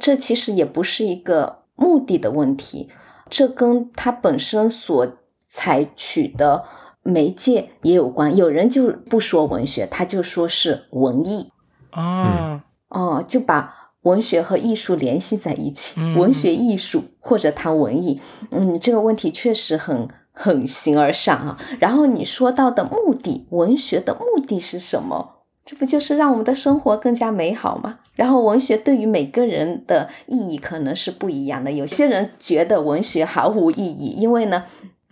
[0.00, 2.88] 这其实也不是一个目的的问题，
[3.30, 5.16] 这跟它本身所
[5.48, 6.64] 采取的。
[7.06, 11.50] 媒介也有关，有人就不说文学，他就说是文艺
[11.90, 18.20] 啊，哦，就把文学和艺术联系在一起，文学艺术或者谈文艺，
[18.50, 21.58] 嗯，这个问题确实很很形而上啊。
[21.78, 25.34] 然后你说到的目的，文学的目的是什么？
[25.64, 27.98] 这不就是让我们的生活更加美好吗？
[28.14, 34.64] 然后文学对于每个人的意义可能是不一样的，有些人觉得文学毫无意义，因为呢。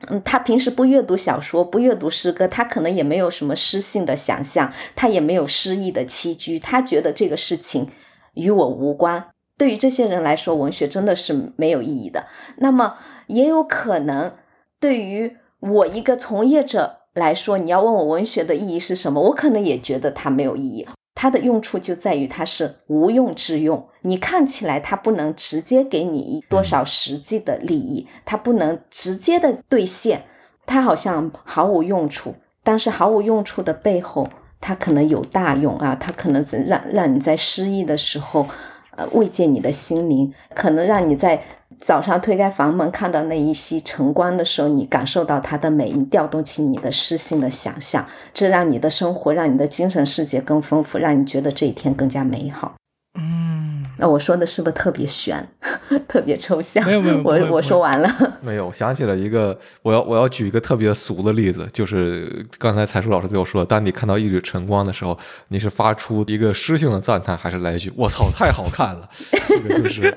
[0.09, 7.89] 嗯，他平时不阅读小说，不阅读诗歌，他可能也没有什么诗性的想象，他也没有诗意的栖居，他觉得这个事情
[8.35, 9.28] 与我无关。
[9.56, 12.26] 对于这些人来说，文学真的是没有意义的。
[12.56, 12.97] 那么，
[13.28, 14.32] 也有可能
[14.81, 20.86] 对于我一个从业者来说，你要问我文学的意义是什么，我可能也觉得它没有意义。
[21.25, 30.25] 它的用处就在于它是无用之用，你看起来它不能直接给你多少实际的利益，它不能直接的兑现，
[30.67, 32.35] 它好像毫无用处。
[32.63, 34.29] 但是毫无用处的背后，
[34.61, 38.47] 它可能有大用啊，它可能让让你在失意的时候，
[38.95, 41.43] 呃，慰藉你的心灵，可能让你在
[41.85, 52.74] 早上推开房门看到那一袭晨光的时候，你感受到它的美，你调动起你的诗性的想象，这让你的生活，让你的精神世界更丰富，让你觉得这一天更加美好。
[53.20, 55.47] 嗯，那我说的是不是特别悬，
[56.09, 56.82] 特别抽象？
[56.86, 58.40] 没有没有，我我说完了。
[58.40, 69.06] 没有，我想起了一个，我要我要举一个特别俗的例子，就是刚才才叔老师最后说，当你看到一缕晨光的时候，你是发出一个诗性的赞叹，还是来一句“我操，太好看了”？
[69.47, 70.16] 这个就是，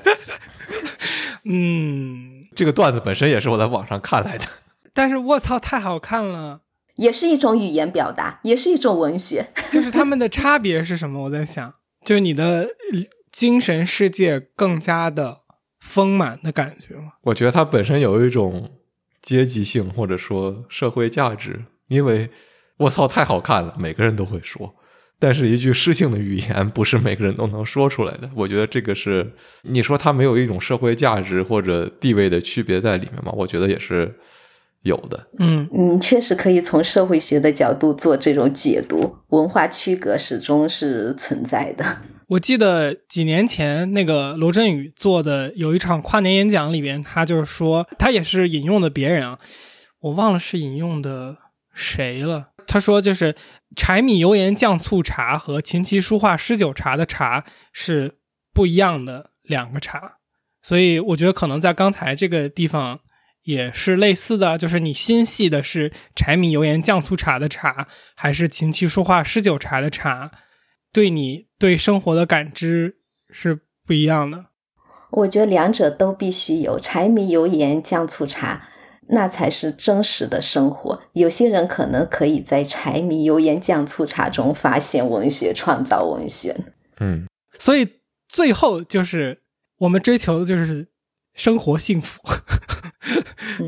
[1.44, 4.44] 嗯，这个段子本身也是我在网上看来的。
[4.92, 6.62] 但是我操，太好看了，
[6.96, 9.48] 也是一种语言表达，也是一种文学。
[9.70, 11.24] 就是他们的差别是什么？
[11.24, 11.74] 我在想。
[12.04, 12.68] 就是你的
[13.30, 15.40] 精神世界更加的
[15.80, 17.12] 丰满的感觉吗？
[17.22, 18.70] 我觉得它本身有一种
[19.20, 22.30] 阶级性或者说社会价值，因为
[22.78, 24.74] 我操太好看了，每个人都会说。
[25.20, 28.30] 但是，一句诗性的语言不是每个人都能说出来的。
[28.36, 29.28] 我觉得这个是
[29.62, 33.32] 你说它没有一种社会价值或者地位的区别在里面吗？
[33.36, 34.14] 我觉得也是
[34.82, 35.26] 有的。
[35.40, 39.16] 嗯，你确实可以从社会学的角度做这种解读。
[39.30, 41.84] 文化区隔始终是存在的。
[42.28, 49.38] 我记得几年前那个罗振宇做的有一场跨年演讲里边，他就是说，他也是引用的别人啊，
[50.00, 51.36] 我忘了是引用的
[51.74, 52.50] 谁了。
[52.68, 53.34] 他说，就是
[53.74, 58.18] 柴米油盐酱醋茶和琴棋书画诗酒茶的茶是
[58.52, 60.18] 不一样的两个茶，
[60.62, 63.00] 所以我觉得可能在刚才这个地方
[63.42, 70.30] 也是类似的，就是你心系的是柴米油盐酱醋茶的茶，还是琴棋书画诗酒茶的茶。
[70.92, 72.98] 对你对生活的感知
[73.30, 74.46] 是不一样的。
[75.10, 78.68] 我觉得两者都必须有，柴米油盐酱醋茶，
[79.08, 81.02] 那才是真实的生活。
[81.12, 86.56] 有些人可能可以在柴米油盐酱醋茶中发现文学，创造文学。
[87.00, 87.26] 嗯，
[87.58, 87.88] 所以
[88.28, 89.40] 最后就是
[89.78, 90.88] 我们追求的就是
[91.34, 92.20] 生活幸福，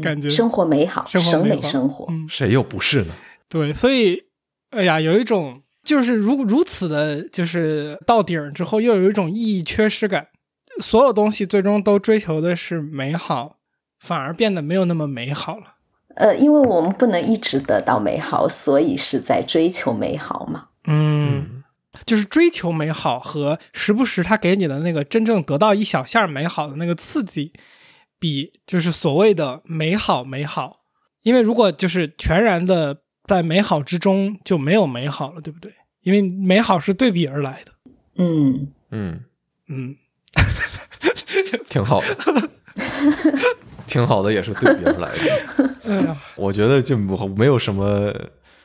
[0.03, 3.15] 感觉生活美好，审美生活，谁又不是呢？
[3.49, 4.25] 对，所以
[4.71, 5.63] 哎呀，有一种。
[5.83, 10.29] 就是如如此的，就是到顶之后，又有一种意义缺失感。
[10.83, 13.57] 所有东西最终都追求的是美好，
[14.01, 15.77] 反而变得没有那么美好了。
[16.17, 20.67] 呃，因为我们不能一直得到美好，所以是在追求美好嘛。
[20.87, 21.63] 嗯，
[22.05, 27.53] 就是追求美好和时不时他给你的那个真正得到一小下美好的那个刺激，
[28.19, 30.81] 比就是所谓的美好美好。
[31.23, 33.03] 因为如果就是全然的。
[33.27, 35.73] 在美好之中就没有美好了，对不对？
[36.03, 37.73] 因为美好是对比而来的。
[38.17, 39.21] 嗯嗯
[39.69, 39.95] 嗯，
[41.69, 42.51] 挺好的，
[43.91, 45.75] 挺好的，也是对比而来的。
[45.91, 48.15] 哎呀，我觉得就没有什么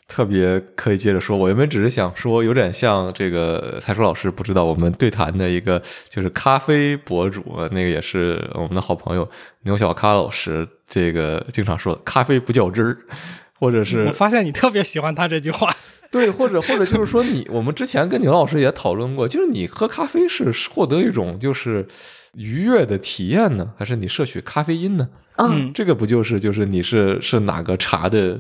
[0.08, 1.36] 特别可以接着说。
[1.36, 9.28] 我原本只是想说，有点像这个蔡叔老师，不知道我们对谈的一个就是咖啡博主，那个也是我们的好朋友
[9.64, 12.96] 牛小咖老师，这个经常说的咖啡不较真儿。
[13.58, 15.74] 或者是我发现你特别喜欢他这句话，
[16.12, 21.88] 对，或者或者就是说你，我们之前跟牛老师也讨论过，就是你喝咖啡是获得一种就是
[22.36, 25.10] 愉悦的体验呢，还是你摄取咖啡因呢？
[25.38, 28.40] 嗯，这个不就是就是你是是哪个茶的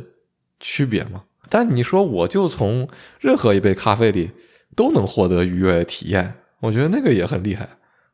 [0.59, 1.23] 区别吗？
[1.49, 2.87] 但你说我就从
[3.19, 4.31] 任何一杯咖啡里
[4.75, 7.67] 都能获得愉悦的体验，我觉得那个也很厉害。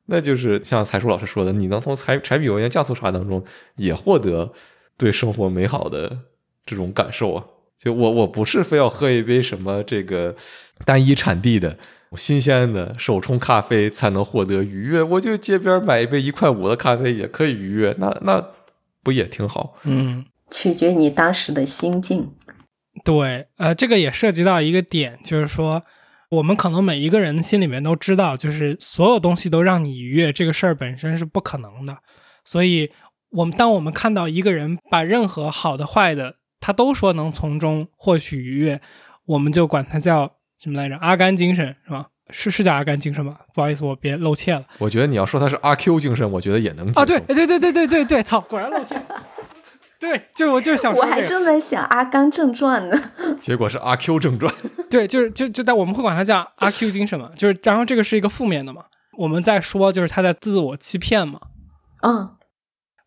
[0.05, 3.43] 那就是像财叔老师说的，你能从柴柴米油盐酱醋茶当中
[3.75, 4.51] 也获得
[4.97, 6.19] 对生活美好的。
[6.63, 7.43] 这种感受啊，
[7.79, 10.33] 就我我不是非要喝一杯什么这个
[10.85, 11.75] 单一产地的
[12.17, 18.45] 新鲜的手冲咖啡才能获得愉悦，我就街边买一杯一块五的咖啡也可以愉悦，那那
[19.03, 19.75] 不也挺好？
[19.83, 22.31] 嗯，取决你当时的心境。
[23.03, 25.83] 对，呃，这个也涉及到一个点，就是说
[26.29, 31.97] 我们可能每一个人心里面都知道，就是所有东西都让你愉悦这个事儿本身是不可能的，
[32.43, 32.91] 所以
[33.29, 36.35] 我们当我们看到一个人把任何好的坏的。
[36.63, 38.79] 他都说能从中获取愉悦，
[39.25, 40.31] 我们就管他叫
[40.63, 40.95] 什么来着？
[40.97, 42.05] 阿甘精神是吧？
[42.29, 43.38] 是是叫阿甘精神吗？
[43.53, 44.63] 不好意思，我别露怯了。
[44.77, 47.03] 我觉得你要说他是阿 Q 精神，我觉得也能啊。
[47.03, 48.95] 对对对对对对对，操，果然露怯。
[49.99, 53.11] 对，就我就想说，我还正在想《阿甘正传》呢。
[53.41, 54.53] 结果是阿 Q 正传。
[54.89, 58.83] 对，就是就就但我们会管他叫阿 Q 精神嘛，就是然后这个是一个负面的嘛。
[59.17, 61.39] 我们在说就是他在自我欺骗嘛。
[62.03, 62.29] 嗯。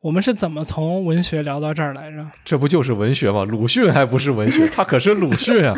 [0.02, 2.26] 我们是怎么从文学聊到这儿来着？
[2.44, 3.42] 这不就是文学吗？
[3.44, 5.74] 鲁迅还不是文学，他可是鲁迅啊！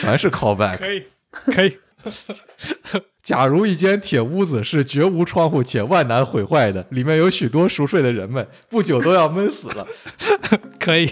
[0.00, 0.78] 全是 callback。
[0.78, 1.76] 可以，可以。
[3.20, 9.86] 假如一间铁屋子是绝无窗户且万难毁坏的，里面有许多熟睡的人们，不久都要闷死了。
[10.78, 11.10] 可以。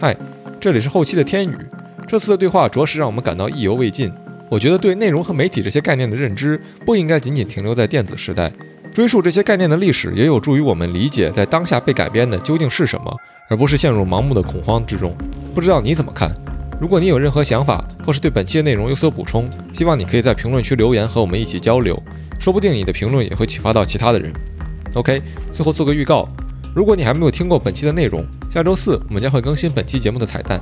[0.00, 0.16] 嗨，
[0.60, 1.56] 这里是后期的天宇。
[2.06, 4.12] 这次的对话着实让我们感到意犹未尽。
[4.48, 8.50] 我觉得对内容和媒体这些概念的认知不应该仅仅停留在电子时代，
[8.94, 13.12] 追溯这些概念的历史也有助于我们理解在当下被改编的究竟是什么，
[13.50, 15.14] 而不是陷入盲目的恐慌之中。
[15.52, 16.30] 不知道你怎么看？
[16.78, 21.96] 如果你有任何想法，或是对本期的内容有所补充，希望你可以在评论区留言和我们一起交流，
[22.38, 24.32] 说不定你的评论也会启发到其他的人。
[24.94, 25.22] OK，
[25.52, 26.28] 最后做个预告，
[26.74, 30.60] 如果你还没有听过本期的内容，下周四我们将会更新本期节目的彩蛋，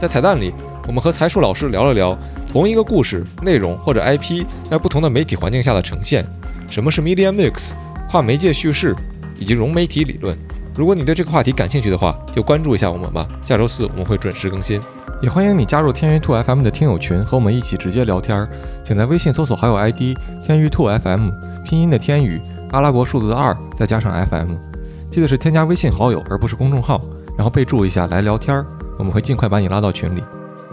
[0.00, 0.52] 在彩蛋里，
[0.86, 2.16] 我们和财叔老师聊了聊。
[2.50, 6.22] 同一个故事内容或者 IP 在不同的媒体环境下的呈现，
[6.68, 7.72] 什么是 media mix、
[8.10, 8.94] 跨媒介叙事
[9.38, 10.36] 以及融媒体理论。
[10.74, 13.26] 如果你对这个话题感兴趣的话，就关注一下我们吧。
[13.46, 14.78] 下周四我们会准时更新，
[15.22, 18.48] 也欢迎你加入天娱兔 FM 的听友群，和我们一起直接聊天儿。
[18.82, 21.30] 请在微信搜索好友 ID 天娱兔 FM，
[21.64, 22.42] 拼音的天宇，
[22.72, 24.48] 阿拉伯数字二，再加上 FM。
[25.12, 27.00] 记得是添加微信好友，而不是公众号，
[27.36, 28.66] 然后备注一下来聊天儿，
[28.98, 30.24] 我们会尽快把你拉到群里。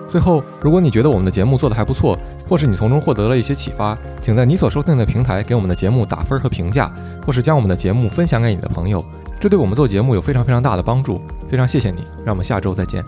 [0.09, 2.17] 最后，如果你觉得我们的节目做得还不错，
[2.47, 6.91] 或是你从中获得了一些启发，请在你所收听的平台给我们的节目打分和评价，
[7.23, 9.05] 或是将我们的节目分享给你的朋友，
[9.39, 11.21] 这对我们做节目有非常非常大的帮助。
[11.51, 13.05] 非常谢谢你，让我们下周再见。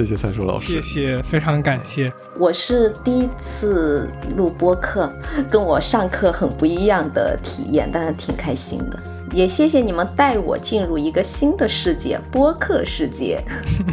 [0.00, 2.10] 谢谢蔡叔老师，谢谢，非常感谢。
[2.38, 5.12] 我是第一次录播课，
[5.50, 8.98] 跟我上课很不一样的体验，当然挺开心的。
[9.30, 13.44] 也谢谢你们带我进入一个新的世界——播客世界。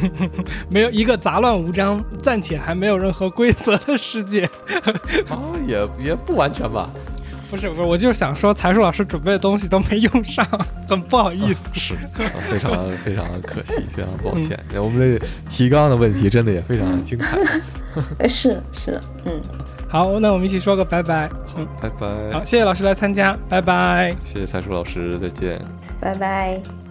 [0.72, 4.50] 没有一个杂乱无章、暂且还没有任何规则的世界。
[5.30, 6.90] 哦，也也不完全吧。
[7.50, 10.46] 不是不是，我就是想说，财叔老师准备的东西都没用上，
[10.88, 11.60] 很不好意思。
[11.74, 11.94] 是，
[12.40, 14.60] 非常非常可惜，非常抱歉。
[14.76, 17.38] 我们的提纲的问题真的也非常精彩。
[18.28, 19.42] 是是，嗯。
[19.90, 21.30] 好，那我们一起说个拜拜。
[21.56, 22.08] 嗯，拜拜。
[22.34, 24.14] 好，谢谢老师来参加，拜拜。
[24.26, 25.58] 谢谢财叔老师，再见。
[26.02, 26.87] 拜拜。